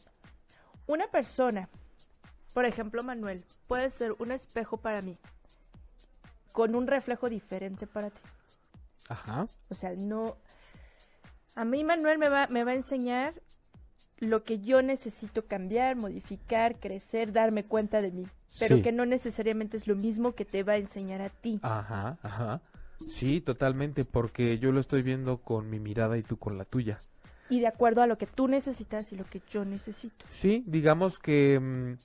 una 0.86 1.06
persona, 1.08 1.68
por 2.52 2.64
ejemplo 2.64 3.02
Manuel, 3.02 3.44
puede 3.66 3.90
ser 3.90 4.14
un 4.18 4.32
espejo 4.32 4.76
para 4.76 5.00
mí, 5.02 5.18
con 6.52 6.74
un 6.74 6.86
reflejo 6.86 7.28
diferente 7.28 7.86
para 7.86 8.10
ti. 8.10 8.20
Ajá. 9.08 9.46
O 9.68 9.74
sea, 9.74 9.94
no... 9.96 10.36
A 11.54 11.64
mí 11.64 11.84
Manuel 11.84 12.18
me 12.18 12.28
va, 12.28 12.46
me 12.48 12.64
va 12.64 12.70
a 12.72 12.74
enseñar 12.76 13.34
lo 14.18 14.44
que 14.44 14.60
yo 14.60 14.82
necesito 14.82 15.46
cambiar, 15.46 15.96
modificar, 15.96 16.78
crecer, 16.78 17.32
darme 17.32 17.64
cuenta 17.64 18.00
de 18.00 18.10
mí. 18.10 18.26
Pero 18.58 18.76
Sí. 18.76 18.82
que 18.82 18.92
no 18.92 19.04
necesariamente 19.06 19.76
es 19.76 19.86
lo 19.86 19.96
mismo 19.96 20.34
que 20.34 20.44
te 20.44 20.62
va 20.62 20.74
a 20.74 20.76
enseñar 20.76 21.20
a 21.22 21.28
ti. 21.30 21.58
Ajá, 21.62 22.18
ajá. 22.22 22.60
Sí, 23.08 23.40
totalmente, 23.40 24.04
porque 24.04 24.58
yo 24.58 24.70
lo 24.72 24.80
estoy 24.80 25.02
viendo 25.02 25.38
con 25.38 25.68
mi 25.68 25.80
mirada 25.80 26.16
y 26.18 26.22
tú 26.22 26.36
con 26.38 26.56
la 26.56 26.64
tuya. 26.64 27.00
Y 27.48 27.60
de 27.60 27.66
acuerdo 27.66 28.00
a 28.00 28.06
lo 28.06 28.16
que 28.16 28.26
tú 28.26 28.46
necesitas 28.48 29.12
y 29.12 29.16
lo 29.16 29.24
que 29.24 29.42
yo 29.50 29.64
necesito. 29.64 30.24
Sí, 30.30 30.62
digamos 30.66 31.18
que 31.18 31.58
mm, 31.60 31.98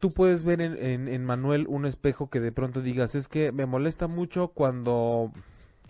tú 0.00 0.12
puedes 0.12 0.42
ver 0.44 0.60
en, 0.60 0.76
en- 0.76 1.08
en 1.08 1.24
Manuel 1.24 1.66
un 1.68 1.86
espejo 1.86 2.28
que 2.30 2.40
de 2.40 2.52
pronto 2.52 2.80
digas, 2.82 3.14
es 3.14 3.28
que 3.28 3.52
me 3.52 3.66
molesta 3.66 4.06
mucho 4.08 4.48
cuando 4.48 5.32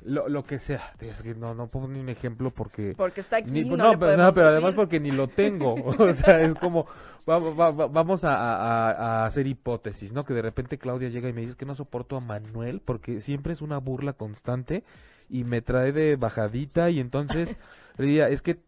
lo, 0.04 0.28
lo 0.28 0.44
que 0.44 0.58
sea. 0.58 0.92
Es 1.00 1.22
que 1.22 1.34
no, 1.34 1.54
no 1.54 1.68
pongo 1.68 1.88
ni 1.88 2.00
un 2.00 2.08
ejemplo 2.08 2.50
porque... 2.50 2.94
Porque 2.96 3.20
está 3.20 3.36
aquí. 3.38 3.50
Ni- 3.50 3.64
no, 3.64 3.98
pero, 3.98 4.16
no, 4.16 4.34
pero 4.34 4.48
además 4.48 4.74
porque 4.74 5.00
ni 5.00 5.10
lo 5.10 5.28
tengo. 5.28 5.74
o 5.98 6.12
sea, 6.12 6.42
es 6.42 6.54
como, 6.54 6.86
va- 7.28 7.38
va- 7.38 7.70
va- 7.70 7.86
vamos 7.86 8.24
a, 8.24 8.34
a- 8.36 8.90
a 9.22 9.26
hacer 9.26 9.46
hipótesis, 9.46 10.12
¿no? 10.12 10.24
Que 10.24 10.34
de 10.34 10.42
repente 10.42 10.76
Claudia 10.78 11.08
llega 11.08 11.28
y 11.28 11.32
me 11.32 11.40
dice 11.42 11.56
que 11.56 11.64
no 11.66 11.74
soporto 11.74 12.16
a 12.16 12.20
Manuel 12.20 12.80
porque 12.84 13.20
siempre 13.20 13.52
es 13.52 13.62
una 13.62 13.78
burla 13.78 14.12
constante 14.12 14.84
y 15.30 15.44
me 15.44 15.62
trae 15.62 15.92
de 15.92 16.16
bajadita 16.16 16.90
y 16.90 17.00
entonces 17.00 17.56
le 17.96 18.04
diría, 18.06 18.28
es 18.28 18.42
que 18.42 18.58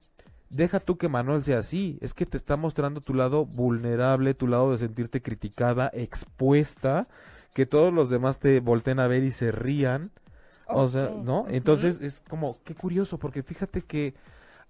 deja 0.56 0.80
tú 0.80 0.96
que 0.96 1.08
Manuel 1.08 1.42
sea 1.42 1.58
así, 1.58 1.98
es 2.00 2.14
que 2.14 2.26
te 2.26 2.36
está 2.36 2.56
mostrando 2.56 3.00
tu 3.00 3.14
lado 3.14 3.44
vulnerable, 3.44 4.34
tu 4.34 4.46
lado 4.46 4.72
de 4.72 4.78
sentirte 4.78 5.22
criticada, 5.22 5.90
expuesta, 5.92 7.08
que 7.54 7.66
todos 7.66 7.92
los 7.92 8.10
demás 8.10 8.38
te 8.38 8.60
volteen 8.60 9.00
a 9.00 9.06
ver 9.06 9.22
y 9.22 9.32
se 9.32 9.52
rían. 9.52 10.10
O 10.66 10.88
sea. 10.88 11.10
¿no? 11.10 11.46
Entonces 11.48 12.00
es 12.00 12.20
como, 12.28 12.56
qué 12.64 12.74
curioso, 12.74 13.18
porque 13.18 13.42
fíjate 13.42 13.82
que 13.82 14.14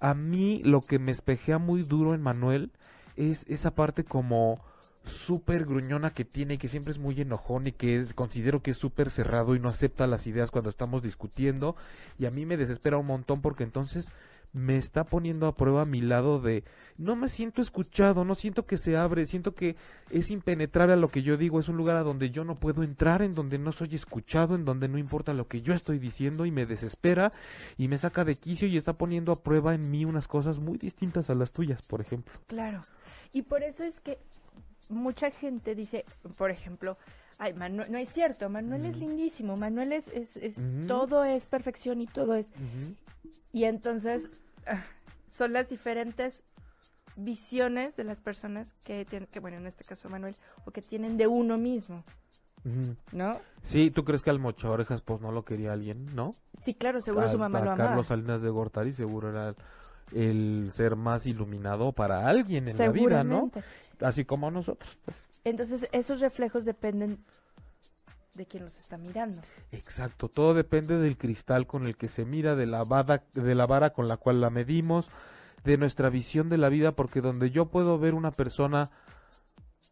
a 0.01 0.15
mí 0.15 0.61
lo 0.65 0.81
que 0.83 0.99
me 0.99 1.13
espejea 1.13 1.59
muy 1.59 1.83
duro 1.83 2.15
en 2.15 2.23
Manuel 2.23 2.73
es 3.17 3.45
esa 3.49 3.75
parte 3.75 4.05
como 4.05 4.61
súper 5.05 5.65
gruñona 5.65 6.13
que 6.13 6.25
tiene 6.25 6.55
y 6.55 6.59
que 6.59 6.69
siempre 6.69 6.93
es 6.93 6.99
muy 6.99 7.21
enojón 7.21 7.67
y 7.67 7.73
que 7.73 7.99
es, 7.99 8.15
considero 8.15 8.63
que 8.63 8.73
es 8.73 8.79
súper 8.79 9.11
cerrado 9.11 9.55
y 9.55 9.61
no 9.61 9.69
acepta 9.69 10.07
las 10.07 10.27
ideas 10.27 10.51
cuando 10.51 10.71
estamos 10.71 11.03
discutiendo 11.03 11.77
y 12.19 12.27
a 12.27 12.31
mí 12.31 12.47
me 12.47 12.57
desespera 12.57 12.99
un 12.99 13.07
montón 13.07 13.43
porque 13.43 13.65
entonces 13.65 14.09
me 14.55 14.77
está 14.77 15.05
poniendo 15.05 15.49
a 15.49 15.57
prueba 15.57 15.85
mi 15.85 16.01
lado 16.01 16.41
de 16.41 16.63
no 16.97 17.17
me 17.17 17.29
siento 17.29 17.61
escuchado, 17.61 18.25
no 18.25 18.37
siento 18.37 18.67
que 18.67 18.77
se 18.77 18.97
abre, 18.97 19.27
siento 19.27 19.55
que 19.55 19.75
es 20.11 20.31
impenetrable 20.31 20.95
a 20.95 20.97
lo 20.97 21.09
que 21.09 21.23
yo 21.23 21.37
digo, 21.37 21.59
es 21.59 21.69
un 21.69 21.77
lugar 21.77 21.97
a 21.97 22.05
donde 22.05 22.31
yo 22.31 22.45
no 22.45 22.55
puedo 22.55 22.85
entrar, 22.85 23.21
en 23.21 23.35
donde 23.35 23.59
no 23.59 23.73
soy 23.73 23.97
escuchado, 23.97 24.55
en 24.55 24.65
donde 24.65 24.87
no 24.87 24.97
importa 24.97 25.35
lo 25.35 25.49
que 25.49 25.61
yo 25.61 25.75
estoy 25.75 25.99
diciendo 25.99 26.47
y 26.47 26.53
me 26.53 26.67
desespera 26.67 27.33
y 27.77 27.89
me 27.89 27.99
saca 27.99 28.25
de 28.25 28.37
quicio 28.37 28.69
y 28.69 28.77
está 28.77 28.93
poniendo 28.93 29.33
a 29.33 29.43
prueba 29.43 29.75
en 29.75 29.91
mí 29.91 30.05
unas 30.05 30.29
cosas 30.29 30.61
muy 30.61 30.79
distintas 30.79 31.31
a 31.31 31.35
las 31.35 31.51
tuyas, 31.51 31.83
por 31.83 32.01
ejemplo. 32.01 32.33
Claro. 32.47 32.83
Y 33.33 33.43
por 33.43 33.65
eso 33.65 33.83
es 33.83 33.99
que 33.99 34.21
mucha 34.91 35.31
gente 35.31 35.75
dice, 35.75 36.05
por 36.37 36.51
ejemplo, 36.51 36.97
ay, 37.39 37.55
Manuel, 37.55 37.91
no 37.91 37.99
es 37.99 38.09
cierto, 38.09 38.49
Manuel 38.49 38.87
es 38.87 38.97
lindísimo, 38.97 39.57
Manuel 39.57 39.93
es, 39.93 40.09
es, 40.09 40.59
todo 40.87 41.25
es 41.25 41.47
perfección 41.47 42.01
y 42.01 42.07
todo 42.07 42.35
es... 42.35 42.51
Y 43.53 43.65
entonces 43.65 44.29
ah, 44.67 44.83
son 45.29 45.53
las 45.53 45.69
diferentes 45.69 46.43
visiones 47.17 47.97
de 47.97 48.05
las 48.05 48.21
personas 48.21 48.75
que 48.85 49.05
tienen, 49.05 49.29
que 49.31 49.41
bueno, 49.41 49.59
en 49.59 49.67
este 49.67 49.85
caso 49.85 50.09
Manuel, 50.09 50.37
o 50.65 50.71
que 50.71 50.83
tienen 50.83 51.17
de 51.17 51.27
uno 51.27 51.59
mismo. 51.59 52.05
¿no? 53.13 53.39
Sí, 53.63 53.91
¿tú 53.91 54.05
crees 54.05 54.23
que 54.23 54.31
al 54.31 54.39
mocha 54.39 54.71
orejas 54.71 55.03
pues 55.03 55.21
no 55.21 55.31
lo 55.33 55.45
quería 55.45 55.73
alguien, 55.73 56.07
no? 56.15 56.35
Sí, 56.63 56.75
claro, 56.75 57.01
seguro 57.01 57.29
su 57.29 57.39
mamá 57.39 57.61
lo 57.61 57.73
amaba. 57.73 57.91
Carlos 57.91 58.07
Salinas 58.07 58.43
de 58.43 58.49
Gortari 58.49 58.93
seguro 58.93 59.31
era 59.31 59.51
el, 59.51 59.57
el 60.13 60.71
ser 60.73 60.97
más 60.97 61.27
iluminado 61.27 61.93
para 61.93 62.27
alguien 62.27 62.69
en 62.69 62.79
la 62.79 62.89
vida, 62.89 63.23
¿no? 63.23 63.51
Así 64.01 64.25
como 64.25 64.51
nosotros, 64.51 64.99
pues. 65.05 65.17
Entonces, 65.45 65.89
esos 65.93 66.21
reflejos 66.21 66.65
dependen 66.65 67.19
de 68.35 68.47
quien 68.47 68.65
los 68.65 68.77
está 68.77 68.97
mirando. 68.97 69.41
Exacto, 69.73 70.29
todo 70.29 70.55
depende 70.55 70.99
del 70.99 71.17
cristal 71.17 71.67
con 71.67 71.87
el 71.87 71.97
que 71.97 72.09
se 72.09 72.25
mira, 72.25 72.57
de 72.57 72.67
la, 72.67 72.85
de 73.35 73.55
la 73.55 73.67
vara 73.67 73.91
con 73.91 74.09
la 74.09 74.17
cual 74.17 74.41
la 74.41 74.51
medimos, 74.51 75.11
de 75.63 75.77
nuestra 75.77 76.11
visión 76.11 76.49
de 76.49 76.59
la 76.59 76.69
vida, 76.69 76.93
porque 76.93 77.21
donde 77.21 77.51
yo 77.51 77.67
puedo 77.67 77.99
ver 77.99 78.15
una 78.15 78.33
persona 78.33 78.91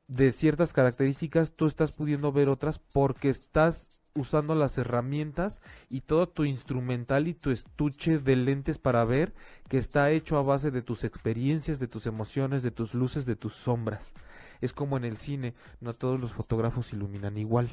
de 0.09 0.33
ciertas 0.33 0.73
características, 0.73 1.53
tú 1.53 1.67
estás 1.67 1.93
pudiendo 1.93 2.33
ver 2.33 2.49
otras 2.49 2.79
porque 2.79 3.29
estás 3.29 3.89
usando 4.15 4.55
las 4.55 4.77
herramientas 4.79 5.63
y 5.89 6.03
todo 6.03 6.29
tu 6.29 6.45
instrumental 6.45 7.29
y 7.29 7.35
tu 7.35 7.51
estuche 7.51 8.19
de 8.19 8.37
lentes 8.37 8.79
para 8.79 9.05
ver 9.05 9.33
que 9.69 9.79
está 9.79 10.11
hecho 10.11 10.37
a 10.37 10.43
base 10.43 10.71
de 10.71 10.83
tus 10.83 11.05
experiencias, 11.05 11.81
de 11.81 11.89
tus 11.89 12.07
emociones, 12.07 12.63
de 12.63 12.71
tus 12.71 12.95
luces, 12.95 13.27
de 13.27 13.37
tus 13.37 13.55
sombras. 13.55 14.13
Es 14.61 14.73
como 14.73 14.97
en 14.97 15.05
el 15.05 15.17
cine, 15.17 15.55
no 15.81 15.93
todos 15.95 16.21
los 16.21 16.33
fotógrafos 16.33 16.93
iluminan 16.93 17.37
igual. 17.37 17.71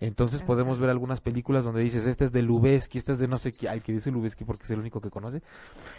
Entonces 0.00 0.40
Ajá. 0.40 0.46
podemos 0.46 0.78
ver 0.78 0.90
algunas 0.90 1.20
películas 1.20 1.64
donde 1.64 1.82
dices, 1.82 2.06
este 2.06 2.24
es 2.24 2.32
de 2.32 2.42
Lubeski, 2.42 2.98
este 2.98 3.12
es 3.12 3.18
de 3.18 3.28
no 3.28 3.38
sé 3.38 3.52
qué, 3.52 3.68
al 3.68 3.82
que 3.82 3.92
dice 3.92 4.10
Lubeski 4.10 4.44
porque 4.44 4.64
es 4.64 4.70
el 4.70 4.80
único 4.80 5.00
que 5.00 5.10
conoce. 5.10 5.42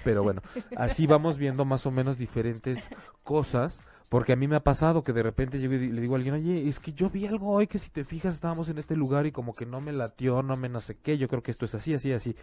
Pero 0.04 0.24
bueno, 0.24 0.42
así 0.78 1.08
vamos 1.08 1.38
viendo 1.38 1.66
más 1.66 1.86
o 1.86 1.92
menos 1.92 2.18
diferentes 2.18 2.90
cosas, 3.24 3.82
porque 4.10 4.34
a 4.34 4.36
mí 4.36 4.48
me 4.48 4.56
ha 4.56 4.64
pasado 4.64 5.04
que 5.04 5.14
de 5.14 5.24
repente 5.24 5.60
llego 5.60 5.74
y 5.74 5.92
le 5.92 6.02
digo 6.02 6.16
a 6.16 6.18
alguien, 6.18 6.36
oye, 6.36 6.68
es 6.70 6.80
que 6.80 6.94
yo 6.94 7.10
vi 7.10 7.26
algo 7.26 7.50
hoy 7.52 7.68
que 7.68 7.80
si 7.80 7.90
te 7.90 8.04
fijas 8.04 8.36
estábamos 8.36 8.70
en 8.70 8.78
este 8.78 8.96
lugar 8.96 9.26
y 9.26 9.32
como 9.32 9.54
que 9.56 9.66
no 9.66 9.82
me 9.82 9.92
latió, 9.94 10.44
no 10.44 10.56
me 10.56 10.70
no 10.70 10.82
sé 10.82 10.96
qué, 10.96 11.18
yo 11.18 11.28
creo 11.28 11.42
que 11.44 11.52
esto 11.52 11.66
es 11.66 11.76
así, 11.76 11.94
así, 11.94 12.12
así. 12.12 12.36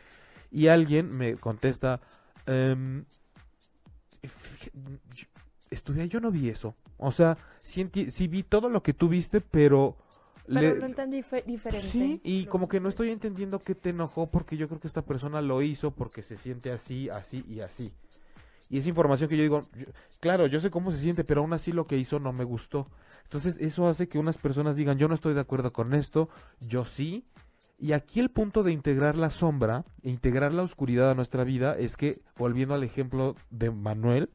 Y 0.50 0.66
alguien 0.66 1.16
me 1.16 1.36
contesta, 1.36 2.00
yo- 5.14 5.26
estuve 5.70 6.02
ahí, 6.02 6.08
yo 6.08 6.20
no 6.20 6.30
vi 6.30 6.48
eso. 6.48 6.74
O 6.98 7.10
sea, 7.12 7.36
sí, 7.60 7.84
vi 8.28 8.42
todo 8.42 8.68
lo 8.68 8.82
que 8.82 8.94
tú 8.94 9.08
viste, 9.08 9.40
pero... 9.40 9.96
Pero 10.46 10.60
le- 10.60 10.86
entendí 10.86 11.22
fe- 11.22 11.44
diferente. 11.46 11.88
Sí, 11.88 12.20
y 12.24 12.46
como 12.46 12.68
que 12.68 12.80
no 12.80 12.88
estoy 12.88 13.10
entendiendo 13.10 13.60
qué 13.60 13.74
te 13.74 13.90
enojó 13.90 14.26
porque 14.26 14.56
yo 14.56 14.68
creo 14.68 14.80
que 14.80 14.88
esta 14.88 15.02
persona 15.02 15.40
lo 15.40 15.62
hizo 15.62 15.92
porque 15.92 16.22
se 16.22 16.36
siente 16.36 16.72
así, 16.72 17.08
así 17.08 17.44
y 17.48 17.60
así. 17.60 17.92
Y 18.72 18.78
es 18.78 18.86
información 18.86 19.28
que 19.28 19.36
yo 19.36 19.42
digo, 19.42 19.68
claro, 20.18 20.46
yo 20.46 20.58
sé 20.58 20.70
cómo 20.70 20.90
se 20.90 20.96
siente, 20.96 21.24
pero 21.24 21.42
aún 21.42 21.52
así 21.52 21.72
lo 21.72 21.86
que 21.86 21.98
hizo 21.98 22.18
no 22.20 22.32
me 22.32 22.42
gustó. 22.42 22.88
Entonces 23.24 23.58
eso 23.60 23.86
hace 23.86 24.08
que 24.08 24.18
unas 24.18 24.38
personas 24.38 24.76
digan, 24.76 24.96
yo 24.96 25.08
no 25.08 25.14
estoy 25.14 25.34
de 25.34 25.40
acuerdo 25.40 25.74
con 25.74 25.92
esto, 25.92 26.30
yo 26.58 26.86
sí. 26.86 27.26
Y 27.78 27.92
aquí 27.92 28.18
el 28.18 28.30
punto 28.30 28.62
de 28.62 28.72
integrar 28.72 29.14
la 29.14 29.28
sombra, 29.28 29.84
integrar 30.02 30.54
la 30.54 30.62
oscuridad 30.62 31.10
a 31.10 31.14
nuestra 31.14 31.44
vida, 31.44 31.76
es 31.76 31.98
que, 31.98 32.22
volviendo 32.38 32.72
al 32.74 32.82
ejemplo 32.82 33.36
de 33.50 33.70
Manuel, 33.70 34.30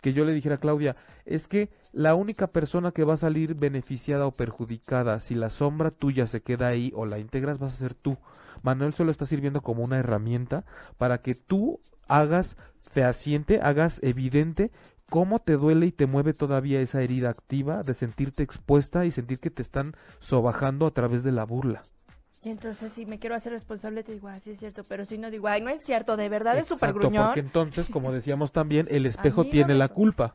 que 0.00 0.14
yo 0.14 0.24
le 0.24 0.32
dijera 0.32 0.54
a 0.54 0.58
Claudia, 0.58 0.96
es 1.26 1.46
que 1.46 1.68
la 1.92 2.14
única 2.14 2.46
persona 2.46 2.92
que 2.92 3.04
va 3.04 3.12
a 3.12 3.18
salir 3.18 3.54
beneficiada 3.56 4.26
o 4.26 4.32
perjudicada 4.32 5.20
si 5.20 5.34
la 5.34 5.50
sombra 5.50 5.90
tuya 5.90 6.26
se 6.26 6.40
queda 6.40 6.68
ahí 6.68 6.92
o 6.94 7.04
la 7.04 7.18
integras 7.18 7.58
vas 7.58 7.74
a 7.74 7.76
ser 7.76 7.92
tú. 7.92 8.16
Manuel 8.62 8.94
solo 8.94 9.10
está 9.10 9.26
sirviendo 9.26 9.60
como 9.60 9.84
una 9.84 9.98
herramienta 9.98 10.64
para 10.96 11.20
que 11.20 11.34
tú 11.34 11.80
hagas 12.08 12.56
fehaciente, 12.90 13.60
hagas 13.62 14.00
evidente 14.02 14.70
cómo 15.10 15.38
te 15.38 15.54
duele 15.54 15.86
y 15.86 15.92
te 15.92 16.06
mueve 16.06 16.32
todavía 16.32 16.80
esa 16.80 17.02
herida 17.02 17.30
activa 17.30 17.82
de 17.82 17.94
sentirte 17.94 18.42
expuesta 18.42 19.04
y 19.04 19.10
sentir 19.10 19.38
que 19.38 19.50
te 19.50 19.62
están 19.62 19.94
sobajando 20.18 20.86
a 20.86 20.90
través 20.90 21.22
de 21.22 21.32
la 21.32 21.44
burla. 21.44 21.82
Y 22.42 22.50
entonces, 22.50 22.92
si 22.92 23.06
me 23.06 23.18
quiero 23.18 23.34
hacer 23.34 23.52
responsable, 23.52 24.02
te 24.04 24.12
digo, 24.12 24.28
ah, 24.28 24.38
sí 24.38 24.50
es 24.50 24.58
cierto. 24.58 24.84
Pero 24.84 25.06
si 25.06 25.16
no, 25.16 25.30
digo, 25.30 25.48
ay, 25.48 25.62
no 25.62 25.70
es 25.70 25.82
cierto, 25.82 26.16
de 26.18 26.28
verdad 26.28 26.58
es 26.58 26.68
súper 26.68 26.92
gruñón. 26.92 27.26
porque 27.26 27.40
entonces, 27.40 27.88
como 27.88 28.12
decíamos 28.12 28.52
también, 28.52 28.86
el 28.90 29.06
espejo 29.06 29.44
no 29.44 29.50
tiene 29.50 29.68
me 29.68 29.78
la 29.78 29.88
culpa. 29.88 30.34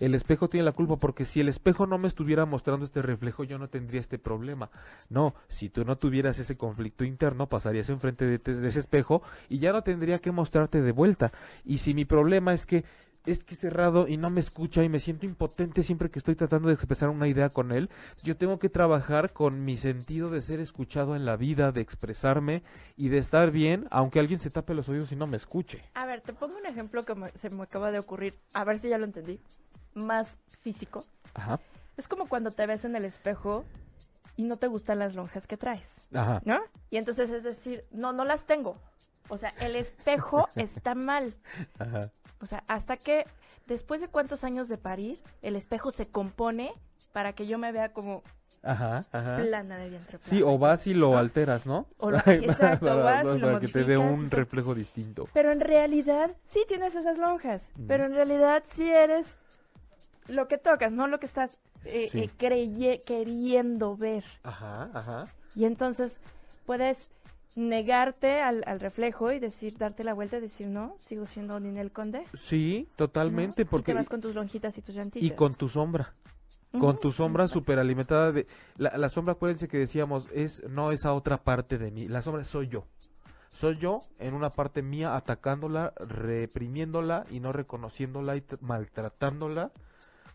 El 0.00 0.14
espejo 0.14 0.48
tiene 0.48 0.64
la 0.64 0.72
culpa 0.72 0.96
porque 0.96 1.24
si 1.26 1.40
el 1.40 1.48
espejo 1.48 1.86
no 1.86 1.98
me 1.98 2.08
estuviera 2.08 2.46
mostrando 2.46 2.84
este 2.86 3.02
reflejo, 3.02 3.44
yo 3.44 3.58
no 3.58 3.68
tendría 3.68 4.00
este 4.00 4.18
problema. 4.18 4.70
No, 5.10 5.34
si 5.48 5.68
tú 5.68 5.84
no 5.84 5.96
tuvieras 5.98 6.38
ese 6.38 6.56
conflicto 6.56 7.04
interno, 7.04 7.48
pasarías 7.48 7.90
enfrente 7.90 8.24
de, 8.24 8.38
de 8.38 8.68
ese 8.68 8.80
espejo 8.80 9.22
y 9.50 9.58
ya 9.58 9.72
no 9.72 9.82
tendría 9.82 10.18
que 10.18 10.32
mostrarte 10.32 10.80
de 10.80 10.92
vuelta. 10.92 11.32
Y 11.64 11.78
si 11.78 11.92
mi 11.94 12.06
problema 12.06 12.54
es 12.54 12.64
que 12.66 12.84
es 13.26 13.44
que 13.44 13.54
cerrado 13.54 14.08
y 14.08 14.16
no 14.16 14.30
me 14.30 14.40
escucha 14.40 14.82
y 14.82 14.88
me 14.88 14.98
siento 14.98 15.26
impotente 15.26 15.82
siempre 15.82 16.10
que 16.10 16.18
estoy 16.18 16.36
tratando 16.36 16.68
de 16.68 16.74
expresar 16.74 17.10
una 17.10 17.28
idea 17.28 17.50
con 17.50 17.70
él, 17.70 17.90
yo 18.22 18.34
tengo 18.38 18.58
que 18.58 18.70
trabajar 18.70 19.34
con 19.34 19.62
mi 19.66 19.76
sentido 19.76 20.30
de 20.30 20.40
ser 20.40 20.58
escuchado 20.58 21.14
en 21.14 21.26
la 21.26 21.36
vida, 21.36 21.70
de 21.70 21.82
expresarme 21.82 22.62
y 22.96 23.10
de 23.10 23.18
estar 23.18 23.50
bien, 23.50 23.86
aunque 23.90 24.20
alguien 24.20 24.38
se 24.38 24.48
tape 24.48 24.72
los 24.72 24.88
oídos 24.88 25.12
y 25.12 25.16
no 25.16 25.26
me 25.26 25.36
escuche. 25.36 25.82
A 25.92 26.06
ver, 26.06 26.22
te 26.22 26.32
pongo 26.32 26.56
un 26.56 26.64
ejemplo 26.64 27.04
que 27.04 27.14
me- 27.14 27.30
se 27.32 27.50
me 27.50 27.62
acaba 27.62 27.92
de 27.92 27.98
ocurrir. 27.98 28.38
A 28.54 28.64
ver 28.64 28.78
si 28.78 28.88
ya 28.88 28.96
lo 28.96 29.04
entendí. 29.04 29.38
Más 29.94 30.36
físico. 30.60 31.04
Ajá, 31.34 31.58
Es 31.96 32.08
como 32.08 32.28
cuando 32.28 32.50
te 32.50 32.66
ves 32.66 32.84
en 32.84 32.96
el 32.96 33.04
espejo 33.04 33.64
y 34.36 34.44
no 34.44 34.56
te 34.56 34.66
gustan 34.68 34.98
las 34.98 35.14
lonjas 35.14 35.46
que 35.46 35.56
traes, 35.56 36.00
ajá. 36.14 36.40
¿no? 36.44 36.60
Y 36.90 36.96
entonces 36.96 37.30
es 37.30 37.44
decir, 37.44 37.84
no, 37.90 38.12
no 38.12 38.24
las 38.24 38.46
tengo. 38.46 38.76
O 39.28 39.36
sea, 39.36 39.52
el 39.60 39.76
espejo 39.76 40.48
está 40.56 40.94
mal. 40.94 41.34
Ajá. 41.78 42.10
O 42.40 42.46
sea, 42.46 42.64
hasta 42.68 42.96
que 42.96 43.26
después 43.66 44.00
de 44.00 44.08
cuántos 44.08 44.44
años 44.44 44.68
de 44.68 44.78
parir, 44.78 45.20
el 45.42 45.56
espejo 45.56 45.90
se 45.90 46.08
compone 46.08 46.72
para 47.12 47.32
que 47.34 47.46
yo 47.46 47.58
me 47.58 47.70
vea 47.72 47.92
como 47.92 48.22
Ajá, 48.62 49.04
ajá. 49.12 49.36
plana 49.36 49.76
de 49.78 49.90
vientre. 49.90 50.18
Sí, 50.22 50.42
o 50.42 50.58
vas 50.58 50.86
y 50.86 50.94
lo 50.94 51.12
¿no? 51.12 51.18
alteras, 51.18 51.66
¿no? 51.66 51.86
O 51.98 52.10
lo- 52.10 52.18
exacto, 52.26 52.86
para, 52.86 52.94
vas 53.22 53.36
y 53.36 53.38
lo 53.38 53.46
para 53.46 53.60
que 53.60 53.68
te 53.68 53.84
dé 53.84 53.96
un 53.98 54.30
reflejo 54.30 54.74
distinto. 54.74 55.28
Pero 55.32 55.50
en 55.52 55.60
realidad 55.60 56.30
sí 56.44 56.64
tienes 56.68 56.94
esas 56.94 57.18
lonjas, 57.18 57.68
Mm. 57.76 57.86
pero 57.86 58.04
en 58.04 58.14
realidad 58.14 58.62
sí 58.66 58.90
eres 58.90 59.38
lo 60.28 60.48
que 60.48 60.58
tocas, 60.58 60.92
no 60.92 61.06
lo 61.06 61.18
que 61.20 61.26
estás 61.26 61.58
eh, 61.84 62.08
Sí. 62.10 62.18
eh, 62.20 62.30
creye- 62.38 63.02
queriendo 63.04 63.96
ver. 63.96 64.24
Ajá, 64.42 64.90
ajá. 64.94 65.28
Y 65.54 65.64
entonces 65.64 66.18
puedes 66.66 67.08
negarte 67.56 68.40
al, 68.40 68.62
al 68.66 68.80
reflejo 68.80 69.32
y 69.32 69.38
decir, 69.40 69.76
darte 69.76 70.04
la 70.04 70.14
vuelta 70.14 70.36
y 70.38 70.40
decir, 70.40 70.66
no, 70.68 70.96
sigo 71.00 71.26
siendo 71.26 71.58
Ninel 71.58 71.90
Conde. 71.90 72.24
Sí, 72.38 72.86
¿no? 72.90 72.96
totalmente, 72.96 73.62
Y 73.62 73.64
porque 73.64 73.92
te 73.92 73.98
vas 73.98 74.08
con 74.08 74.20
tus 74.20 74.34
lonjitas 74.34 74.76
y 74.78 74.82
tus 74.82 74.94
llantitas. 74.94 75.26
y 75.26 75.32
con 75.34 75.54
tu 75.54 75.68
sombra, 75.68 76.14
con 76.78 77.00
tu 77.00 77.10
sombra 77.10 77.44
exacto. 77.44 77.60
súper 77.60 77.78
alimentada 77.80 78.30
de 78.30 78.46
la, 78.76 78.96
la 78.96 79.08
sombra, 79.08 79.32
acuérdense 79.32 79.66
que 79.66 79.78
decíamos, 79.78 80.28
es 80.32 80.62
no 80.68 80.92
esa 80.92 81.12
otra 81.14 81.38
parte 81.42 81.76
de 81.78 81.90
mí, 81.90 82.06
la 82.08 82.22
sombra 82.22 82.44
soy 82.44 82.68
yo. 82.68 82.86
Soy 83.52 83.78
yo 83.78 84.02
en 84.20 84.34
una 84.34 84.50
parte 84.50 84.80
mía 84.80 85.16
atacándola, 85.16 85.92
reprimiéndola 85.98 87.24
y 87.30 87.40
no 87.40 87.52
reconociéndola 87.52 88.36
y 88.36 88.44
maltratándola 88.60 89.72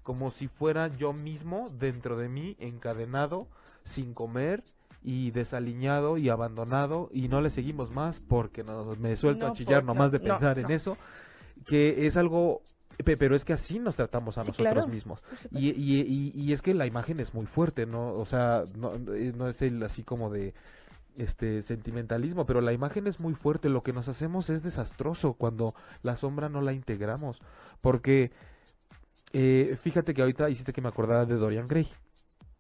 como 0.06 0.32
si 0.32 0.48
fuera 0.48 0.88
yo 0.96 1.14
mismo 1.14 1.70
dentro 1.80 2.18
de 2.18 2.30
mí, 2.30 2.56
encadenado, 2.62 3.50
sin 3.84 4.16
comer 4.16 4.64
y 5.04 5.32
desaliñado 5.32 6.18
y 6.18 6.30
abandonado 6.30 7.10
y 7.14 7.28
no 7.30 7.42
le 7.42 7.50
seguimos 7.52 7.92
más 7.92 8.22
porque 8.22 8.64
nos, 8.64 8.98
me 9.00 9.18
suelto 9.18 9.46
No, 9.46 9.52
a 9.52 9.54
chillar 9.54 9.84
nomás 9.84 10.12
de 10.14 10.20
no, 10.20 10.28
no, 10.28 10.30
pensar 10.30 10.60
en 10.60 10.72
eso. 10.72 10.98
que 11.66 12.08
es 12.08 12.18
algo 12.18 12.62
pe- 13.04 13.18
pero 13.18 13.36
es 13.36 13.46
que 13.46 13.54
así 13.54 13.80
nos 13.80 13.96
tratamos 13.96 14.38
a 14.38 14.44
Sí, 14.44 14.48
nosotros 14.48 14.86
claro. 14.86 14.88
mismos. 14.88 15.24
Y, 15.52 15.70
y, 15.72 16.02
y, 16.02 16.34
y 16.36 16.54
es 16.54 16.62
que 16.62 16.74
la 16.74 16.86
imagen 16.88 17.20
es 17.20 17.34
muy 17.34 17.46
fuerte 17.48 17.86
no 17.86 18.14
o 18.14 18.26
sea 18.26 18.64
no, 18.78 18.94
eh, 19.16 19.34
no 19.36 19.50
es 19.50 19.62
el 19.62 19.82
así 19.84 20.04
como 20.04 20.30
de 20.32 20.54
este 21.18 21.62
sentimentalismo 21.62 22.46
pero 22.46 22.62
la 22.62 22.74
imagen 22.74 23.08
es 23.08 23.20
muy 23.20 23.36
fuerte. 23.36 23.70
Lo 23.70 23.84
que 23.84 23.94
nos 23.94 24.10
hacemos 24.10 24.50
es 24.50 24.64
desastroso 24.64 25.34
cuando 25.34 25.76
la 26.04 26.18
sombra 26.18 26.50
no 26.50 26.62
la 26.62 26.74
integramos 26.74 27.42
porque 27.82 28.32
eh, 29.38 29.78
fíjate 29.82 30.14
que 30.14 30.22
ahorita 30.22 30.50
hiciste 30.50 30.72
que 30.72 30.80
me 30.82 30.88
acordara 30.88 31.26
de 31.26 31.36
Dorian 31.36 31.68
Gray 31.68 31.90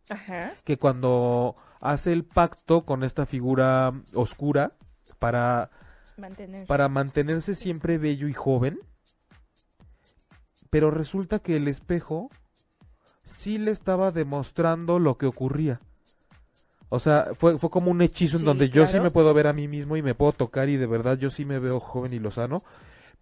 Ajá. 0.10 0.52
que 0.66 0.78
cuando 0.78 1.56
hace 1.80 2.12
el 2.12 2.26
pacto 2.26 2.82
con 2.86 3.04
esta 3.06 3.26
figura 3.26 3.94
oscura 4.14 4.74
para 5.18 5.70
Mantener. 6.18 6.68
para 6.68 6.90
mantenerse 6.90 7.56
siempre 7.56 7.98
bello 7.98 8.28
y 8.28 8.34
joven, 8.34 8.78
pero 10.70 10.92
resulta 10.92 11.40
que 11.40 11.56
el 11.56 11.70
espejo 11.70 12.30
sí 13.24 13.58
le 13.58 13.72
estaba 13.72 14.12
demostrando 14.12 15.00
lo 15.00 15.18
que 15.18 15.28
ocurría. 15.28 15.80
O 16.90 17.00
sea, 17.00 17.30
fue, 17.38 17.58
fue 17.58 17.70
como 17.70 17.90
un 17.90 18.02
hechizo 18.02 18.38
en 18.38 18.46
donde 18.46 18.70
yo 18.70 18.86
sí 18.86 19.00
me 19.00 19.12
puedo 19.12 19.34
ver 19.34 19.48
a 19.48 19.54
mí 19.54 19.68
mismo 19.68 19.98
y 19.98 20.02
me 20.02 20.14
puedo 20.14 20.34
tocar 20.34 20.70
y 20.70 20.78
de 20.78 20.88
verdad 20.88 21.18
yo 21.18 21.30
sí 21.30 21.46
me 21.46 21.60
veo 21.60 21.80
joven 21.80 22.14
y 22.14 22.20
lozano. 22.20 22.64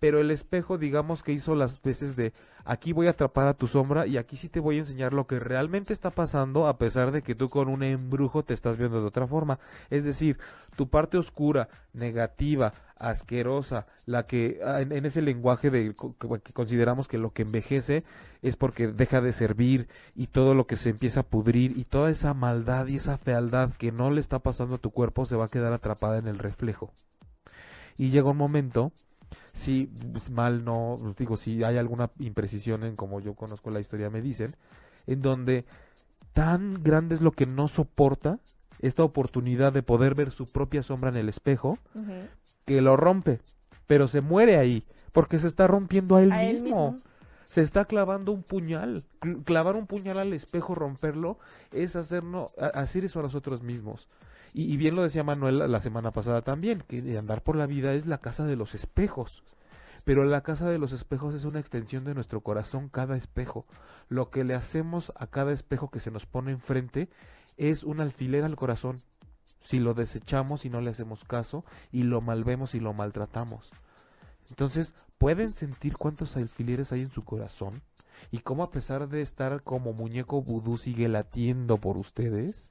Pero 0.04 0.20
el 0.20 0.32
espejo, 0.32 0.78
digamos 0.78 1.24
que 1.24 1.32
hizo 1.32 1.56
las 1.56 1.82
veces 1.82 2.18
de 2.18 2.34
aquí 2.66 2.92
voy 2.92 3.08
a 3.08 3.12
atrapar 3.12 3.48
a 3.48 3.54
tu 3.54 3.68
sombra 3.68 4.06
y 4.06 4.18
aquí 4.18 4.36
sí 4.36 4.50
te 4.50 4.60
voy 4.60 4.76
a 4.76 4.80
enseñar 4.80 5.14
lo 5.14 5.28
que 5.28 5.40
realmente 5.40 5.94
está 5.94 6.10
pasando 6.10 6.68
a 6.68 6.78
pesar 6.78 7.14
de 7.14 7.22
que 7.22 7.36
tú 7.36 7.48
con 7.48 7.70
un 7.70 7.84
embrujo 7.84 8.44
te 8.44 8.54
estás 8.54 8.76
viendo 8.76 9.00
de 9.00 9.08
otra 9.08 9.28
forma. 9.28 9.60
Es 9.90 10.04
decir, 10.04 10.38
tu 10.76 10.90
parte 10.90 11.18
oscura, 11.18 11.70
negativa, 11.94 12.74
asquerosa, 12.98 13.88
la 14.06 14.28
que 14.28 14.60
ah, 14.66 14.82
en, 14.82 15.06
ese 15.06 15.22
lenguaje 15.22 15.70
de 15.70 15.96
que 15.96 16.52
consideramos 16.52 17.08
que 17.08 17.18
lo 17.18 17.32
que 17.32 17.44
envejece 17.44 18.04
es 18.42 18.58
porque 18.58 18.90
deja 18.90 19.22
de 19.22 19.32
servir 19.32 19.88
y 20.16 20.28
todo 20.28 20.54
lo 20.54 20.68
que 20.68 20.76
se 20.76 20.90
empieza 20.90 21.22
a 21.22 21.24
pudrir 21.24 21.78
y 21.78 21.86
toda 21.86 22.12
esa 22.12 22.34
maldad 22.34 22.88
y 22.88 22.98
esa 22.98 23.18
fealdad 23.18 23.70
que 23.78 23.94
no 23.94 24.12
le 24.12 24.20
está 24.20 24.40
pasando 24.40 24.76
a 24.76 24.80
tu 24.80 24.92
cuerpo 24.92 25.26
se 25.26 25.38
va 25.38 25.46
a 25.46 25.48
quedar 25.48 25.72
atrapada 25.72 26.18
en 26.18 26.28
el 26.28 26.40
reflejo. 26.40 26.92
Y 27.96 28.10
llega 28.10 28.32
un 28.32 28.36
momento 28.36 28.92
si 29.54 29.86
pues, 30.12 30.30
mal 30.30 30.64
no, 30.66 30.98
digo, 31.18 31.38
si 31.38 31.64
hay 31.64 31.78
alguna 31.78 32.10
imprecisión 32.20 32.84
en 32.84 32.96
como 32.96 33.20
yo 33.20 33.34
conozco 33.34 33.70
la 33.72 33.80
historia 33.80 34.10
me 34.10 34.22
dicen, 34.22 34.56
en 35.08 35.22
donde 35.22 35.66
tan 36.34 36.82
grande 36.84 37.16
es 37.16 37.22
lo 37.22 37.32
que 37.32 37.46
no 37.46 37.68
soporta 37.68 38.40
esta 38.80 39.04
oportunidad 39.04 39.72
de 39.72 39.84
poder 39.84 40.16
ver 40.16 40.32
su 40.32 40.46
propia 40.46 40.84
sombra 40.84 41.10
en 41.10 41.18
el 41.18 41.30
espejo, 41.30 41.78
que 42.66 42.82
lo 42.82 42.98
rompe, 42.98 43.40
pero 43.88 44.08
se 44.08 44.22
muere 44.22 44.58
ahí, 44.58 44.84
porque 45.12 45.40
se 45.40 45.48
está 45.48 45.68
rompiendo 45.68 46.16
a 46.16 46.24
él, 46.24 46.32
A 46.32 46.44
él 46.44 46.62
mismo. 46.64 46.92
mismo. 46.92 47.08
Se 47.48 47.62
está 47.62 47.86
clavando 47.86 48.32
un 48.32 48.42
puñal. 48.42 49.04
Cl- 49.22 49.44
Clavar 49.44 49.76
un 49.76 49.86
puñal 49.86 50.18
al 50.18 50.34
espejo, 50.34 50.74
romperlo, 50.74 51.38
es 51.72 51.96
hacernos, 51.96 52.52
hacer 52.58 53.06
eso 53.06 53.20
a 53.20 53.24
nosotros 53.24 53.62
mismos. 53.62 54.08
Y, 54.54 54.78
bien 54.78 54.96
lo 54.96 55.02
decía 55.02 55.24
Manuel 55.24 55.60
la- 55.60 55.68
la 55.68 55.82
semana 55.82 56.12
pasada 56.12 56.44
también, 56.44 56.84
que 56.88 57.18
andar 57.18 57.42
por 57.42 57.56
la 57.56 57.66
vida 57.66 57.94
es 57.94 58.06
la 58.06 58.20
casa 58.20 58.46
de 58.46 58.56
los 58.56 58.76
espejos. 58.76 59.44
Pero 60.04 60.26
la 60.26 60.42
casa 60.42 60.70
de 60.70 60.78
los 60.78 60.92
espejos 60.92 61.34
es 61.34 61.46
una 61.46 61.60
extensión 61.60 62.04
de 62.04 62.14
nuestro 62.14 62.42
corazón, 62.42 62.90
cada 62.90 63.16
espejo. 63.18 63.66
Lo 64.10 64.30
que 64.30 64.44
le 64.44 64.54
hacemos 64.54 65.12
a 65.16 65.28
cada 65.28 65.54
espejo 65.54 65.90
que 65.90 66.00
se 66.00 66.12
nos 66.12 66.26
pone 66.26 66.52
enfrente 66.52 67.10
es 67.58 67.84
un 67.84 68.00
alfiler 68.02 68.44
al 68.44 68.56
corazón. 68.56 69.02
Si 69.62 69.80
lo 69.80 69.94
desechamos 69.94 70.66
y 70.66 70.70
no 70.70 70.82
le 70.82 70.90
hacemos 70.92 71.24
caso, 71.24 71.64
y 71.92 72.04
lo 72.04 72.20
malvemos 72.20 72.76
y 72.76 72.82
lo 72.82 72.94
maltratamos. 72.94 73.72
Entonces, 74.50 74.94
¿pueden 75.18 75.54
sentir 75.54 75.96
cuántos 75.98 76.36
alfileres 76.36 76.92
hay 76.92 77.02
en 77.02 77.12
su 77.12 77.24
corazón? 77.24 77.82
¿Y 78.30 78.40
cómo 78.40 78.64
a 78.64 78.72
pesar 78.72 79.08
de 79.08 79.22
estar 79.22 79.64
como 79.64 79.94
muñeco 79.94 80.42
vudú 80.42 80.78
sigue 80.78 81.08
latiendo 81.08 81.78
por 81.78 81.98
ustedes? 81.98 82.70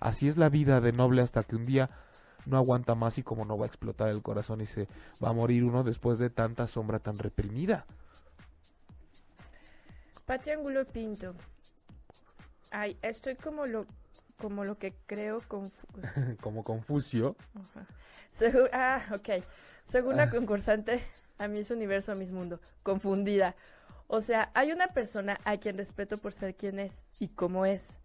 Así 0.00 0.28
es 0.28 0.36
la 0.36 0.48
vida 0.48 0.80
de 0.80 0.92
noble 0.92 1.22
hasta 1.22 1.44
que 1.44 1.56
un 1.56 1.66
día 1.66 1.90
no 2.46 2.56
aguanta 2.56 2.94
más 2.94 3.18
y 3.18 3.22
como 3.22 3.44
no 3.44 3.58
va 3.58 3.66
a 3.66 3.68
explotar 3.68 4.08
el 4.08 4.22
corazón 4.22 4.60
y 4.62 4.66
se 4.66 4.88
va 5.22 5.28
a 5.28 5.32
morir 5.34 5.62
uno 5.64 5.84
después 5.84 6.18
de 6.18 6.30
tanta 6.30 6.66
sombra 6.66 6.98
tan 6.98 7.18
reprimida. 7.18 7.84
Pati 10.26 10.50
Angulo 10.50 10.84
Pinto. 10.86 11.34
Ay, 12.70 12.96
estoy 13.02 13.34
como 13.36 13.66
lo, 13.66 13.86
como 14.38 14.64
lo 14.64 14.78
que 14.78 14.94
creo 15.06 15.42
confu- 15.42 15.72
como 16.40 16.62
Confucio. 16.64 17.36
Ajá. 17.54 17.86
Segu- 18.32 18.70
ah, 18.72 19.02
ok. 19.12 19.44
Según 19.84 20.16
la 20.16 20.24
Ah. 20.24 20.30
concursante, 20.30 21.02
a 21.38 21.48
Miss 21.48 21.70
Universo, 21.70 22.12
a 22.12 22.14
Miss 22.14 22.30
Mundo, 22.30 22.60
confundida. 22.82 23.56
O 24.06 24.20
sea, 24.22 24.50
hay 24.54 24.70
una 24.72 24.88
persona 24.88 25.38
a 25.44 25.56
quien 25.58 25.76
respeto 25.76 26.16
por 26.16 26.32
ser 26.32 26.54
quien 26.54 26.78
es 26.78 27.02
y 27.18 27.28
cómo 27.28 27.66
es, 27.66 27.98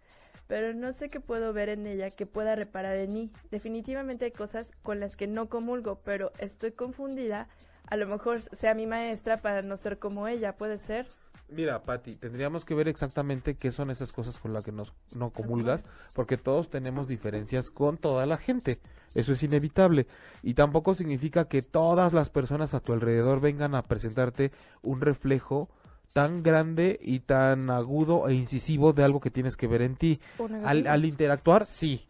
pero 0.47 0.73
no 0.73 0.93
sé 0.93 1.09
qué 1.09 1.19
puedo 1.19 1.53
ver 1.53 1.69
en 1.69 1.87
ella 1.87 2.11
que 2.11 2.25
pueda 2.25 2.55
reparar 2.55 2.97
en 2.97 3.13
mí. 3.13 3.31
Definitivamente 3.51 4.25
hay 4.25 4.31
cosas 4.31 4.71
con 4.83 4.99
las 4.99 5.15
que 5.15 5.27
no 5.27 5.49
comulgo, 5.49 5.99
pero 6.03 6.31
estoy 6.39 6.71
confundida. 6.71 7.47
A 7.87 7.97
lo 7.97 8.07
mejor 8.07 8.41
sea 8.41 8.73
mi 8.73 8.87
maestra 8.87 9.41
para 9.41 9.61
no 9.61 9.77
ser 9.77 9.99
como 9.99 10.27
ella, 10.27 10.55
puede 10.55 10.77
ser. 10.77 11.07
Mira, 11.47 11.83
Patti, 11.83 12.15
tendríamos 12.15 12.65
que 12.65 12.73
ver 12.73 12.87
exactamente 12.87 13.55
qué 13.55 13.71
son 13.71 13.91
esas 13.91 14.11
cosas 14.11 14.39
con 14.39 14.51
las 14.51 14.63
que 14.63 14.71
nos, 14.71 14.93
no 15.13 15.29
comulgas, 15.29 15.83
porque 16.13 16.37
todos 16.37 16.71
tenemos 16.71 17.07
diferencias 17.07 17.69
con 17.69 17.97
toda 17.97 18.25
la 18.25 18.37
gente. 18.37 18.79
Eso 19.13 19.33
es 19.33 19.43
inevitable. 19.43 20.07
Y 20.41 20.55
tampoco 20.55 20.95
significa 20.95 21.47
que 21.47 21.61
todas 21.61 22.13
las 22.13 22.29
personas 22.29 22.73
a 22.73 22.79
tu 22.79 22.93
alrededor 22.93 23.41
vengan 23.41 23.75
a 23.75 23.83
presentarte 23.83 24.51
un 24.81 25.01
reflejo 25.01 25.69
tan 26.15 26.43
grande 26.43 26.97
y 27.01 27.19
tan 27.19 27.69
agudo 27.69 28.29
e 28.29 28.33
incisivo 28.33 28.93
de 28.93 29.03
algo 29.03 29.19
que 29.19 29.29
tienes 29.31 29.57
que 29.57 29.67
ver 29.67 29.81
en 29.81 29.97
ti. 29.97 30.21
Al, 30.63 31.03
interactuar, 31.03 31.65
sí. 31.65 32.05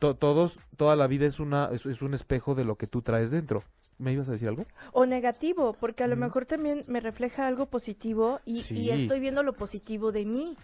To- 0.00 0.16
todos, 0.16 0.58
toda 0.76 0.96
la 0.96 1.06
vida 1.06 1.26
es, 1.26 1.38
una, 1.38 1.66
es, 1.72 1.86
es 1.86 2.02
un 2.02 2.14
espejo 2.14 2.56
de 2.56 2.64
lo 2.64 2.74
que 2.74 2.88
tú 2.88 3.00
traes 3.00 3.30
dentro. 3.30 3.62
¿Me 3.96 4.12
ibas 4.12 4.28
a 4.28 4.32
decir 4.32 4.48
algo? 4.48 4.66
O 4.92 5.06
negativo, 5.06 5.76
porque 5.78 6.02
a 6.02 6.08
lo 6.08 6.16
mejor 6.16 6.46
también 6.46 6.82
me 6.88 6.98
refleja 6.98 7.46
algo 7.46 7.66
positivo 7.66 8.40
y, 8.44 8.64
y 8.74 8.90
estoy 8.90 9.20
viendo 9.20 9.44
lo 9.44 9.52
positivo 9.52 10.10
de 10.10 10.24
mí. 10.24 10.56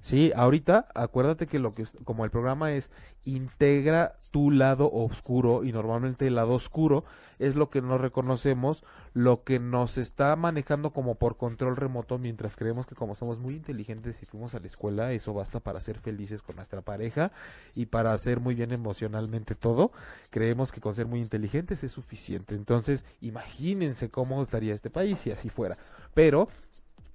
Sí, 0.00 0.32
ahorita 0.34 0.88
acuérdate 0.94 1.46
que 1.46 1.58
lo 1.58 1.72
que 1.72 1.84
como 2.04 2.24
el 2.24 2.30
programa 2.30 2.72
es 2.72 2.90
integra 3.24 4.16
tu 4.30 4.50
lado 4.50 4.90
oscuro 4.92 5.64
y 5.64 5.72
normalmente 5.72 6.26
el 6.26 6.36
lado 6.36 6.52
oscuro 6.52 7.04
es 7.38 7.56
lo 7.56 7.70
que 7.70 7.82
no 7.82 7.98
reconocemos, 7.98 8.84
lo 9.14 9.42
que 9.42 9.58
nos 9.58 9.98
está 9.98 10.34
manejando 10.36 10.90
como 10.92 11.16
por 11.16 11.36
control 11.36 11.76
remoto 11.76 12.18
mientras 12.18 12.56
creemos 12.56 12.86
que 12.86 12.94
como 12.94 13.14
somos 13.14 13.38
muy 13.38 13.54
inteligentes 13.54 14.22
y 14.22 14.26
fuimos 14.26 14.54
a 14.54 14.60
la 14.60 14.66
escuela, 14.66 15.12
eso 15.12 15.34
basta 15.34 15.60
para 15.60 15.80
ser 15.80 15.98
felices 15.98 16.42
con 16.42 16.56
nuestra 16.56 16.82
pareja 16.82 17.32
y 17.74 17.86
para 17.86 18.12
hacer 18.12 18.40
muy 18.40 18.54
bien 18.54 18.72
emocionalmente 18.72 19.54
todo, 19.54 19.92
creemos 20.30 20.72
que 20.72 20.80
con 20.80 20.94
ser 20.94 21.06
muy 21.06 21.20
inteligentes 21.20 21.82
es 21.84 21.92
suficiente. 21.92 22.54
Entonces, 22.54 23.04
imagínense 23.20 24.10
cómo 24.10 24.42
estaría 24.42 24.74
este 24.74 24.90
país 24.90 25.18
si 25.18 25.30
así 25.30 25.48
fuera. 25.48 25.76
Pero 26.14 26.48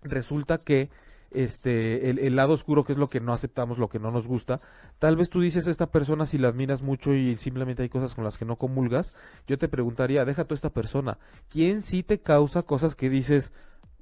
resulta 0.03 0.57
que 0.57 0.89
este 1.33 2.09
el, 2.09 2.19
el 2.19 2.35
lado 2.35 2.53
oscuro 2.53 2.83
que 2.83 2.93
es 2.93 2.97
lo 2.97 3.07
que 3.07 3.19
no 3.19 3.33
aceptamos 3.33 3.77
lo 3.77 3.89
que 3.89 3.99
no 3.99 4.11
nos 4.11 4.27
gusta 4.27 4.59
tal 4.99 5.15
vez 5.17 5.29
tú 5.29 5.41
dices 5.41 5.67
a 5.67 5.71
esta 5.71 5.87
persona 5.87 6.25
si 6.25 6.37
la 6.37 6.49
admiras 6.49 6.81
mucho 6.81 7.13
y 7.13 7.37
simplemente 7.37 7.83
hay 7.83 7.89
cosas 7.89 8.15
con 8.15 8.23
las 8.23 8.37
que 8.37 8.45
no 8.45 8.55
comulgas 8.57 9.15
yo 9.47 9.57
te 9.57 9.67
preguntaría 9.67 10.25
deja 10.25 10.45
tú 10.45 10.53
a 10.53 10.55
esta 10.55 10.69
persona 10.71 11.17
quién 11.49 11.81
sí 11.81 12.03
te 12.03 12.19
causa 12.19 12.63
cosas 12.63 12.95
que 12.95 13.09
dices 13.09 13.51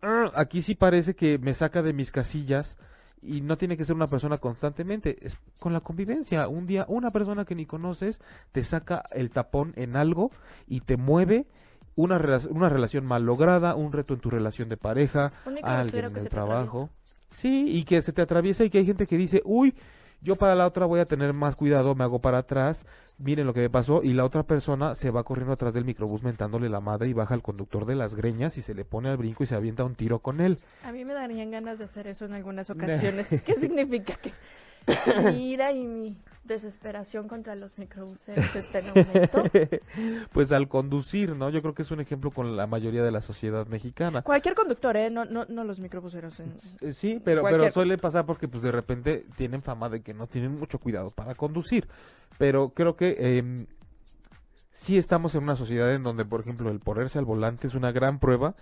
"Ah, 0.01 0.32
aquí 0.36 0.61
sí 0.61 0.75
parece 0.75 1.15
que 1.15 1.38
me 1.38 1.53
saca 1.53 1.82
de 1.82 1.93
mis 1.93 2.11
casillas 2.11 2.77
y 3.21 3.41
no 3.41 3.55
tiene 3.55 3.77
que 3.77 3.86
ser 3.86 3.95
una 3.95 4.07
persona 4.07 4.39
constantemente, 4.39 5.15
es 5.21 5.38
con 5.59 5.73
la 5.73 5.82
convivencia. 5.82 6.47
Un 6.47 6.65
día 6.65 6.86
una 6.88 7.11
persona 7.11 7.45
que 7.45 7.53
ni 7.53 7.67
conoces 7.67 8.19
te 8.51 8.63
saca 8.63 9.03
el 9.11 9.29
tapón 9.29 9.73
en 9.75 9.95
algo 9.95 10.32
y 10.67 10.79
te 10.82 10.97
mueve 10.97 11.45
una, 11.95 12.19
una 12.49 12.69
relación 12.69 13.05
mal 13.05 13.23
lograda, 13.23 13.75
un 13.75 13.91
reto 13.91 14.15
en 14.15 14.21
tu 14.21 14.32
relación 14.32 14.69
de 14.69 14.77
pareja, 14.77 15.34
alguien 15.71 16.05
en 16.05 16.17
el 16.17 16.23
trabajo. 16.29 16.89
Sí, 17.32 17.65
y 17.69 17.84
que 17.84 18.01
se 18.01 18.13
te 18.13 18.21
atraviesa 18.21 18.63
y 18.63 18.69
que 18.69 18.77
hay 18.77 18.86
gente 18.86 19.07
que 19.07 19.17
dice, 19.17 19.41
uy, 19.45 19.73
yo 20.21 20.36
para 20.36 20.53
la 20.53 20.67
otra 20.67 20.86
voy 20.86 20.99
a 20.99 21.05
tener 21.05 21.34
más 21.34 21.55
cuidado, 21.55 21.95
me 21.95 22.03
hago 22.03 22.19
para 22.19 22.39
atrás, 22.39 22.86
miren 23.17 23.47
lo 23.47 23.53
que 23.53 23.61
me 23.61 23.69
pasó, 23.69 24.03
y 24.03 24.13
la 24.13 24.23
otra 24.23 24.43
persona 24.43 24.93
se 24.93 25.09
va 25.09 25.23
corriendo 25.23 25.53
atrás 25.53 25.73
del 25.73 25.86
microbús 25.86 26.23
mentándole 26.23 26.69
la 26.69 26.79
madre 26.79 27.09
y 27.09 27.13
baja 27.13 27.34
al 27.34 27.41
conductor 27.41 27.86
de 27.86 27.95
las 27.95 28.15
greñas 28.15 28.57
y 28.57 28.61
se 28.61 28.75
le 28.75 28.86
pone 28.86 29.09
al 29.09 29.17
brinco 29.17 29.43
y 29.43 29.47
se 29.47 29.55
avienta 29.55 29.84
un 29.84 29.95
tiro 29.95 30.19
con 30.19 30.39
él. 30.39 30.59
A 30.84 30.91
mí 30.91 31.05
me 31.05 31.13
darían 31.13 31.49
ganas 31.49 31.79
de 31.79 31.86
hacer 31.86 32.05
eso 32.07 32.25
en 32.25 32.34
algunas 32.34 32.69
ocasiones. 32.69 33.29
¿Qué 33.45 33.55
significa 33.55 34.15
que 34.15 34.34
mi 35.23 35.51
ira 35.51 35.71
y 35.71 35.88
mi 35.88 36.17
desesperación 36.43 37.27
contra 37.27 37.55
los 37.55 37.77
microbuseros 37.77 38.45
está 38.55 38.79
en 38.79 38.89
aumento? 38.89 39.43
pues 40.31 40.51
al 40.51 40.67
conducir, 40.67 41.35
¿no? 41.35 41.49
Yo 41.49 41.61
creo 41.61 41.73
que 41.75 41.83
es 41.83 41.91
un 41.91 41.99
ejemplo 41.99 42.31
con 42.31 42.55
la 42.57 42.67
mayoría 42.67 43.03
de 43.03 43.11
la 43.11 43.21
sociedad 43.21 43.67
mexicana. 43.67 44.21
Cualquier 44.23 44.55
conductor, 44.55 44.97
¿eh? 44.97 45.09
No, 45.09 45.25
no, 45.25 45.45
no 45.47 45.63
los 45.63 45.79
microbuseros. 45.79 46.39
En... 46.39 46.53
Eh, 46.81 46.93
Sí, 46.93 47.21
pero, 47.23 47.41
Cualquier- 47.41 47.59
pero 47.61 47.73
suele 47.73 47.97
pasar 47.97 48.25
porque 48.25 48.47
pues 48.47 48.63
de 48.63 48.71
repente 48.71 49.25
tienen 49.37 49.61
fama 49.61 49.89
de 49.89 50.01
que 50.01 50.13
no 50.13 50.27
tienen 50.27 50.55
mucho 50.55 50.79
cuidado 50.79 51.11
para 51.11 51.35
conducir. 51.35 51.87
Pero 52.37 52.69
creo 52.69 52.95
que 52.95 53.15
eh, 53.19 53.67
sí 54.73 54.97
estamos 54.97 55.35
en 55.35 55.43
una 55.43 55.55
sociedad 55.55 55.93
en 55.93 56.03
donde, 56.03 56.25
por 56.25 56.41
ejemplo, 56.41 56.69
el 56.71 56.79
ponerse 56.79 57.19
al 57.19 57.25
volante 57.25 57.67
es 57.67 57.75
una 57.75 57.91
gran 57.91 58.19
prueba 58.19 58.55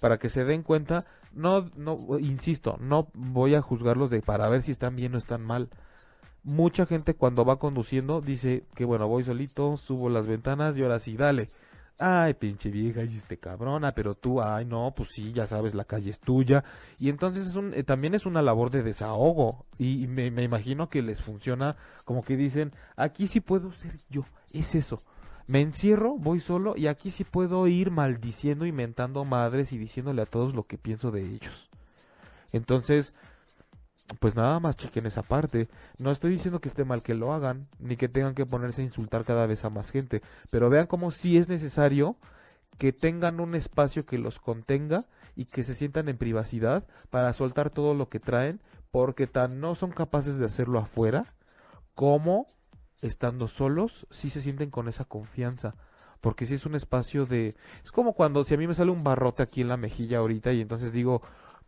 para 0.00 0.18
que 0.18 0.28
se 0.28 0.44
den 0.44 0.62
cuenta, 0.62 1.06
no, 1.32 1.70
no, 1.76 2.18
insisto, 2.18 2.76
no 2.80 3.08
voy 3.14 3.54
a 3.54 3.62
juzgarlos 3.62 4.10
de 4.10 4.20
para 4.20 4.48
ver 4.48 4.62
si 4.62 4.72
están 4.72 4.96
bien 4.96 5.14
o 5.14 5.18
están 5.18 5.42
mal. 5.42 5.68
Mucha 6.44 6.86
gente 6.86 7.14
cuando 7.14 7.44
va 7.44 7.58
conduciendo 7.58 8.20
dice 8.20 8.64
que 8.74 8.84
bueno, 8.84 9.06
voy 9.08 9.24
solito, 9.24 9.76
subo 9.76 10.08
las 10.08 10.26
ventanas 10.26 10.76
y 10.76 10.82
ahora 10.82 10.98
sí, 10.98 11.16
dale. 11.16 11.50
Ay, 11.98 12.34
pinche 12.34 12.68
vieja, 12.70 13.04
y 13.04 13.16
este 13.16 13.36
cabrona, 13.36 13.92
pero 13.92 14.16
tú, 14.16 14.42
ay, 14.42 14.64
no, 14.64 14.92
pues 14.96 15.10
sí, 15.10 15.32
ya 15.32 15.46
sabes, 15.46 15.74
la 15.74 15.84
calle 15.84 16.10
es 16.10 16.18
tuya. 16.18 16.64
Y 16.98 17.10
entonces 17.10 17.46
es 17.46 17.54
un, 17.54 17.74
eh, 17.74 17.84
también 17.84 18.14
es 18.14 18.26
una 18.26 18.42
labor 18.42 18.70
de 18.70 18.82
desahogo. 18.82 19.66
Y, 19.78 20.02
y 20.02 20.06
me, 20.08 20.26
imagino 20.42 20.88
que 20.88 21.02
les 21.02 21.20
funciona 21.20 21.76
como 22.04 22.24
que 22.24 22.36
dicen, 22.36 22.72
aquí 22.96 23.28
sí 23.28 23.40
puedo 23.40 23.70
ser 23.70 23.92
yo, 24.10 24.24
es 24.52 24.74
eso 24.74 25.00
me 25.46 25.60
encierro, 25.60 26.16
voy 26.16 26.40
solo 26.40 26.74
y 26.76 26.86
aquí 26.86 27.10
sí 27.10 27.24
puedo 27.24 27.66
ir 27.66 27.90
maldiciendo, 27.90 28.64
inventando 28.64 29.24
madres 29.24 29.72
y 29.72 29.78
diciéndole 29.78 30.22
a 30.22 30.26
todos 30.26 30.54
lo 30.54 30.66
que 30.66 30.78
pienso 30.78 31.10
de 31.10 31.22
ellos. 31.22 31.68
Entonces, 32.52 33.12
pues 34.20 34.34
nada 34.34 34.60
más 34.60 34.76
chequen 34.76 35.06
esa 35.06 35.22
parte. 35.22 35.68
No 35.98 36.10
estoy 36.10 36.32
diciendo 36.32 36.60
que 36.60 36.68
esté 36.68 36.84
mal 36.84 37.02
que 37.02 37.14
lo 37.14 37.32
hagan, 37.32 37.68
ni 37.78 37.96
que 37.96 38.08
tengan 38.08 38.34
que 38.34 38.46
ponerse 38.46 38.82
a 38.82 38.84
insultar 38.84 39.24
cada 39.24 39.46
vez 39.46 39.64
a 39.64 39.70
más 39.70 39.90
gente, 39.90 40.22
pero 40.50 40.70
vean 40.70 40.86
cómo 40.86 41.10
sí 41.10 41.36
es 41.36 41.48
necesario 41.48 42.16
que 42.78 42.92
tengan 42.92 43.40
un 43.40 43.54
espacio 43.54 44.04
que 44.06 44.18
los 44.18 44.40
contenga 44.40 45.04
y 45.36 45.46
que 45.46 45.64
se 45.64 45.74
sientan 45.74 46.08
en 46.08 46.18
privacidad 46.18 46.86
para 47.10 47.32
soltar 47.32 47.70
todo 47.70 47.94
lo 47.94 48.08
que 48.08 48.20
traen, 48.20 48.60
porque 48.90 49.26
tan 49.26 49.60
no 49.60 49.74
son 49.74 49.90
capaces 49.90 50.38
de 50.38 50.46
hacerlo 50.46 50.78
afuera 50.78 51.34
como 51.94 52.46
estando 53.02 53.48
solos, 53.48 54.06
sí 54.10 54.30
se 54.30 54.42
sienten 54.42 54.70
con 54.70 54.88
esa 54.88 55.04
confianza. 55.04 55.74
Porque 56.20 56.46
si 56.46 56.54
es 56.54 56.66
un 56.66 56.76
espacio 56.76 57.26
de... 57.26 57.56
Es 57.84 57.90
como 57.90 58.12
cuando 58.14 58.44
si 58.44 58.54
a 58.54 58.56
mí 58.56 58.66
me 58.66 58.74
sale 58.74 58.92
un 58.92 59.02
barrote 59.02 59.42
aquí 59.42 59.60
en 59.60 59.68
la 59.68 59.76
mejilla 59.76 60.18
ahorita 60.18 60.52
y 60.52 60.60
entonces 60.60 60.92
digo, 60.92 61.20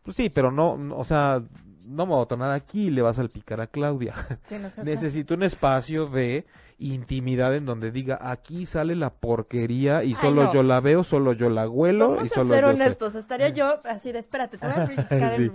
pues 0.05 0.17
sí, 0.17 0.31
pero 0.31 0.53
no, 0.53 0.77
no, 0.77 0.97
o 0.97 1.05
sea, 1.05 1.43
no 1.85 2.07
me 2.07 2.15
voy 2.15 2.23
a 2.23 2.27
tornar 2.27 2.51
aquí 2.53 2.87
y 2.87 2.91
le 2.91 3.03
vas 3.03 3.19
a 3.19 3.23
salpicar 3.23 3.61
a 3.61 3.67
Claudia. 3.67 4.15
Sí, 4.49 4.57
no 4.59 4.71
sé, 4.71 4.83
Necesito 4.85 5.35
un 5.35 5.43
espacio 5.43 6.07
de 6.07 6.47
intimidad 6.79 7.55
en 7.55 7.67
donde 7.67 7.91
diga, 7.93 8.19
aquí 8.21 8.67
sale 8.67 8.97
la 8.97 9.11
porquería 9.11 10.03
y 10.03 10.09
Ay, 10.09 10.15
solo 10.15 10.45
no. 10.45 10.53
yo 10.53 10.63
la 10.63 10.81
veo, 10.81 11.05
solo 11.05 11.33
yo 11.33 11.49
la 11.49 11.69
huelo 11.69 12.11
Vamos 12.11 12.25
y 12.25 12.27
a 12.27 12.35
solo 12.35 12.53
ser 12.55 12.65
yo 12.65 12.69
sé. 12.77 12.83
honestos, 12.83 13.15
estaría 13.15 13.49
yo 13.51 13.79
así 13.85 14.11
de, 14.13 14.19
espérate, 14.19 14.59
te 14.59 14.67
voy 14.67 14.77
a 14.77 14.87
Sí. 15.09 15.15
el... 15.45 15.53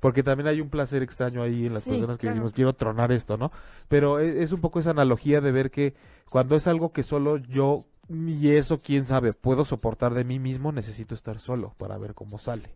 Porque 0.00 0.22
también 0.22 0.46
hay 0.48 0.60
un 0.60 0.70
placer 0.70 1.02
extraño 1.02 1.42
ahí 1.42 1.66
en 1.66 1.74
las 1.74 1.82
Sí, 1.84 1.90
personas 1.90 2.16
que 2.16 2.22
claro. 2.22 2.34
decimos, 2.34 2.52
quiero 2.54 2.72
tronar 2.72 3.12
esto, 3.12 3.36
¿no? 3.36 3.52
Pero 3.88 4.18
es, 4.18 4.34
es 4.34 4.52
un 4.52 4.60
poco 4.60 4.80
esa 4.80 4.90
analogía 4.90 5.40
de 5.40 5.52
ver 5.52 5.70
que 5.70 5.94
cuando 6.30 6.56
es 6.56 6.66
algo 6.66 6.92
que 6.92 7.02
solo 7.02 7.36
yo, 7.36 7.84
y 8.08 8.50
eso 8.56 8.80
quién 8.80 9.04
sabe, 9.06 9.34
puedo 9.34 9.64
soportar 9.66 10.14
de 10.14 10.24
mí 10.24 10.38
mismo, 10.38 10.72
necesito 10.72 11.14
estar 11.14 11.38
solo 11.38 11.74
para 11.76 11.98
ver 11.98 12.14
cómo 12.14 12.38
sale, 12.38 12.70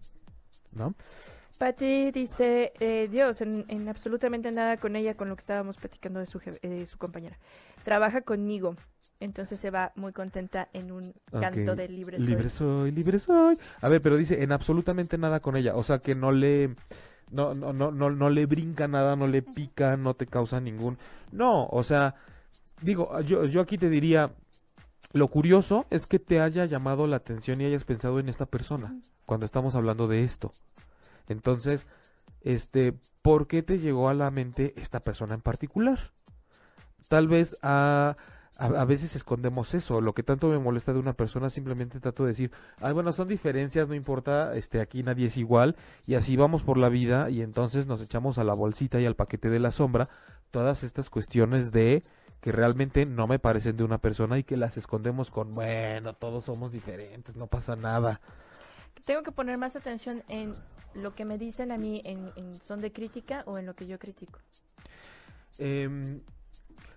¿no? 0.72 0.94
Patti 1.56 2.10
dice, 2.10 2.72
eh, 2.80 3.08
Dios, 3.10 3.40
en, 3.40 3.64
en 3.68 3.88
absolutamente 3.88 4.52
nada 4.52 4.76
con 4.76 4.96
ella, 4.96 5.16
con 5.16 5.28
lo 5.28 5.36
que 5.36 5.40
estábamos 5.40 5.76
platicando 5.76 6.20
de 6.20 6.26
su, 6.26 6.40
eh, 6.62 6.86
su 6.86 6.98
compañera. 6.98 7.38
Trabaja 7.82 8.20
conmigo, 8.22 8.76
entonces 9.20 9.58
se 9.60 9.70
va 9.70 9.92
muy 9.96 10.12
contenta 10.12 10.68
en 10.72 10.92
un 10.92 11.14
canto 11.38 11.74
de 11.76 11.88
libre 11.88 12.20
soy. 12.20 12.26
Libre 12.26 12.50
soy, 12.50 12.90
libre 12.90 13.18
soy. 13.18 13.58
A 13.80 13.88
ver, 13.88 14.02
pero 14.02 14.16
dice 14.16 14.42
en 14.42 14.52
absolutamente 14.52 15.18
nada 15.18 15.40
con 15.40 15.56
ella, 15.56 15.76
o 15.76 15.82
sea 15.82 15.98
que 16.00 16.14
no 16.14 16.32
le 16.32 16.74
no 17.30 17.54
no 17.54 17.72
no 17.72 17.90
no, 17.90 18.10
no 18.10 18.30
le 18.30 18.46
brinca 18.46 18.88
nada, 18.88 19.16
no 19.16 19.26
le 19.26 19.42
pica, 19.42 19.96
no 19.96 20.14
te 20.14 20.26
causa 20.26 20.60
ningún 20.60 20.98
No, 21.32 21.66
o 21.66 21.82
sea, 21.82 22.14
digo, 22.82 23.18
yo 23.22 23.46
yo 23.46 23.60
aquí 23.60 23.78
te 23.78 23.88
diría 23.88 24.32
lo 25.12 25.28
curioso 25.28 25.86
es 25.90 26.06
que 26.06 26.18
te 26.18 26.40
haya 26.40 26.66
llamado 26.66 27.06
la 27.06 27.16
atención 27.16 27.60
y 27.60 27.64
hayas 27.64 27.84
pensado 27.84 28.18
en 28.20 28.28
esta 28.28 28.46
persona 28.46 28.94
cuando 29.24 29.46
estamos 29.46 29.74
hablando 29.74 30.08
de 30.08 30.24
esto. 30.24 30.52
Entonces, 31.28 31.86
este, 32.42 32.94
¿por 33.22 33.46
qué 33.46 33.62
te 33.62 33.78
llegó 33.78 34.08
a 34.08 34.14
la 34.14 34.30
mente 34.30 34.74
esta 34.76 35.00
persona 35.00 35.34
en 35.34 35.40
particular? 35.40 36.12
Tal 37.08 37.28
vez 37.28 37.56
a, 37.62 38.16
a, 38.56 38.66
a 38.66 38.84
veces 38.84 39.14
escondemos 39.16 39.74
eso. 39.74 40.00
Lo 40.00 40.14
que 40.14 40.22
tanto 40.22 40.48
me 40.48 40.58
molesta 40.58 40.92
de 40.92 40.98
una 40.98 41.12
persona 41.12 41.50
simplemente 41.50 42.00
trato 42.00 42.24
de 42.24 42.30
decir, 42.30 42.50
ah, 42.80 42.92
bueno, 42.92 43.12
son 43.12 43.28
diferencias, 43.28 43.88
no 43.88 43.94
importa, 43.94 44.54
este, 44.54 44.80
aquí 44.80 45.02
nadie 45.02 45.26
es 45.26 45.36
igual 45.36 45.76
y 46.06 46.14
así 46.14 46.36
vamos 46.36 46.62
por 46.62 46.78
la 46.78 46.88
vida 46.88 47.30
y 47.30 47.42
entonces 47.42 47.86
nos 47.86 48.00
echamos 48.00 48.38
a 48.38 48.44
la 48.44 48.54
bolsita 48.54 49.00
y 49.00 49.06
al 49.06 49.16
paquete 49.16 49.48
de 49.50 49.60
la 49.60 49.70
sombra 49.70 50.08
todas 50.50 50.82
estas 50.82 51.10
cuestiones 51.10 51.72
de 51.72 52.02
que 52.40 52.52
realmente 52.52 53.06
no 53.06 53.26
me 53.26 53.38
parecen 53.38 53.76
de 53.76 53.84
una 53.84 53.98
persona 53.98 54.38
y 54.38 54.44
que 54.44 54.56
las 54.56 54.76
escondemos 54.76 55.30
con, 55.30 55.54
bueno, 55.54 56.14
todos 56.14 56.44
somos 56.44 56.72
diferentes, 56.72 57.34
no 57.36 57.46
pasa 57.46 57.76
nada. 57.76 58.20
Tengo 59.06 59.22
que 59.22 59.32
poner 59.32 59.56
más 59.56 59.76
atención 59.76 60.24
en 60.28 60.52
lo 60.94 61.14
que 61.14 61.24
me 61.24 61.38
dicen 61.38 61.70
a 61.70 61.78
mí 61.78 62.02
en, 62.04 62.30
en 62.34 62.60
son 62.60 62.80
de 62.80 62.92
crítica 62.92 63.44
o 63.46 63.56
en 63.56 63.64
lo 63.64 63.74
que 63.74 63.86
yo 63.86 64.00
critico. 64.00 64.40
Em, 65.58 66.20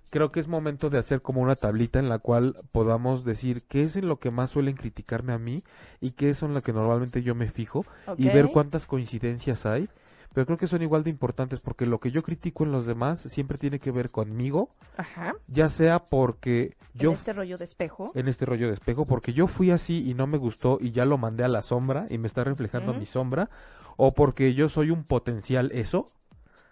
creo 0.10 0.32
que 0.32 0.40
es 0.40 0.48
momento 0.48 0.90
de 0.90 0.98
hacer 0.98 1.22
como 1.22 1.42
una 1.42 1.56
tablita 1.56 2.00
en 2.00 2.10
la 2.10 2.18
cual 2.18 2.56
podamos 2.72 3.24
decir 3.26 3.62
qué 3.62 3.84
es 3.84 3.96
en 3.96 4.08
lo 4.08 4.20
que 4.20 4.32
más 4.32 4.50
suelen 4.50 4.76
criticarme 4.76 5.34
a 5.34 5.38
mí 5.38 5.64
y 6.02 6.12
qué 6.12 6.32
es 6.32 6.42
en 6.42 6.56
lo 6.56 6.64
que 6.64 6.74
normalmente 6.74 7.22
yo 7.22 7.36
me 7.36 7.52
fijo 7.52 7.86
y 8.18 8.26
ver 8.26 8.50
cuántas 8.52 8.88
coincidencias 8.88 9.68
hay. 9.68 9.88
Pero 10.34 10.46
creo 10.46 10.58
que 10.58 10.68
son 10.68 10.82
igual 10.82 11.04
de 11.04 11.10
importantes 11.10 11.60
porque 11.60 11.86
lo 11.86 12.00
que 12.00 12.12
yo 12.12 12.22
critico 12.24 12.64
en 12.64 12.72
los 12.72 12.86
demás 12.86 13.20
siempre 13.20 13.58
tiene 13.58 13.80
que 13.80 13.92
ver 13.92 14.12
conmigo, 14.12 14.70
Ajá. 14.98 15.34
ya 15.48 15.70
sea 15.70 16.00
porque 16.00 16.76
yo 16.94 17.10
en 17.10 17.16
este 17.16 17.34
rollo 17.34 17.58
de 17.58 17.66
espejo. 17.66 18.12
en 18.14 18.28
este 18.28 18.46
rollo 18.46 18.68
de 18.68 18.74
espejo, 18.74 19.06
porque 19.06 19.34
yo 19.34 19.48
fui 19.48 19.72
así 19.72 20.08
y 20.08 20.14
no 20.14 20.28
me 20.28 20.38
gustó 20.38 20.78
y 20.80 20.92
ya 20.92 21.06
lo 21.06 21.18
mandé 21.18 21.44
a 21.44 21.48
la 21.48 21.62
sombra 21.64 22.06
y 22.10 22.18
me 22.20 22.28
está 22.28 22.44
reflejando 22.44 22.94
mi 22.94 23.06
sombra, 23.06 23.50
o 23.98 24.14
porque 24.14 24.54
yo 24.54 24.70
soy 24.70 24.92
un 24.92 25.04
potencial 25.04 25.72
eso, 25.74 26.12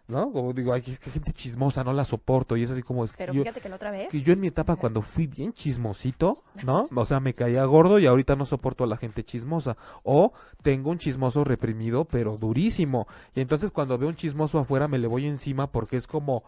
¿no? 0.08 0.32
Como 0.32 0.54
digo, 0.54 0.74
ay, 0.74 0.84
es 0.88 1.00
que 1.00 1.12
gente 1.12 1.34
chismosa, 1.34 1.84
no 1.84 1.94
la 1.94 2.06
soporto 2.06 2.56
y 2.56 2.64
es 2.64 2.72
así 2.72 2.82
como 2.82 3.04
es 3.04 3.12
que 3.12 3.18
Pero 3.18 3.34
yo, 3.34 3.42
fíjate 3.44 3.62
que 3.62 3.70
la 3.70 3.76
otra 3.76 3.92
vez... 3.92 4.10
que 4.10 4.22
yo 4.22 4.34
en 4.34 4.40
mi 4.40 4.48
etapa 4.48 4.76
cuando 4.76 5.02
fui 5.02 5.28
bien 5.28 5.54
chismosito, 5.54 6.44
¿no? 6.64 6.88
O 6.96 7.06
sea, 7.06 7.20
me 7.20 7.34
caía 7.34 7.64
gordo 7.66 8.00
y 8.00 8.06
ahorita 8.06 8.36
no 8.36 8.46
soporto 8.46 8.84
a 8.84 8.88
la 8.88 8.98
gente 8.98 9.24
chismosa. 9.24 9.78
O 10.04 10.34
tengo 10.62 10.90
un 10.90 10.98
chismoso 10.98 11.44
reprimido, 11.44 12.06
pero 12.06 12.38
durísimo. 12.38 13.08
Y 13.36 13.42
entonces 13.42 13.72
cuando 13.72 13.98
veo 13.98 14.10
un 14.10 14.16
chismoso 14.16 14.60
afuera 14.60 14.88
me 14.88 14.98
le 14.98 15.08
voy 15.08 15.26
encima 15.26 15.68
porque 15.68 15.98
es 15.98 16.08
como... 16.08 16.44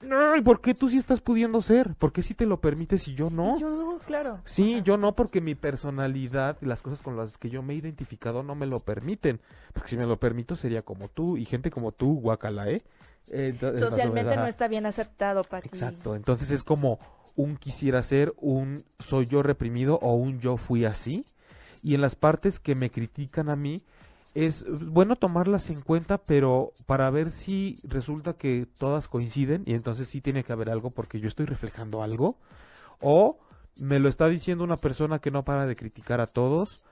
Ay, 0.00 0.42
¿por 0.42 0.60
qué 0.60 0.74
tú 0.74 0.88
sí 0.88 0.96
estás 0.96 1.20
pudiendo 1.20 1.60
ser? 1.60 1.94
¿Por 1.96 2.12
qué 2.12 2.22
sí 2.22 2.34
te 2.34 2.46
lo 2.46 2.60
permites 2.60 3.08
y 3.08 3.14
yo 3.14 3.30
no? 3.30 3.58
Yo 3.58 3.68
no, 3.70 3.98
claro. 3.98 4.40
Sí, 4.44 4.74
Ajá. 4.74 4.84
yo 4.84 4.96
no, 4.96 5.16
porque 5.16 5.40
mi 5.40 5.56
personalidad 5.56 6.56
y 6.60 6.66
las 6.66 6.82
cosas 6.82 7.02
con 7.02 7.16
las 7.16 7.36
que 7.36 7.50
yo 7.50 7.62
me 7.62 7.74
he 7.74 7.76
identificado 7.76 8.42
no 8.44 8.54
me 8.54 8.66
lo 8.66 8.78
permiten. 8.80 9.40
Porque 9.72 9.90
si 9.90 9.96
me 9.96 10.06
lo 10.06 10.18
permito 10.18 10.54
sería 10.54 10.82
como 10.82 11.08
tú 11.08 11.36
y 11.36 11.44
gente 11.44 11.70
como 11.70 11.90
tú, 11.90 12.20
guacala, 12.20 12.70
¿eh? 12.70 12.84
Eh, 13.30 13.56
Socialmente 13.78 14.36
no 14.36 14.46
está 14.46 14.68
bien 14.68 14.86
aceptado, 14.86 15.42
Pati. 15.42 15.66
Exacto, 15.68 16.14
entonces 16.14 16.50
es 16.50 16.62
como 16.62 16.98
un 17.34 17.56
quisiera 17.56 18.02
ser, 18.02 18.32
un 18.38 18.84
soy 18.98 19.26
yo 19.26 19.42
reprimido 19.42 19.98
o 20.00 20.14
un 20.14 20.40
yo 20.40 20.56
fui 20.56 20.84
así. 20.84 21.24
Y 21.82 21.94
en 21.94 22.00
las 22.00 22.16
partes 22.16 22.58
que 22.58 22.74
me 22.74 22.90
critican 22.90 23.48
a 23.48 23.56
mí, 23.56 23.82
es 24.46 24.64
bueno 24.86 25.16
tomarlas 25.16 25.68
en 25.70 25.80
cuenta, 25.80 26.18
pero 26.18 26.72
para 26.86 27.10
ver 27.10 27.30
si 27.30 27.80
resulta 27.82 28.34
que 28.34 28.66
todas 28.78 29.08
coinciden 29.08 29.64
y 29.66 29.74
entonces 29.74 30.08
sí 30.08 30.20
tiene 30.20 30.44
que 30.44 30.52
haber 30.52 30.70
algo 30.70 30.90
porque 30.90 31.18
yo 31.18 31.28
estoy 31.28 31.46
reflejando 31.46 32.02
algo. 32.02 32.36
O 33.00 33.38
me 33.76 33.98
lo 33.98 34.08
está 34.08 34.28
diciendo 34.28 34.64
una 34.64 34.76
persona 34.76 35.18
que 35.18 35.30
no 35.30 35.44
para 35.44 35.66
de 35.66 35.76
criticar 35.76 36.20
a 36.20 36.26
todos. 36.26 36.84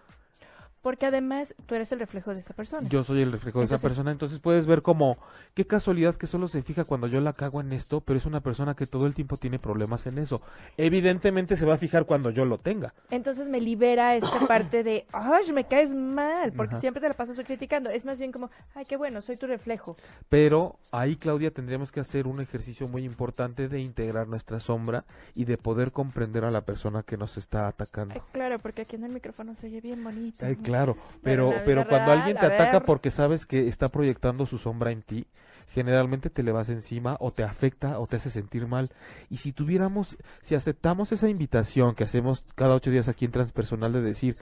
Porque 0.87 1.05
además 1.05 1.53
tú 1.67 1.75
eres 1.75 1.91
el 1.91 1.99
reflejo 1.99 2.33
de 2.33 2.39
esa 2.39 2.55
persona. 2.55 2.89
Yo 2.89 3.03
soy 3.03 3.21
el 3.21 3.33
reflejo 3.33 3.59
de 3.59 3.65
esa 3.65 3.79
persona, 3.79 4.13
entonces 4.13 4.39
puedes 4.39 4.67
ver 4.67 4.83
como 4.83 5.19
qué 5.53 5.67
casualidad 5.67 6.15
que 6.15 6.29
solo 6.29 6.47
se 6.47 6.63
fija 6.63 6.85
cuando 6.85 7.09
yo 7.09 7.21
la 7.21 7.33
cago 7.33 7.61
en 7.61 7.73
esto, 7.73 8.03
pero 8.03 8.17
es 8.21 8.25
una 8.25 8.41
persona 8.41 8.77
que 8.77 8.87
todo 8.87 9.09
el 9.09 9.13
tiempo 9.13 9.37
tiene 9.37 9.59
problemas 9.59 10.07
en 10.07 10.17
eso. 10.19 10.43
Evidentemente 10.77 11.57
se 11.57 11.67
va 11.67 11.75
a 11.75 11.77
fijar 11.77 12.07
cuando 12.07 12.31
yo 12.31 12.45
lo 12.45 12.59
tenga. 12.59 12.95
Entonces 13.11 13.49
me 13.49 13.61
libera 13.61 14.15
esta 14.15 14.39
parte 14.47 14.85
de, 14.85 15.07
ay, 15.13 15.51
me 15.53 15.65
caes 15.65 15.93
mal, 15.93 16.53
porque 16.53 16.75
Ajá. 16.75 16.83
siempre 16.83 17.01
te 17.01 17.09
la 17.09 17.15
pasas 17.15 17.37
criticando. 17.45 17.91
Es 17.91 18.07
más 18.07 18.21
bien 18.21 18.31
como, 18.31 18.53
ay, 18.77 18.85
qué 18.85 18.97
bueno, 18.97 19.23
soy 19.23 19.37
tu 19.37 19.49
reflejo. 19.49 19.97
Pero 20.29 20.79
ahí, 20.93 21.17
Claudia, 21.17 21.51
tendríamos 21.51 21.91
que 21.91 21.99
hacer 21.99 22.29
un 22.29 22.41
ejercicio 22.41 22.87
muy 22.87 23.03
importante 23.03 23.67
de 23.67 23.81
integrar 23.81 24.29
nuestra 24.29 24.61
sombra 24.61 25.05
y 25.35 25.47
de 25.47 25.59
poder 25.59 25.91
comprender 25.91 26.45
a 26.45 26.53
la 26.53 26.61
persona 26.61 27.03
que 27.03 27.17
nos 27.17 27.39
está 27.39 27.67
atacando. 27.67 28.15
Ay, 28.15 28.23
claro, 28.31 28.61
porque 28.61 28.83
aquí 28.83 28.95
en 28.95 29.03
el 29.03 29.11
micrófono 29.11 29.57
se 29.57 29.67
oye 29.67 29.81
bien 29.81 30.05
bonito. 30.05 30.47
Ay, 30.47 30.55
claro, 30.55 30.76
Pero 30.81 30.97
pero, 31.23 31.63
pero 31.65 31.87
cuando 31.87 32.07
real, 32.07 32.19
alguien 32.19 32.37
te 32.37 32.47
ataca 32.47 32.79
ver. 32.79 32.83
porque 32.83 33.11
sabes 33.11 33.47
que 33.47 33.69
está 33.69 33.89
proyectando 33.89 34.47
su 34.47 34.59
sombra 34.59 34.91
en 34.91 35.03
ti, 35.03 35.27
generalmente 35.69 36.31
te 36.31 36.43
le 36.43 36.53
vas 36.53 36.69
encima 36.69 37.17
o 37.21 37.33
te 37.33 37.43
afecta 37.43 37.99
o 37.99 38.07
te 38.07 38.17
hace 38.17 38.31
sentir 38.31 38.67
mal. 38.67 38.91
Y 39.29 39.39
si 39.39 39.53
tuviéramos, 39.53 40.17
si 40.43 40.55
aceptamos 40.55 41.13
esa 41.13 41.29
invitación 41.29 41.95
que 41.95 42.05
hacemos 42.05 42.45
cada 42.55 42.75
ocho 42.75 42.91
días 42.91 43.09
aquí 43.09 43.25
en 43.25 43.33
Transpersonal 43.33 43.93
de 43.93 44.03
decir, 44.03 44.37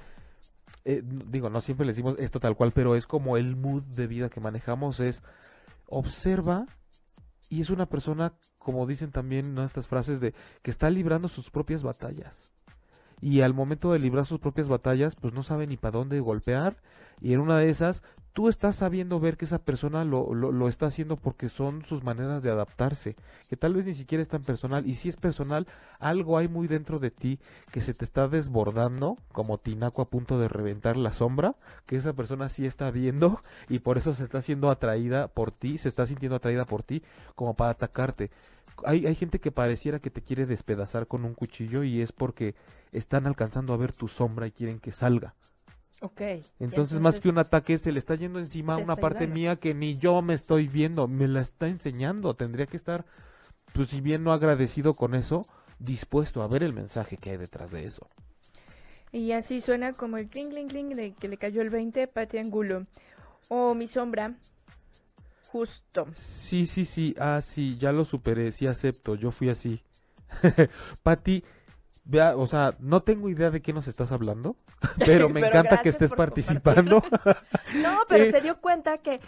eh, 0.85 1.03
digo, 1.05 1.51
no 1.51 1.61
siempre 1.61 1.87
le 1.87 1.93
decimos 1.93 2.17
esto 2.19 2.41
tal 2.41 2.57
cual, 2.57 2.73
pero 2.73 2.95
es 2.95 3.07
como 3.07 3.37
el 3.37 3.57
mood 3.57 3.83
de 3.83 4.07
vida 4.07 4.29
que 4.29 4.41
manejamos, 4.41 5.01
es 5.01 5.23
observa 5.87 6.67
y 7.49 7.61
es 7.61 7.71
una 7.71 7.87
persona, 7.87 8.35
como 8.59 8.87
dicen 8.87 9.11
también 9.11 9.55
¿no? 9.55 9.65
estas 9.65 9.89
frases 9.89 10.21
de 10.21 10.35
que 10.63 10.71
está 10.71 10.91
librando 10.91 11.29
sus 11.29 11.51
propias 11.51 11.83
batallas. 11.83 12.54
Y 13.25 13.41
al 13.41 13.55
momento 13.55 13.91
de 13.91 13.99
librar 13.99 14.27
sus 14.27 14.39
propias 14.39 14.69
batallas, 14.69 15.17
pues 15.17 15.33
no 15.33 15.43
sabe 15.43 15.67
ni 15.67 15.79
para 15.79 15.97
dónde 15.97 16.21
golpear 16.21 16.77
y 17.23 17.33
en 17.33 17.41
una 17.41 17.57
de 17.57 17.71
esas 17.71 18.03
tú 18.35 18.51
estás 18.51 18.77
sabiendo 18.77 19.19
ver 19.19 19.39
que 19.39 19.47
esa 19.47 19.61
persona 19.61 20.05
lo, 20.05 20.35
lo, 20.35 20.53
lo, 20.53 20.69
está 20.69 20.87
haciendo 20.87 21.17
porque 21.17 21.49
son 21.49 21.83
sus 21.85 22.05
maneras 22.05 22.43
de 22.43 22.51
adaptarse, 22.51 23.17
que 23.49 23.57
tal 23.57 23.73
vez 23.73 23.87
ni 23.87 23.95
siquiera 23.95 24.21
es 24.21 24.29
tan 24.29 24.43
personal, 24.43 24.87
y 24.87 24.97
si 24.97 25.09
es 25.09 25.17
personal, 25.17 25.67
algo 26.01 26.37
hay 26.37 26.49
muy 26.49 26.67
dentro 26.67 26.99
de 26.99 27.11
ti 27.11 27.39
que 27.71 27.81
se 27.81 27.95
te 27.95 28.05
está 28.05 28.29
desbordando, 28.29 29.17
como 29.33 29.57
tinaco 29.57 30.03
a 30.03 30.11
punto 30.11 30.39
de 30.39 30.49
reventar 30.49 30.99
la 30.99 31.13
sombra, 31.13 31.55
que 31.87 31.97
esa 31.97 32.13
persona 32.13 32.51
sí 32.51 32.67
está 32.67 32.91
viendo, 32.91 33.41
y 33.71 33.79
por 33.79 33.97
eso 33.97 34.13
se 34.13 34.25
está 34.25 34.43
siendo 34.43 34.69
atraída 34.69 35.29
por 35.29 35.51
ti, 35.51 35.79
se 35.79 35.89
está 35.89 36.05
sintiendo 36.05 36.37
atraída 36.37 36.67
por 36.67 36.83
ti, 36.83 37.03
como 37.37 37.55
para 37.55 37.71
atacarte. 37.71 38.31
Hay, 38.85 39.07
hay 39.07 39.15
gente 39.15 39.39
que 39.39 39.53
pareciera 39.53 40.01
que 40.01 40.11
te 40.11 40.23
quiere 40.23 40.47
despedazar 40.47 41.07
con 41.07 41.25
un 41.25 41.35
cuchillo 41.35 41.85
y 41.85 42.01
es 42.01 42.13
porque 42.13 42.55
están 42.93 43.27
alcanzando 43.27 43.73
a 43.73 43.77
ver 43.77 43.93
tu 43.93 44.09
sombra 44.09 44.47
y 44.47 44.53
quieren 44.53 44.81
que 44.81 44.93
salga. 44.93 45.35
Okay. 46.01 46.45
Entonces, 46.59 47.01
más 47.01 47.19
que 47.19 47.31
un 47.31 47.39
ataque, 47.39 47.79
se 47.79 47.91
le 47.91 47.99
está 47.99 48.15
yendo 48.15 48.39
encima 48.39 48.75
a 48.75 48.79
una 48.79 48.95
parte 48.95 49.27
mía 49.27 49.57
que 49.57 49.73
ni 49.73 49.97
yo 49.97 50.21
me 50.21 50.35
estoy 50.35 50.69
viendo, 50.69 51.09
me 51.09 51.27
la 51.29 51.41
está 51.41 51.67
enseñando. 51.67 52.35
Tendría 52.35 52.67
que 52.67 52.77
estar, 52.77 53.07
pues 53.73 53.89
si 53.89 54.03
bien 54.03 54.23
no 54.23 54.35
agradecido 54.35 54.93
con 54.93 55.15
eso, 55.15 55.47
dispuesto 55.79 56.43
a 56.43 56.49
ver 56.49 56.63
el 56.63 56.75
mensaje 56.75 57.17
que 57.17 57.31
hay 57.31 57.37
detrás 57.39 57.71
de 57.71 57.87
eso. 57.87 58.07
Y 59.13 59.33
así 59.33 59.63
suena 59.63 59.95
como 59.95 60.19
el 60.19 60.29
cling, 60.29 60.51
cling, 60.51 60.69
cling 60.69 60.89
de 60.91 61.13
que 61.15 61.29
le 61.29 61.39
cayó 61.39 61.63
el 61.63 61.71
20, 61.71 62.07
Pati 62.09 62.37
Angulo. 62.37 62.87
O 63.49 63.75
mi 63.75 63.87
sombra, 63.87 64.35
justo. 65.55 66.07
Sí, 66.15 66.67
sí, 66.67 66.85
sí, 66.85 67.15
ah, 67.19 67.41
sí, 67.43 67.77
ya 67.79 67.93
lo 67.93 68.05
superé, 68.05 68.53
sí 68.53 68.67
acepto, 68.67 69.15
yo 69.17 69.31
fui 69.33 69.49
así. 69.49 69.83
Pati, 71.03 71.43
vea, 72.05 72.37
o 72.37 72.47
sea, 72.47 72.77
no 72.81 73.03
tengo 73.03 73.29
idea 73.31 73.51
de 73.51 73.63
qué 73.63 73.73
nos 73.73 73.89
estás 73.89 74.13
hablando, 74.13 74.57
pero 75.05 75.29
me 75.29 75.41
Pero 75.41 75.49
encanta 75.49 75.79
que 75.79 75.89
estés 75.91 76.13
participando. 76.13 77.03
No, 77.73 78.01
pero 78.09 78.25
Eh, 78.27 78.31
se 78.31 78.41
dio 78.41 78.61
cuenta 78.61 78.99
que 78.99 79.21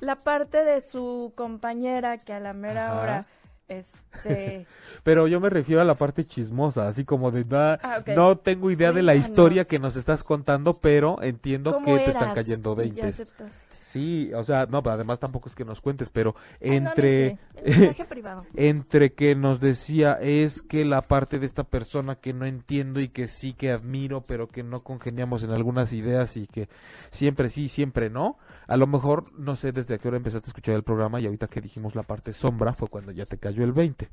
la 0.00 0.16
parte 0.24 0.64
de 0.64 0.80
su 0.80 1.32
compañera 1.36 2.18
que 2.18 2.32
a 2.32 2.40
la 2.40 2.52
mera 2.54 2.94
Ajá. 2.94 3.00
hora, 3.02 3.26
este, 3.68 4.66
pero 5.02 5.26
yo 5.28 5.40
me 5.40 5.50
refiero 5.50 5.80
a 5.80 5.84
la 5.84 5.94
parte 5.96 6.24
chismosa, 6.24 6.88
así 6.88 7.04
como 7.04 7.30
de 7.30 7.44
"Ah, 7.56 7.78
Ah, 7.82 8.02
no 8.06 8.38
tengo 8.38 8.70
idea 8.70 8.92
de 8.92 9.02
la 9.02 9.14
historia 9.14 9.64
que 9.64 9.78
nos 9.78 9.96
estás 9.96 10.22
contando, 10.24 10.74
pero 10.74 11.22
entiendo 11.22 11.72
¿cómo 11.72 11.86
que 11.86 12.00
te 12.00 12.10
están 12.10 12.32
cayendo 12.32 12.74
Y 12.74 12.92
ya 12.92 13.04
veintes. 13.04 13.14
aceptaste. 13.14 13.76
Sí, 13.90 14.30
o 14.34 14.44
sea, 14.44 14.66
no, 14.66 14.84
pero 14.84 14.94
además 14.94 15.18
tampoco 15.18 15.48
es 15.48 15.56
que 15.56 15.64
nos 15.64 15.80
cuentes, 15.80 16.10
pero 16.10 16.36
entre 16.60 17.40
el 17.56 17.76
mensaje 17.76 18.04
privado. 18.04 18.46
entre 18.54 19.14
que 19.14 19.34
nos 19.34 19.58
decía 19.58 20.12
es 20.12 20.62
que 20.62 20.84
la 20.84 21.02
parte 21.02 21.40
de 21.40 21.46
esta 21.46 21.64
persona 21.64 22.14
que 22.14 22.32
no 22.32 22.46
entiendo 22.46 23.00
y 23.00 23.08
que 23.08 23.26
sí 23.26 23.52
que 23.52 23.72
admiro, 23.72 24.20
pero 24.20 24.46
que 24.46 24.62
no 24.62 24.84
congeniamos 24.84 25.42
en 25.42 25.50
algunas 25.50 25.92
ideas 25.92 26.36
y 26.36 26.46
que 26.46 26.68
siempre 27.10 27.50
sí, 27.50 27.68
siempre 27.68 28.10
no. 28.10 28.38
A 28.68 28.76
lo 28.76 28.86
mejor 28.86 29.36
no 29.36 29.56
sé 29.56 29.72
desde 29.72 29.96
a 29.96 29.98
qué 29.98 30.06
hora 30.06 30.18
empezaste 30.18 30.46
a 30.46 30.50
escuchar 30.50 30.76
el 30.76 30.84
programa 30.84 31.18
y 31.18 31.26
ahorita 31.26 31.48
que 31.48 31.60
dijimos 31.60 31.96
la 31.96 32.04
parte 32.04 32.32
sombra 32.32 32.74
fue 32.74 32.86
cuando 32.86 33.10
ya 33.10 33.26
te 33.26 33.38
cayó 33.38 33.64
el 33.64 33.72
20. 33.72 34.08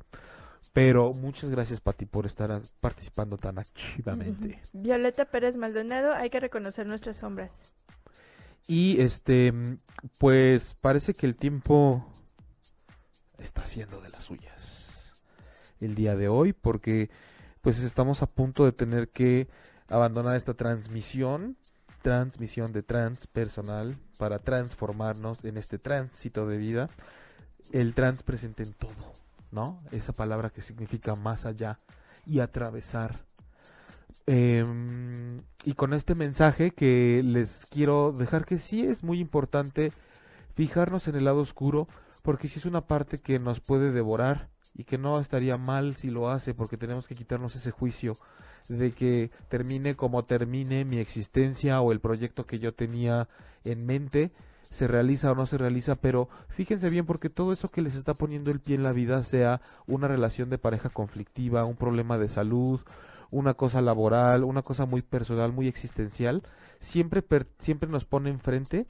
Pero 0.72 1.12
muchas 1.12 1.50
gracias 1.50 1.78
Pati 1.78 2.04
por 2.04 2.26
estar 2.26 2.60
participando 2.80 3.36
tan 3.36 3.60
activamente. 3.60 4.60
Violeta 4.72 5.26
Pérez 5.26 5.56
Maldonado, 5.56 6.14
hay 6.14 6.30
que 6.30 6.40
reconocer 6.40 6.84
nuestras 6.84 7.18
sombras. 7.18 7.56
Y 8.68 9.00
este, 9.00 9.52
pues 10.18 10.76
parece 10.82 11.14
que 11.14 11.24
el 11.24 11.36
tiempo 11.36 12.06
está 13.38 13.62
haciendo 13.62 14.02
de 14.02 14.10
las 14.10 14.24
suyas 14.24 14.86
el 15.80 15.94
día 15.94 16.14
de 16.16 16.28
hoy, 16.28 16.52
porque 16.52 17.08
pues 17.62 17.78
estamos 17.80 18.22
a 18.22 18.26
punto 18.26 18.66
de 18.66 18.72
tener 18.72 19.08
que 19.08 19.48
abandonar 19.88 20.36
esta 20.36 20.52
transmisión, 20.52 21.56
transmisión 22.02 22.72
de 22.72 22.82
transpersonal, 22.82 23.96
para 24.18 24.38
transformarnos 24.38 25.44
en 25.44 25.56
este 25.56 25.78
tránsito 25.78 26.46
de 26.46 26.58
vida. 26.58 26.90
El 27.72 27.94
trans 27.94 28.22
presente 28.22 28.64
en 28.64 28.74
todo, 28.74 29.14
¿no? 29.50 29.82
Esa 29.92 30.12
palabra 30.12 30.50
que 30.50 30.60
significa 30.60 31.14
más 31.14 31.46
allá 31.46 31.80
y 32.26 32.40
atravesar. 32.40 33.27
Em, 34.30 35.40
y 35.64 35.72
con 35.72 35.94
este 35.94 36.14
mensaje 36.14 36.72
que 36.72 37.22
les 37.24 37.64
quiero 37.64 38.12
dejar 38.12 38.44
que 38.44 38.58
sí 38.58 38.84
es 38.84 39.02
muy 39.02 39.20
importante 39.20 39.90
fijarnos 40.54 41.08
en 41.08 41.16
el 41.16 41.24
lado 41.24 41.40
oscuro, 41.40 41.88
porque 42.20 42.46
sí 42.46 42.58
es 42.58 42.66
una 42.66 42.82
parte 42.82 43.22
que 43.22 43.38
nos 43.38 43.60
puede 43.60 43.90
devorar 43.90 44.50
y 44.74 44.84
que 44.84 44.98
no 44.98 45.18
estaría 45.18 45.56
mal 45.56 45.96
si 45.96 46.10
lo 46.10 46.28
hace, 46.28 46.52
porque 46.52 46.76
tenemos 46.76 47.08
que 47.08 47.14
quitarnos 47.14 47.56
ese 47.56 47.70
juicio 47.70 48.18
de 48.68 48.92
que 48.92 49.30
termine 49.48 49.96
como 49.96 50.22
termine 50.26 50.84
mi 50.84 50.98
existencia 50.98 51.80
o 51.80 51.90
el 51.90 52.00
proyecto 52.00 52.44
que 52.44 52.58
yo 52.58 52.74
tenía 52.74 53.30
en 53.64 53.86
mente, 53.86 54.30
se 54.68 54.86
realiza 54.88 55.32
o 55.32 55.34
no 55.34 55.46
se 55.46 55.56
realiza, 55.56 55.94
pero 55.94 56.28
fíjense 56.48 56.90
bien 56.90 57.06
porque 57.06 57.30
todo 57.30 57.54
eso 57.54 57.70
que 57.70 57.80
les 57.80 57.94
está 57.94 58.12
poniendo 58.12 58.50
el 58.50 58.60
pie 58.60 58.74
en 58.74 58.82
la 58.82 58.92
vida, 58.92 59.22
sea 59.22 59.62
una 59.86 60.06
relación 60.06 60.50
de 60.50 60.58
pareja 60.58 60.90
conflictiva, 60.90 61.64
un 61.64 61.76
problema 61.76 62.18
de 62.18 62.28
salud, 62.28 62.82
una 63.30 63.54
cosa 63.54 63.80
laboral, 63.80 64.44
una 64.44 64.62
cosa 64.62 64.86
muy 64.86 65.02
personal, 65.02 65.52
muy 65.52 65.68
existencial, 65.68 66.42
siempre, 66.80 67.22
per- 67.22 67.48
siempre 67.58 67.88
nos 67.88 68.04
pone 68.04 68.30
enfrente 68.30 68.86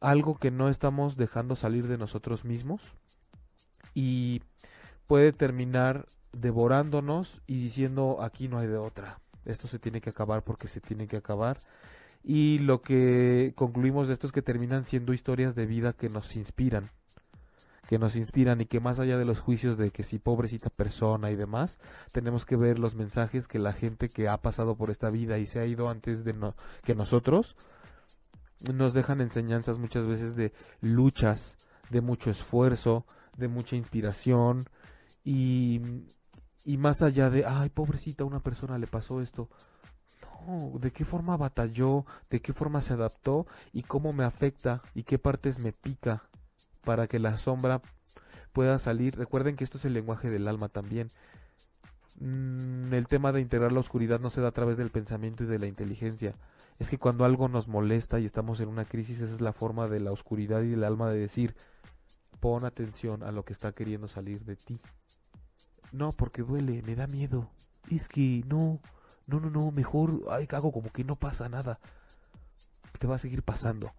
algo 0.00 0.36
que 0.36 0.50
no 0.50 0.68
estamos 0.68 1.16
dejando 1.16 1.56
salir 1.56 1.86
de 1.86 1.98
nosotros 1.98 2.44
mismos 2.44 2.82
y 3.94 4.42
puede 5.06 5.32
terminar 5.32 6.06
devorándonos 6.32 7.42
y 7.46 7.62
diciendo 7.62 8.18
aquí 8.22 8.48
no 8.48 8.58
hay 8.58 8.66
de 8.66 8.78
otra. 8.78 9.20
Esto 9.44 9.68
se 9.68 9.78
tiene 9.78 10.00
que 10.00 10.10
acabar 10.10 10.42
porque 10.44 10.68
se 10.68 10.80
tiene 10.80 11.06
que 11.06 11.16
acabar. 11.16 11.58
Y 12.24 12.60
lo 12.60 12.82
que 12.82 13.52
concluimos 13.56 14.06
de 14.06 14.14
esto 14.14 14.26
es 14.26 14.32
que 14.32 14.42
terminan 14.42 14.86
siendo 14.86 15.12
historias 15.12 15.54
de 15.54 15.66
vida 15.66 15.92
que 15.92 16.08
nos 16.08 16.36
inspiran. 16.36 16.90
Que 17.92 17.98
nos 17.98 18.16
inspiran 18.16 18.58
y 18.58 18.64
que 18.64 18.80
más 18.80 18.98
allá 18.98 19.18
de 19.18 19.26
los 19.26 19.40
juicios 19.40 19.76
de 19.76 19.90
que 19.90 20.02
si 20.02 20.18
pobrecita 20.18 20.70
persona 20.70 21.30
y 21.30 21.36
demás, 21.36 21.78
tenemos 22.10 22.46
que 22.46 22.56
ver 22.56 22.78
los 22.78 22.94
mensajes 22.94 23.46
que 23.46 23.58
la 23.58 23.74
gente 23.74 24.08
que 24.08 24.30
ha 24.30 24.38
pasado 24.38 24.76
por 24.76 24.90
esta 24.90 25.10
vida 25.10 25.36
y 25.36 25.46
se 25.46 25.60
ha 25.60 25.66
ido 25.66 25.90
antes 25.90 26.24
de 26.24 26.32
no- 26.32 26.54
que 26.84 26.94
nosotros 26.94 27.54
nos 28.72 28.94
dejan 28.94 29.20
enseñanzas 29.20 29.76
muchas 29.76 30.06
veces 30.06 30.36
de 30.36 30.54
luchas, 30.80 31.54
de 31.90 32.00
mucho 32.00 32.30
esfuerzo, 32.30 33.04
de 33.36 33.48
mucha 33.48 33.76
inspiración 33.76 34.64
y, 35.22 35.82
y 36.64 36.78
más 36.78 37.02
allá 37.02 37.28
de, 37.28 37.44
ay, 37.44 37.68
pobrecita, 37.68 38.24
una 38.24 38.40
persona 38.40 38.78
le 38.78 38.86
pasó 38.86 39.20
esto. 39.20 39.50
No, 40.46 40.78
de 40.78 40.92
qué 40.92 41.04
forma 41.04 41.36
batalló, 41.36 42.06
de 42.30 42.40
qué 42.40 42.54
forma 42.54 42.80
se 42.80 42.94
adaptó 42.94 43.46
y 43.70 43.82
cómo 43.82 44.14
me 44.14 44.24
afecta 44.24 44.80
y 44.94 45.02
qué 45.02 45.18
partes 45.18 45.58
me 45.58 45.72
pica 45.72 46.22
para 46.84 47.06
que 47.06 47.18
la 47.18 47.38
sombra 47.38 47.80
pueda 48.52 48.78
salir. 48.78 49.16
Recuerden 49.16 49.56
que 49.56 49.64
esto 49.64 49.78
es 49.78 49.84
el 49.84 49.94
lenguaje 49.94 50.30
del 50.30 50.48
alma 50.48 50.68
también. 50.68 51.10
Mm, 52.20 52.92
el 52.92 53.08
tema 53.08 53.32
de 53.32 53.40
integrar 53.40 53.72
la 53.72 53.80
oscuridad 53.80 54.20
no 54.20 54.30
se 54.30 54.40
da 54.40 54.48
a 54.48 54.52
través 54.52 54.76
del 54.76 54.90
pensamiento 54.90 55.44
y 55.44 55.46
de 55.46 55.58
la 55.58 55.66
inteligencia. 55.66 56.34
Es 56.78 56.88
que 56.88 56.98
cuando 56.98 57.24
algo 57.24 57.48
nos 57.48 57.68
molesta 57.68 58.20
y 58.20 58.26
estamos 58.26 58.60
en 58.60 58.68
una 58.68 58.84
crisis, 58.84 59.20
esa 59.20 59.34
es 59.34 59.40
la 59.40 59.52
forma 59.52 59.88
de 59.88 60.00
la 60.00 60.12
oscuridad 60.12 60.62
y 60.62 60.68
del 60.68 60.84
alma 60.84 61.10
de 61.10 61.18
decir, 61.18 61.54
pon 62.40 62.64
atención 62.64 63.22
a 63.22 63.32
lo 63.32 63.44
que 63.44 63.52
está 63.52 63.72
queriendo 63.72 64.08
salir 64.08 64.44
de 64.44 64.56
ti. 64.56 64.80
No, 65.92 66.12
porque 66.12 66.42
duele, 66.42 66.82
me 66.82 66.94
da 66.94 67.06
miedo. 67.06 67.50
Es 67.90 68.08
que 68.08 68.42
no, 68.46 68.80
no, 69.26 69.40
no, 69.40 69.50
no, 69.50 69.70
mejor 69.70 70.22
ay, 70.30 70.48
hago 70.50 70.72
como 70.72 70.90
que 70.90 71.04
no 71.04 71.16
pasa 71.16 71.48
nada. 71.48 71.78
Te 72.98 73.06
va 73.06 73.16
a 73.16 73.18
seguir 73.18 73.42
pasando. 73.42 73.92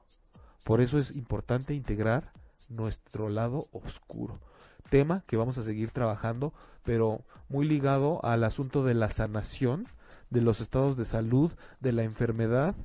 Por 0.64 0.82
eso 0.82 0.98
es 0.98 1.16
importante 1.16 1.74
integrar 1.74 2.32
nuestro 2.76 3.30
lado 3.30 3.68
oscuro. 3.72 4.40
Tema 4.90 5.24
que 5.28 5.38
vamos 5.38 5.58
a 5.58 5.64
seguir 5.64 5.92
trabajando, 5.92 6.54
pero 6.84 7.22
muy 7.50 7.68
ligado 7.68 8.24
al 8.24 8.44
asunto 8.44 8.84
de 8.84 8.94
la 8.94 9.10
sanación, 9.10 9.88
de 10.30 10.42
los 10.42 10.62
estados 10.62 10.98
de 10.98 11.06
salud, 11.06 11.52
de 11.80 11.92
la 11.92 12.04
enfermedad. 12.04 12.76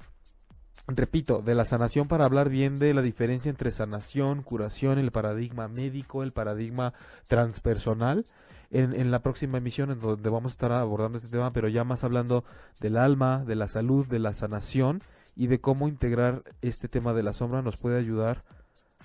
Repito, 0.87 1.43
de 1.43 1.55
la 1.55 1.65
sanación 1.65 2.09
para 2.09 2.25
hablar 2.25 2.49
bien 2.49 2.79
de 2.79 2.95
la 2.95 3.03
diferencia 3.03 3.51
entre 3.51 3.73
sanación, 3.73 4.43
curación, 4.43 4.99
el 4.99 5.11
paradigma 5.11 5.69
médico, 5.69 6.23
el 6.23 6.33
paradigma 6.33 6.95
transpersonal. 7.27 8.27
En, 8.71 8.93
en 8.93 9.11
la 9.11 9.21
próxima 9.21 9.57
emisión 9.59 9.91
en 9.91 10.01
donde 10.01 10.29
vamos 10.29 10.53
a 10.53 10.55
estar 10.55 10.73
abordando 10.73 11.17
este 11.17 11.31
tema, 11.31 11.55
pero 11.55 11.69
ya 11.69 11.85
más 11.85 12.05
hablando 12.05 12.45
del 12.81 12.99
alma, 12.99 13.43
de 13.47 13.55
la 13.55 13.67
salud, 13.67 14.07
de 14.07 14.19
la 14.19 14.35
sanación 14.35 15.03
y 15.39 15.47
de 15.47 15.61
cómo 15.61 15.89
integrar 15.89 16.43
este 16.63 16.89
tema 16.89 17.15
de 17.15 17.23
la 17.23 17.33
sombra 17.33 17.63
nos 17.63 17.77
puede 17.77 17.97
ayudar 17.99 18.45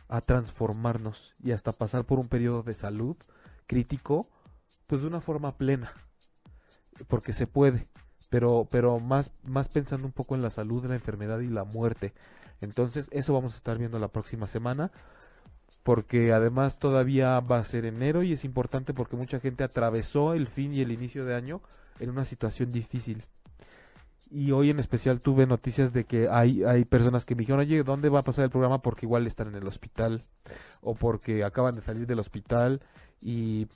a 0.08 0.22
transformarnos 0.22 1.34
y 1.44 1.52
hasta 1.52 1.72
pasar 1.72 2.06
por 2.06 2.20
un 2.20 2.28
periodo 2.28 2.64
de 2.64 2.74
salud 2.74 3.16
crítico, 3.68 4.28
pues 4.88 5.02
de 5.02 5.08
una 5.08 5.22
forma 5.22 5.58
plena, 5.58 5.94
porque 7.08 7.34
se 7.34 7.48
puede, 7.48 7.88
pero, 8.30 8.68
pero 8.70 9.00
más, 9.00 9.32
más 9.44 9.68
pensando 9.68 10.06
un 10.06 10.14
poco 10.14 10.36
en 10.36 10.42
la 10.42 10.50
salud, 10.50 10.86
la 10.86 10.96
enfermedad 10.96 11.40
y 11.40 11.48
la 11.48 11.64
muerte. 11.64 12.14
Entonces, 12.62 13.10
eso 13.12 13.34
vamos 13.34 13.54
a 13.54 13.58
estar 13.58 13.78
viendo 13.78 14.00
la 14.00 14.08
próxima 14.10 14.48
semana. 14.48 14.92
porque 15.84 16.32
además 16.32 16.80
todavía 16.80 17.40
va 17.42 17.58
a 17.58 17.64
ser 17.66 17.86
enero 17.86 18.24
y 18.24 18.34
es 18.34 18.46
importante 18.46 18.94
porque 18.94 19.18
mucha 19.18 19.40
gente 19.40 19.64
atravesó 19.64 20.34
el 20.34 20.48
fin 20.48 20.74
y 20.74 20.82
el 20.82 20.92
inicio 20.92 21.26
de 21.26 21.36
año 21.36 21.62
en 22.00 22.10
una 22.10 22.26
situación 22.26 22.72
difícil. 22.72 23.24
Y 24.34 24.52
hoy 24.52 24.72
en 24.72 24.80
especial 24.80 25.22
tuve 25.22 25.46
noticias 25.46 25.94
de 25.94 26.06
que 26.06 26.28
hay, 26.28 26.64
hay 26.64 26.86
personas 26.86 27.24
que 27.24 27.36
me 27.36 27.42
dijeron, 27.42 27.60
oye, 27.60 27.84
¿dónde 27.84 28.10
va 28.10 28.20
a 28.20 28.24
pasar 28.24 28.46
el 28.46 28.50
programa? 28.50 28.82
Porque 28.82 29.06
igual 29.06 29.28
están 29.28 29.50
en 29.50 29.56
el 29.56 29.68
hospital 29.68 30.26
o 30.82 30.96
porque 30.96 31.44
acaban 31.44 31.76
de 31.76 31.82
salir 31.82 32.08
del 32.08 32.18
hospital 32.18 32.82
y 33.22 33.68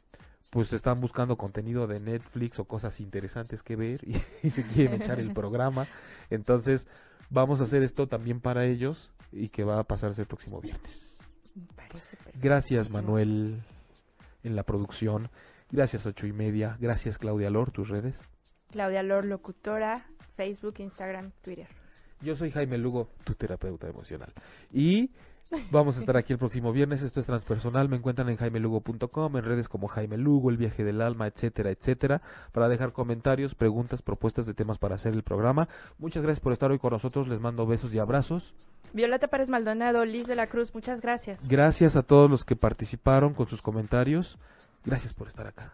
pues 0.50 0.74
están 0.74 1.00
buscando 1.00 1.38
contenido 1.38 1.86
de 1.86 2.00
Netflix 2.00 2.58
o 2.58 2.66
cosas 2.66 3.00
interesantes 3.00 3.62
que 3.62 3.76
ver 3.76 4.00
y, 4.04 4.20
y 4.48 4.50
se 4.50 4.64
quieren 4.64 5.00
echar 5.00 5.20
el 5.20 5.32
programa. 5.34 5.88
Entonces 6.32 6.88
vamos 7.30 7.62
a 7.62 7.66
hacer 7.66 7.84
esto 7.84 8.08
también 8.08 8.42
para 8.42 8.66
ellos 8.66 9.12
y 9.32 9.50
que 9.50 9.64
va 9.64 9.80
a 9.80 9.84
pasarse 9.84 10.22
el 10.22 10.28
próximo 10.28 10.60
viernes. 10.60 11.18
Gracias. 12.42 12.90
Manuel 12.90 13.62
en 14.44 14.56
la 14.56 14.64
producción. 14.64 15.30
Gracias 15.70 16.06
ocho 16.08 16.26
y 16.26 16.34
media. 16.34 16.78
Gracias 16.80 17.20
Claudia 17.20 17.52
Lor, 17.52 17.72
tus 17.72 17.90
redes. 17.90 18.20
Claudia 18.72 19.04
Lor, 19.04 19.26
locutora, 19.26 20.08
Facebook, 20.38 20.76
Instagram, 20.78 21.32
Twitter. 21.42 21.68
Yo 22.22 22.36
soy 22.36 22.52
Jaime 22.52 22.78
Lugo, 22.78 23.10
tu 23.24 23.34
terapeuta 23.34 23.88
emocional. 23.88 24.32
Y 24.72 25.12
vamos 25.72 25.98
a 25.98 26.00
estar 26.00 26.16
aquí 26.16 26.34
el 26.34 26.40
próximo 26.40 26.72
viernes. 26.72 27.02
Esto 27.02 27.20
es 27.20 27.26
transpersonal. 27.26 27.90
Me 27.90 27.98
encuentran 27.98 28.30
en 28.30 28.38
jaimelugo.com, 28.38 29.38
en 29.38 29.44
redes 29.44 29.68
como 29.68 29.88
Jaime 29.88 30.18
Lugo, 30.18 30.50
el 30.50 30.58
viaje 30.58 30.84
del 30.84 31.02
alma, 31.02 31.28
etcétera, 31.28 31.72
etcétera, 31.72 32.22
para 32.52 32.70
dejar 32.70 32.94
comentarios, 32.94 33.56
preguntas, 33.56 34.02
propuestas 34.02 34.46
de 34.46 34.54
temas 34.54 34.78
para 34.78 34.96
hacer 34.96 35.14
el 35.14 35.24
programa. 35.24 35.68
Muchas 35.98 36.24
gracias 36.24 36.40
por 36.40 36.54
estar 36.54 36.72
hoy 36.72 36.80
con 36.80 36.92
nosotros. 36.92 37.28
Les 37.28 37.40
mando 37.40 37.66
besos 37.66 37.94
y 37.94 38.00
abrazos. 38.00 38.54
Violeta 38.94 39.28
Párez 39.28 39.50
Maldonado, 39.50 40.06
Liz 40.06 40.28
de 40.28 40.36
la 40.36 40.48
Cruz, 40.48 40.74
muchas 40.74 41.02
gracias. 41.02 41.48
Gracias 41.48 41.96
a 41.96 42.04
todos 42.04 42.32
los 42.32 42.46
que 42.46 42.56
participaron 42.56 43.34
con 43.34 43.48
sus 43.48 43.62
comentarios. 43.62 44.38
Gracias 44.86 45.14
por 45.14 45.28
estar 45.28 45.46
acá. 45.46 45.74